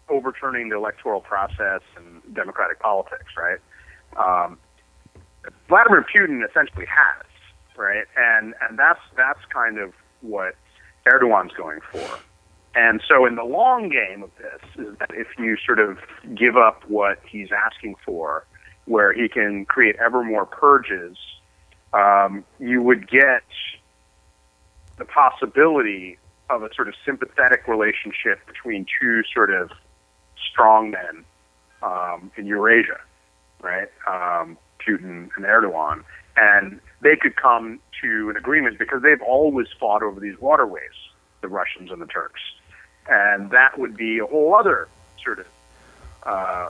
overturning 0.10 0.70
the 0.70 0.76
electoral 0.76 1.22
process 1.22 1.82
and 1.98 2.22
democratic 2.36 2.80
politics, 2.80 3.34
right? 3.38 3.58
Um, 4.18 4.58
Vladimir 5.68 6.06
Putin 6.14 6.48
essentially 6.48 6.86
has. 6.86 7.26
right? 7.78 8.06
And 8.18 8.54
and 8.62 8.78
that's 8.78 9.00
that's 9.18 9.40
kind 9.54 9.78
of 9.80 9.94
what 10.22 10.56
Erdogan's 11.08 11.54
going 11.54 11.80
for. 11.92 12.20
And 12.76 13.02
so, 13.08 13.26
in 13.26 13.36
the 13.36 13.44
long 13.44 13.90
game 13.90 14.22
of 14.22 14.32
this, 14.38 14.86
is 14.86 14.98
that 15.00 15.12
if 15.14 15.28
you 15.38 15.56
sort 15.66 15.80
of 15.80 15.98
give 16.36 16.58
up 16.58 16.84
what 16.90 17.20
he's 17.26 17.50
asking 17.52 17.96
for, 18.06 18.46
where 18.84 19.14
he 19.14 19.30
can 19.30 19.66
create 19.66 19.96
ever 19.96 20.24
more 20.24 20.46
purges, 20.46 21.18
um, 21.94 22.44
you 22.60 22.82
would 22.82 23.10
get 23.10 23.44
the 24.98 25.06
possibility 25.06 26.18
of 26.50 26.64
a 26.64 26.74
sort 26.76 26.88
of 26.88 26.94
sympathetic 27.06 27.68
relationship 27.68 28.46
between 28.46 28.86
two 29.00 29.24
sort 29.34 29.50
of 29.50 29.72
strong 30.52 30.92
men 30.92 31.24
um, 31.82 32.32
in 32.36 32.46
Eurasia, 32.46 33.00
right? 33.62 33.88
Um, 34.08 34.58
Putin 34.86 35.30
and 35.36 35.46
Erdogan, 35.46 36.04
and 36.36 36.80
they 37.02 37.16
could 37.16 37.36
come 37.36 37.80
to 38.02 38.30
an 38.30 38.38
agreement 38.38 38.78
because 38.78 39.02
they've 39.02 39.22
always 39.22 39.68
fought 39.80 40.04
over 40.04 40.20
these 40.20 40.40
waterways, 40.40 40.84
the 41.42 41.48
Russians 41.48 41.90
and 41.92 42.02
the 42.02 42.06
Turks, 42.06 42.42
and 43.08 43.50
that 43.52 43.78
would 43.78 43.96
be 43.96 44.20
a 44.20 44.26
whole 44.26 44.56
other 44.56 44.88
sort 45.24 45.40
of 45.40 45.46
uh, 46.24 46.70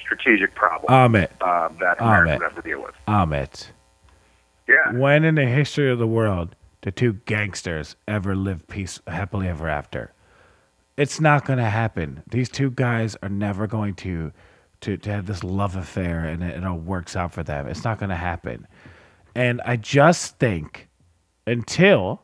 strategic 0.00 0.54
problem 0.54 0.92
Amit, 0.92 1.30
uh, 1.40 1.68
that 1.80 2.00
America 2.00 2.32
would 2.34 2.42
have 2.42 2.56
to 2.56 2.62
deal 2.62 2.82
with. 2.82 2.94
Amit. 3.08 3.68
Yeah, 4.68 4.92
When 4.92 5.24
in 5.24 5.34
the 5.34 5.46
history 5.46 5.90
of 5.90 5.98
the 5.98 6.06
world 6.06 6.54
did 6.82 6.96
two 6.96 7.14
gangsters 7.26 7.96
ever 8.06 8.36
live 8.36 8.66
peace 8.68 9.00
happily 9.06 9.48
ever 9.48 9.68
after? 9.68 10.12
It's 10.96 11.20
not 11.20 11.44
going 11.44 11.58
to 11.58 11.68
happen. 11.68 12.22
These 12.30 12.48
two 12.48 12.70
guys 12.70 13.16
are 13.22 13.28
never 13.28 13.66
going 13.66 13.94
to 13.96 14.32
to, 14.82 14.96
to 14.96 15.10
have 15.10 15.26
this 15.26 15.44
love 15.44 15.76
affair 15.76 16.24
and 16.24 16.42
it, 16.42 16.62
it 16.62 16.70
works 16.70 17.14
out 17.14 17.32
for 17.32 17.42
them. 17.42 17.68
It's 17.68 17.84
not 17.84 17.98
going 17.98 18.10
to 18.10 18.16
happen. 18.16 18.66
And 19.34 19.60
I 19.64 19.76
just 19.76 20.38
think 20.38 20.88
until 21.46 22.22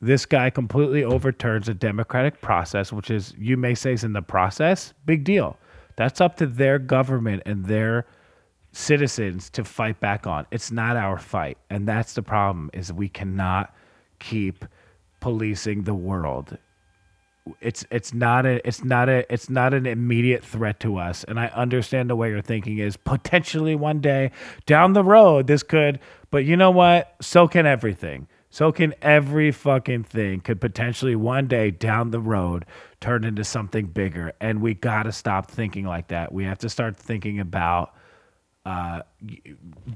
this 0.00 0.26
guy 0.26 0.50
completely 0.50 1.02
overturns 1.02 1.66
the 1.66 1.74
democratic 1.74 2.40
process, 2.40 2.92
which 2.92 3.10
is 3.10 3.34
you 3.36 3.56
may 3.56 3.74
say 3.74 3.92
is 3.92 4.04
in 4.04 4.12
the 4.12 4.22
process, 4.22 4.94
big 5.04 5.24
deal. 5.24 5.56
That's 5.96 6.20
up 6.20 6.36
to 6.36 6.46
their 6.46 6.78
government 6.78 7.42
and 7.46 7.64
their 7.64 8.06
citizens 8.72 9.50
to 9.50 9.64
fight 9.64 9.98
back 9.98 10.26
on. 10.26 10.46
It's 10.52 10.70
not 10.70 10.96
our 10.96 11.18
fight, 11.18 11.58
and 11.70 11.88
that's 11.88 12.12
the 12.14 12.22
problem. 12.22 12.70
Is 12.72 12.92
we 12.92 13.08
cannot 13.08 13.74
keep 14.20 14.64
policing 15.20 15.82
the 15.82 15.94
world. 15.94 16.56
It's 17.60 17.84
it's 17.90 18.14
not 18.14 18.46
a 18.46 18.66
it's 18.66 18.84
not 18.84 19.08
a 19.08 19.30
it's 19.32 19.50
not 19.50 19.74
an 19.74 19.86
immediate 19.86 20.44
threat 20.44 20.78
to 20.80 20.98
us, 20.98 21.24
and 21.24 21.40
I 21.40 21.46
understand 21.48 22.08
the 22.08 22.14
way 22.14 22.28
you're 22.28 22.42
thinking 22.42 22.78
is 22.78 22.96
potentially 22.96 23.74
one 23.74 24.00
day 24.00 24.30
down 24.66 24.92
the 24.92 25.02
road 25.02 25.48
this 25.48 25.64
could, 25.64 25.98
but 26.30 26.44
you 26.44 26.56
know 26.56 26.70
what? 26.70 27.16
So 27.20 27.48
can 27.48 27.66
everything. 27.66 28.28
So 28.50 28.72
can 28.72 28.94
every 29.02 29.52
fucking 29.52 30.04
thing 30.04 30.40
could 30.40 30.60
potentially 30.60 31.14
one 31.14 31.48
day 31.48 31.70
down 31.70 32.10
the 32.10 32.20
road 32.20 32.64
turn 33.00 33.24
into 33.24 33.44
something 33.44 33.86
bigger, 33.86 34.32
and 34.40 34.62
we 34.62 34.74
got 34.74 35.04
to 35.04 35.12
stop 35.12 35.50
thinking 35.50 35.84
like 35.84 36.08
that. 36.08 36.32
We 36.32 36.44
have 36.44 36.58
to 36.58 36.68
start 36.70 36.96
thinking 36.96 37.40
about 37.40 37.94
uh, 38.64 39.02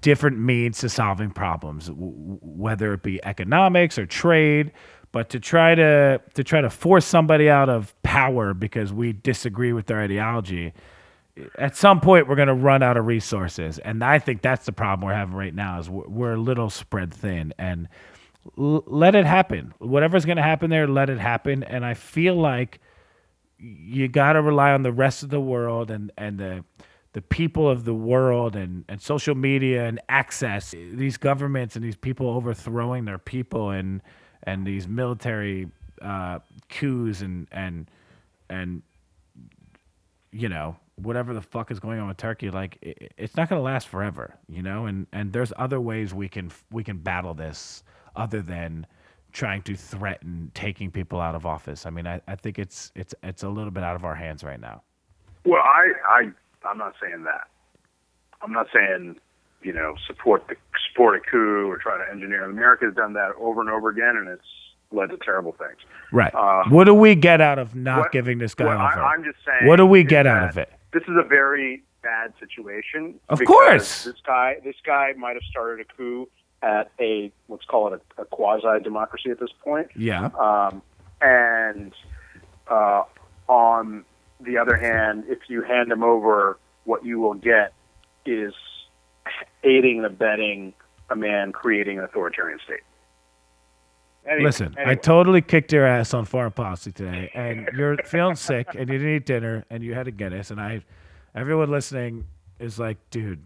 different 0.01 0.39
means 0.39 0.79
to 0.79 0.89
solving 0.89 1.31
problems, 1.31 1.87
w- 1.89 2.39
whether 2.43 2.93
it 2.95 3.03
be 3.03 3.25
economics 3.25 3.99
or 3.99 4.07
trade. 4.07 4.73
But 5.13 5.29
to 5.31 5.41
try 5.41 5.75
to 5.75 6.21
to 6.35 6.45
try 6.45 6.63
to 6.63 6.71
force 6.71 7.05
somebody 7.05 7.51
out 7.51 7.69
of 7.69 7.95
power 8.03 8.55
because 8.55 8.93
we 8.93 9.13
disagree 9.13 9.73
with 9.75 9.87
their 9.87 10.01
ideology, 10.01 10.73
at 11.59 11.77
some 11.77 12.01
point 12.01 12.29
we're 12.29 12.37
going 12.37 12.49
to 12.49 12.55
run 12.55 12.83
out 12.83 12.97
of 12.97 13.07
resources, 13.07 13.79
and 13.79 14.03
I 14.03 14.19
think 14.19 14.41
that's 14.43 14.65
the 14.65 14.73
problem 14.73 15.07
we're 15.07 15.15
having 15.15 15.35
right 15.35 15.55
now. 15.55 15.79
Is 15.79 15.91
we're, 15.91 16.09
we're 16.09 16.33
a 16.35 16.41
little 16.41 16.71
spread 16.71 17.13
thin, 17.13 17.53
and 17.59 17.89
l- 18.59 18.85
let 18.87 19.15
it 19.15 19.27
happen. 19.27 19.75
Whatever's 19.79 20.25
going 20.25 20.37
to 20.37 20.43
happen 20.43 20.71
there, 20.71 20.87
let 20.87 21.11
it 21.11 21.19
happen. 21.19 21.63
And 21.63 21.85
I 21.85 21.95
feel 21.95 22.35
like 22.35 22.81
you 23.59 24.09
got 24.09 24.33
to 24.35 24.43
rely 24.43 24.73
on 24.73 24.83
the 24.83 24.93
rest 24.93 25.23
of 25.23 25.31
the 25.31 25.41
world 25.41 25.91
and 25.91 26.11
and 26.19 26.39
the 26.39 26.65
the 27.13 27.23
people 27.23 27.69
of 27.69 27.85
the 27.85 27.95
world 27.95 28.57
and 28.57 28.85
and 28.89 29.01
social 29.01 29.35
media 29.35 29.87
and 29.87 30.01
access 30.09 30.73
these 30.73 31.17
governments 31.17 31.77
and 31.77 31.85
these 31.85 31.97
people 31.97 32.29
overthrowing 32.29 33.05
their 33.05 33.19
people 33.19 33.71
and 33.71 34.03
and 34.45 34.67
these 34.67 34.89
military 34.89 35.69
uh, 36.01 36.41
coups 36.69 37.21
and 37.21 37.47
and 37.53 37.89
and 38.51 38.83
you 40.33 40.49
know 40.49 40.77
whatever 40.97 41.33
the 41.33 41.43
fuck 41.43 41.71
is 41.71 41.79
going 41.79 42.01
on 42.01 42.09
with 42.09 42.17
Turkey 42.17 42.51
like 42.51 42.79
it, 42.83 43.13
it's 43.17 43.37
not 43.37 43.49
going 43.49 43.59
to 43.59 43.65
last 43.65 43.87
forever 43.89 44.35
you 44.49 44.63
know 44.63 44.87
and 44.87 45.07
and 45.13 45.33
there's 45.33 45.53
other 45.57 45.81
ways 45.81 46.13
we 46.13 46.29
can 46.29 46.51
we 46.73 46.83
can 46.83 46.99
battle 46.99 47.35
this 47.35 47.85
other 48.17 48.43
than 48.43 48.87
trying 49.33 49.63
to 49.63 49.75
threaten 49.75 50.51
taking 50.55 50.91
people 50.91 51.21
out 51.21 51.35
of 51.35 51.47
office. 51.47 51.87
I 51.87 51.91
mean, 51.91 52.07
I, 52.07 52.21
I 52.29 52.35
think 52.37 52.59
it's 52.59 52.93
it's 52.95 53.15
it's 53.23 53.43
a 53.43 53.49
little 53.49 53.71
bit 53.71 53.83
out 53.83 53.97
of 53.97 54.05
our 54.05 54.15
hands 54.15 54.45
right 54.45 54.61
now. 54.61 54.83
Well, 55.45 55.63
I, 55.63 55.93
I, 56.07 56.69
I'm 56.69 56.79
not 56.79 56.95
saying 57.01 57.25
that. 57.25 57.49
I'm 58.43 58.53
not 58.53 58.67
saying, 58.75 59.17
you 59.63 59.73
know, 59.73 59.95
support 60.07 60.47
the 60.49 60.57
support 60.91 61.17
a 61.17 61.21
coup 61.31 61.69
or 61.71 61.79
try 61.79 61.97
to 62.05 62.11
engineer. 62.13 62.45
America 62.45 62.85
has 62.87 62.95
done 62.95 63.15
that 63.15 63.31
over 63.39 63.61
and 63.61 63.71
over 63.71 63.89
again, 63.89 64.17
and 64.17 64.29
it's 64.29 64.43
led 64.93 65.11
to 65.11 65.17
terrible 65.25 65.53
things. 65.53 65.79
Right. 66.13 66.35
Uh, 66.35 66.65
what 66.69 66.85
do 66.85 66.95
we 66.95 67.15
get 67.15 67.41
out 67.41 67.59
of 67.59 67.75
not 67.75 67.99
What- 68.01 68.13
giving 68.13 68.39
this 68.39 68.55
guy 68.55 68.67
offer? 68.67 69.01
I, 69.01 69.15
I'm 69.15 69.25
just 69.25 69.39
saying. 69.47 69.67
what 69.67 69.77
do 69.77 69.87
we 69.87 70.05
get 70.05 70.27
out 70.27 70.51
of 70.51 70.59
it? 70.59 70.71
This 70.93 71.03
is 71.05 71.17
a 71.19 71.27
very 71.27 71.83
bad 72.03 72.35
situation. 72.39 73.19
Of 73.31 73.41
course. 73.47 74.05
this 74.05 74.21
guy, 74.27 74.57
this 74.63 74.75
guy 74.85 75.15
might 75.17 75.35
have 75.35 75.43
started 75.45 75.87
a 75.89 75.97
coup 75.97 76.29
at 76.63 76.91
a 77.01 77.33
let's 77.49 77.65
call 77.65 77.93
it 77.93 78.01
a, 78.19 78.23
a 78.23 78.25
quasi 78.25 78.83
democracy 78.83 79.31
at 79.31 79.41
this 79.41 79.51
point. 79.63 79.89
Yeah. 79.97 80.27
Um, 80.27 80.83
and 81.21 81.93
uh, 82.69 83.05
on 83.49 84.05
the 84.41 84.59
other 84.59 84.77
hand, 84.77 85.25
if 85.29 85.39
you 85.49 85.63
hand 85.63 85.91
him 85.91 86.03
over, 86.03 86.59
what 86.85 87.05
you 87.05 87.21
will 87.21 87.35
get 87.35 87.73
is 88.27 88.55
aiding 89.65 89.99
and 89.99 90.07
abetting 90.07 90.75
a 91.11 91.17
man 91.17 91.53
creating 91.53 91.99
an 91.99 92.05
authoritarian 92.05 92.59
state. 92.65 92.81
Anyway, 94.25 94.45
Listen, 94.45 94.77
I 94.79 94.95
totally 94.95 95.43
kicked 95.43 95.73
your 95.73 95.85
ass 95.85 96.15
on 96.15 96.25
foreign 96.25 96.53
policy 96.53 96.93
today, 96.93 97.31
and 97.35 97.69
you're 97.77 97.97
feeling 98.05 98.37
sick, 98.37 98.69
and 98.69 98.89
you 98.89 98.99
didn't 98.99 99.17
eat 99.17 99.27
dinner, 99.27 99.65
and 99.69 99.83
you 99.83 99.95
had 99.95 100.07
a 100.07 100.13
Guinness, 100.13 100.53
and 100.53 100.61
I, 100.61 100.85
everyone 101.35 101.71
listening 101.73 102.27
is 102.61 102.79
like, 102.79 102.99
dude, 103.11 103.45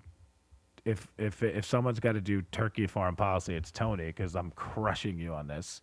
if 0.86 1.08
if 1.18 1.42
if 1.42 1.64
someone's 1.66 2.00
got 2.00 2.12
to 2.12 2.20
do 2.20 2.40
Turkey 2.52 2.86
foreign 2.86 3.16
policy, 3.16 3.54
it's 3.54 3.70
Tony, 3.70 4.06
because 4.06 4.34
I'm 4.34 4.52
crushing 4.52 5.18
you 5.18 5.34
on 5.34 5.48
this. 5.48 5.82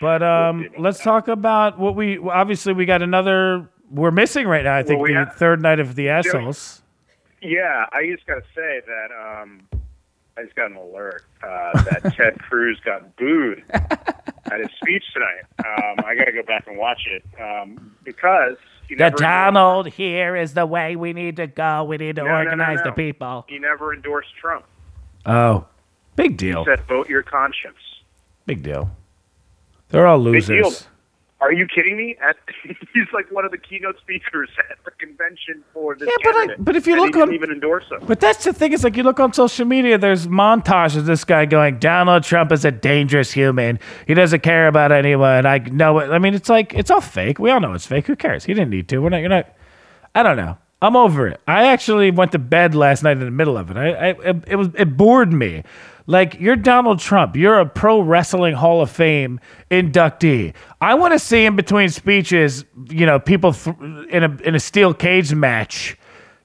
But 0.00 0.22
um, 0.22 0.68
let's 0.78 1.02
talk 1.02 1.28
about 1.28 1.78
what 1.78 1.94
we 1.94 2.18
obviously 2.18 2.72
we 2.72 2.86
got 2.86 3.02
another. 3.02 3.68
We're 3.90 4.12
missing 4.12 4.46
right 4.46 4.64
now. 4.64 4.76
I 4.76 4.82
think 4.84 5.02
we 5.02 5.12
the 5.12 5.18
have- 5.18 5.34
third 5.34 5.60
night 5.60 5.80
of 5.80 5.96
the 5.96 6.08
assholes. 6.08 6.82
Yeah, 7.42 7.86
I 7.92 8.06
just 8.06 8.26
got 8.26 8.36
to 8.36 8.44
say 8.54 8.80
that 8.86 9.08
um, 9.42 9.62
I 10.36 10.44
just 10.44 10.54
got 10.54 10.70
an 10.70 10.76
alert 10.76 11.24
uh, 11.42 11.82
that 11.82 12.14
Ted 12.16 12.38
Cruz 12.38 12.78
got 12.84 13.16
booed 13.16 13.64
at 13.72 14.60
his 14.60 14.68
speech 14.80 15.04
tonight. 15.12 15.44
Um, 15.58 16.04
I 16.04 16.14
got 16.14 16.26
to 16.26 16.32
go 16.32 16.42
back 16.42 16.66
and 16.66 16.76
watch 16.78 17.06
it 17.06 17.24
um, 17.40 17.96
because 18.04 18.56
he 18.90 18.96
The 18.96 19.10
Donald 19.10 19.86
here 19.88 20.34
is 20.34 20.54
the 20.54 20.66
way 20.66 20.96
we 20.96 21.12
need 21.12 21.36
to 21.36 21.46
go. 21.46 21.84
We 21.84 21.96
need 21.96 22.16
to 22.16 22.22
No, 22.22 22.28
no, 22.28 22.34
no, 22.34 22.38
organize 22.50 22.82
the 22.82 22.90
people. 22.92 23.44
he 23.48 23.58
never 23.58 23.94
endorsed 23.94 24.34
Trump. 24.40 24.64
Oh, 25.24 25.66
big 26.16 26.36
deal. 26.36 26.64
He 26.64 26.70
said, 26.70 26.80
"Vote 26.88 27.08
your 27.08 27.22
conscience." 27.22 27.76
Big 28.46 28.62
deal. 28.64 28.90
They're 29.90 30.06
all 30.06 30.18
losers. 30.18 30.88
Are 31.40 31.52
you 31.52 31.66
kidding 31.66 31.96
me? 31.96 32.16
At, 32.20 32.36
he's 32.92 33.06
like 33.14 33.30
one 33.32 33.44
of 33.46 33.50
the 33.50 33.56
keynote 33.58 33.98
speakers 33.98 34.50
at 34.70 34.76
the 34.84 34.90
convention 34.92 35.64
for 35.72 35.94
this 35.94 36.06
Yeah, 36.08 36.14
but 36.32 36.36
I- 36.36 36.54
but 36.58 36.76
if 36.76 36.86
you 36.86 36.96
look 36.96 37.16
on- 37.16 37.32
even 37.32 37.50
endorse 37.50 37.84
him. 37.90 38.00
But 38.06 38.20
that's 38.20 38.44
the 38.44 38.52
thing. 38.52 38.72
Is 38.72 38.84
like 38.84 38.96
you 38.96 39.02
look 39.02 39.18
on 39.20 39.32
social 39.32 39.64
media. 39.64 39.96
There's 39.96 40.26
montages 40.26 40.98
of 40.98 41.06
this 41.06 41.24
guy 41.24 41.46
going, 41.46 41.78
"Donald 41.78 42.24
Trump 42.24 42.52
is 42.52 42.64
a 42.66 42.70
dangerous 42.70 43.32
human. 43.32 43.78
He 44.06 44.12
doesn't 44.14 44.42
care 44.42 44.68
about 44.68 44.92
anyone." 44.92 45.46
I 45.46 45.58
know 45.58 45.98
it. 46.00 46.10
I 46.10 46.18
mean, 46.18 46.34
it's 46.34 46.48
like 46.50 46.74
it's 46.74 46.90
all 46.90 47.00
fake. 47.00 47.38
We 47.38 47.50
all 47.50 47.60
know 47.60 47.72
it's 47.72 47.86
fake. 47.86 48.06
Who 48.06 48.16
cares? 48.16 48.44
He 48.44 48.52
didn't 48.52 48.70
need 48.70 48.88
to. 48.88 48.98
We're 48.98 49.08
not. 49.08 49.18
You're 49.20 49.28
not. 49.30 49.46
I 50.14 50.22
don't 50.22 50.36
know. 50.36 50.58
I'm 50.82 50.96
over 50.96 51.26
it. 51.28 51.40
I 51.46 51.66
actually 51.66 52.10
went 52.10 52.32
to 52.32 52.38
bed 52.38 52.74
last 52.74 53.02
night 53.02 53.12
in 53.18 53.20
the 53.24 53.30
middle 53.30 53.56
of 53.58 53.70
it. 53.70 53.76
I, 53.76 53.88
I 53.90 54.08
it, 54.30 54.36
it 54.46 54.56
was 54.56 54.68
it 54.76 54.96
bored 54.96 55.32
me. 55.32 55.62
Like 56.06 56.40
you're 56.40 56.56
Donald 56.56 56.98
Trump. 56.98 57.36
You're 57.36 57.60
a 57.60 57.66
pro 57.66 58.00
wrestling 58.00 58.54
Hall 58.54 58.82
of 58.82 58.90
Fame 58.90 59.40
inductee. 59.70 60.54
I 60.80 60.94
want 60.94 61.12
to 61.12 61.18
see 61.18 61.44
in 61.44 61.56
between 61.56 61.88
speeches, 61.88 62.64
you 62.88 63.06
know, 63.06 63.18
people 63.18 63.52
th- 63.52 63.76
in 64.10 64.24
a 64.24 64.36
in 64.42 64.54
a 64.54 64.60
steel 64.60 64.94
cage 64.94 65.34
match 65.34 65.96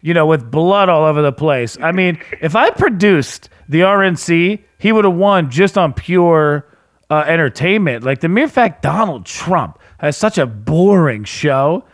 you 0.06 0.14
know, 0.14 0.28
with 0.28 0.52
blood 0.52 0.88
all 0.88 1.04
over 1.04 1.24
the 1.24 1.32
place. 1.32 1.80
I 1.82 1.92
mean, 1.92 2.20
if 2.40 2.56
I 2.56 2.70
produced 2.70 3.50
the 3.68 3.80
RNC, 3.80 4.64
he 4.78 4.92
would 4.92 5.04
have 5.04 5.16
won 5.16 5.50
just 5.50 5.80
on 5.80 5.94
pure 5.94 6.68
uh, 7.10 7.24
entertainment. 7.26 8.04
Like 8.04 8.20
the 8.20 8.30
mere 8.30 8.48
fact 8.48 8.84
Donald 8.84 9.26
Trump 9.26 9.80
has 9.98 10.16
such 10.16 10.38
a 10.38 10.46
boring 10.46 11.24
show 11.24 11.86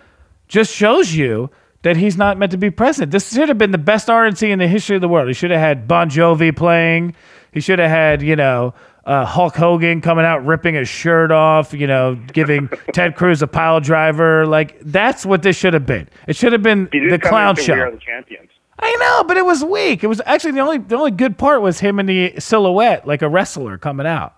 just 0.49 0.73
shows 0.73 1.13
you 1.13 1.49
that 1.83 1.97
he's 1.97 2.17
not 2.17 2.37
meant 2.37 2.51
to 2.51 2.57
be 2.57 2.69
president. 2.69 3.11
This 3.11 3.33
should 3.33 3.49
have 3.49 3.57
been 3.57 3.71
the 3.71 3.77
best 3.77 4.07
RNC 4.07 4.47
in 4.49 4.59
the 4.59 4.67
history 4.67 4.95
of 4.95 5.01
the 5.01 5.07
world. 5.07 5.27
He 5.27 5.33
should 5.33 5.51
have 5.51 5.59
had 5.59 5.87
Bon 5.87 6.09
Jovi 6.09 6.55
playing. 6.55 7.15
He 7.51 7.59
should 7.59 7.79
have 7.79 7.89
had, 7.89 8.21
you 8.21 8.35
know, 8.35 8.73
uh, 9.05 9.25
Hulk 9.25 9.55
Hogan 9.55 9.99
coming 9.99 10.25
out 10.25 10.45
ripping 10.45 10.75
his 10.75 10.87
shirt 10.87 11.31
off, 11.31 11.73
you 11.73 11.87
know, 11.87 12.15
giving 12.33 12.69
Ted 12.93 13.15
Cruz 13.15 13.41
a 13.41 13.47
pile 13.47 13.79
driver. 13.79 14.45
Like 14.45 14.79
that's 14.81 15.25
what 15.25 15.41
this 15.41 15.57
should 15.57 15.73
have 15.73 15.85
been. 15.85 16.07
It 16.27 16.35
should 16.35 16.53
have 16.53 16.61
been 16.63 16.87
the 16.91 17.17
clown 17.19 17.55
show. 17.55 17.73
We 17.73 17.79
are 17.81 17.91
the 17.91 17.97
champions. 17.97 18.49
I 18.77 18.95
know, 18.95 19.23
but 19.27 19.37
it 19.37 19.45
was 19.45 19.63
weak. 19.63 20.03
It 20.03 20.07
was 20.07 20.21
actually 20.25 20.51
the 20.53 20.59
only 20.59 20.77
the 20.79 20.95
only 20.95 21.11
good 21.11 21.37
part 21.37 21.61
was 21.61 21.79
him 21.79 21.99
in 21.99 22.05
the 22.05 22.33
silhouette, 22.39 23.07
like 23.07 23.21
a 23.21 23.29
wrestler 23.29 23.77
coming 23.77 24.07
out. 24.07 24.35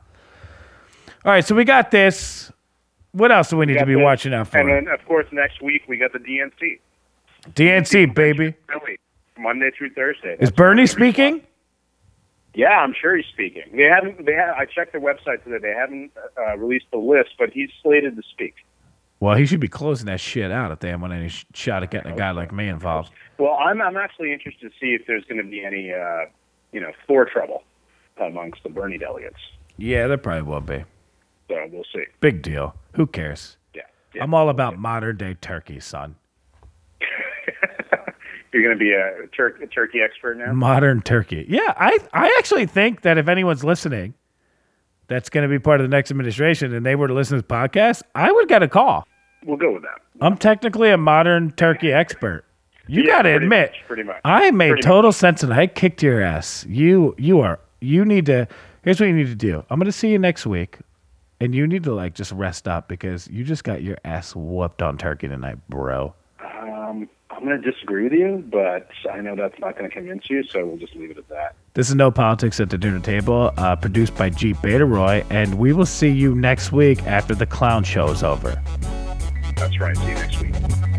All 1.25 1.31
right, 1.31 1.45
so 1.45 1.55
we 1.55 1.63
got 1.63 1.91
this. 1.91 2.51
What 3.11 3.31
else 3.31 3.49
do 3.49 3.57
we 3.57 3.65
need 3.65 3.77
to 3.77 3.85
be 3.85 3.93
the- 3.93 3.99
watching 3.99 4.33
out 4.33 4.47
for? 4.47 4.57
And 4.57 4.69
then, 4.87 4.93
of 4.93 5.05
course, 5.05 5.27
next 5.31 5.61
week 5.61 5.83
we 5.87 5.97
got 5.97 6.11
the 6.13 6.19
DNC. 6.19 6.79
DNC, 7.51 8.13
baby. 8.13 8.55
Philly, 8.67 8.99
Monday 9.37 9.71
through 9.77 9.93
Thursday. 9.93 10.37
Is 10.39 10.51
Bernie 10.51 10.87
speaking? 10.87 11.41
Yeah, 12.55 12.79
I'm 12.79 12.93
sure 12.99 13.15
he's 13.17 13.25
speaking. 13.25 13.63
They 13.75 13.83
haven't. 13.83 14.25
They 14.25 14.33
have, 14.33 14.55
I 14.55 14.65
checked 14.65 14.91
their 14.91 15.01
website 15.01 15.43
today. 15.43 15.57
They 15.59 15.73
haven't 15.73 16.11
uh, 16.37 16.57
released 16.57 16.85
the 16.91 16.99
list, 16.99 17.31
but 17.39 17.49
he's 17.51 17.69
slated 17.81 18.15
to 18.15 18.21
speak. 18.31 18.53
Well, 19.19 19.35
he 19.35 19.45
should 19.45 19.59
be 19.59 19.67
closing 19.69 20.05
that 20.07 20.19
shit 20.19 20.51
out 20.51 20.71
if 20.71 20.79
they 20.79 20.93
want 20.95 21.13
any 21.13 21.29
shot 21.53 21.81
at 21.81 21.91
getting 21.91 22.11
a 22.11 22.15
guy 22.15 22.31
like 22.31 22.51
me 22.51 22.67
involved. 22.67 23.11
Well, 23.37 23.53
I'm 23.53 23.81
I'm 23.81 23.97
actually 23.97 24.33
interested 24.33 24.69
to 24.71 24.77
see 24.79 24.93
if 24.93 25.07
there's 25.07 25.23
going 25.25 25.41
to 25.41 25.49
be 25.49 25.63
any, 25.63 25.91
uh, 25.91 26.25
you 26.71 26.79
know, 26.79 26.91
floor 27.07 27.25
trouble 27.25 27.63
amongst 28.21 28.61
the 28.63 28.69
Bernie 28.69 28.97
delegates. 28.97 29.39
Yeah, 29.77 30.07
there 30.07 30.17
probably 30.17 30.43
will 30.43 30.61
be. 30.61 30.83
So 31.47 31.55
we'll 31.71 31.85
see. 31.93 32.03
Big 32.19 32.41
deal. 32.41 32.75
Who 32.93 33.07
cares? 33.07 33.57
Yeah. 33.73 33.83
yeah. 34.13 34.23
I'm 34.23 34.33
all 34.33 34.49
about 34.49 34.77
modern 34.77 35.17
day 35.17 35.35
turkey, 35.35 35.79
son. 35.79 36.15
You're 38.53 38.63
going 38.63 38.77
to 38.77 38.79
be 38.79 38.91
a, 38.93 39.27
tur- 39.35 39.57
a 39.61 39.67
turkey 39.67 40.01
expert 40.01 40.37
now. 40.37 40.53
Modern 40.53 41.01
turkey. 41.01 41.45
Yeah, 41.49 41.73
I 41.75 41.97
I 42.13 42.35
actually 42.37 42.65
think 42.67 43.01
that 43.01 43.17
if 43.17 43.27
anyone's 43.27 43.63
listening, 43.63 44.13
that's 45.07 45.29
going 45.29 45.41
to 45.41 45.49
be 45.49 45.59
part 45.59 45.81
of 45.81 45.85
the 45.89 45.95
next 45.95 46.11
administration, 46.11 46.73
and 46.73 46.85
they 46.85 46.95
were 46.95 47.07
to 47.07 47.13
listen 47.13 47.37
to 47.37 47.41
this 47.41 47.47
podcast, 47.51 48.03
I 48.15 48.31
would 48.31 48.47
get 48.47 48.63
a 48.63 48.67
call. 48.67 49.07
We'll 49.45 49.57
go 49.57 49.73
with 49.73 49.81
that. 49.83 49.99
I'm 50.21 50.37
technically 50.37 50.89
a 50.91 50.97
modern 50.97 51.51
turkey 51.51 51.91
expert. 51.91 52.45
You 52.87 53.03
Yeah, 53.03 53.07
got 53.17 53.21
to 53.23 53.35
admit, 53.35 53.71
much, 53.71 53.83
pretty 53.87 54.03
much. 54.03 54.21
I 54.23 54.51
made 54.51 54.69
Pretty 54.71 54.83
total 54.83 55.11
sense 55.11 55.41
and 55.41 55.53
I 55.53 55.67
kicked 55.67 56.03
your 56.03 56.21
ass. 56.21 56.65
You 56.69 57.15
you 57.17 57.39
are 57.41 57.59
you 57.81 58.05
need 58.05 58.25
to. 58.27 58.47
Here's 58.83 58.99
what 58.99 59.07
you 59.07 59.13
need 59.13 59.27
to 59.27 59.35
do. 59.35 59.63
I'm 59.69 59.79
going 59.79 59.85
to 59.85 59.91
see 59.91 60.09
you 60.09 60.19
next 60.19 60.45
week, 60.45 60.79
and 61.39 61.55
you 61.55 61.65
need 61.65 61.83
to 61.83 61.93
like 61.93 62.13
just 62.13 62.31
rest 62.33 62.67
up 62.67 62.87
because 62.87 63.27
you 63.29 63.43
just 63.43 63.63
got 63.63 63.81
your 63.81 63.97
ass 64.05 64.35
whooped 64.35 64.81
on 64.81 64.97
turkey 64.97 65.27
tonight, 65.27 65.57
bro. 65.69 66.13
Um, 66.61 67.09
I'm 67.43 67.49
going 67.49 67.61
to 67.61 67.71
disagree 67.71 68.05
with 68.05 68.13
you, 68.13 68.41
but 68.49 68.87
I 69.11 69.19
know 69.19 69.35
that's 69.35 69.59
not 69.59 69.77
going 69.77 69.89
to 69.89 69.93
convince 69.93 70.29
you, 70.29 70.43
so 70.43 70.65
we'll 70.65 70.77
just 70.77 70.95
leave 70.95 71.11
it 71.11 71.17
at 71.17 71.27
that. 71.27 71.55
This 71.73 71.89
is 71.89 71.95
No 71.95 72.09
Politics 72.09 72.61
at 72.61 72.69
the 72.69 72.77
Dinner 72.77 73.01
Table, 73.01 73.51
uh, 73.57 73.75
produced 73.75 74.15
by 74.15 74.29
Jeep 74.29 74.61
Beta 74.61 74.85
Roy, 74.85 75.25
and 75.29 75.55
we 75.55 75.73
will 75.73 75.85
see 75.85 76.07
you 76.07 76.35
next 76.35 76.71
week 76.71 77.03
after 77.03 77.35
the 77.35 77.45
clown 77.45 77.83
show 77.83 78.07
is 78.07 78.23
over. 78.23 78.61
That's 79.57 79.77
right. 79.77 79.97
See 79.97 80.07
you 80.07 80.13
next 80.13 80.41
week. 80.41 80.92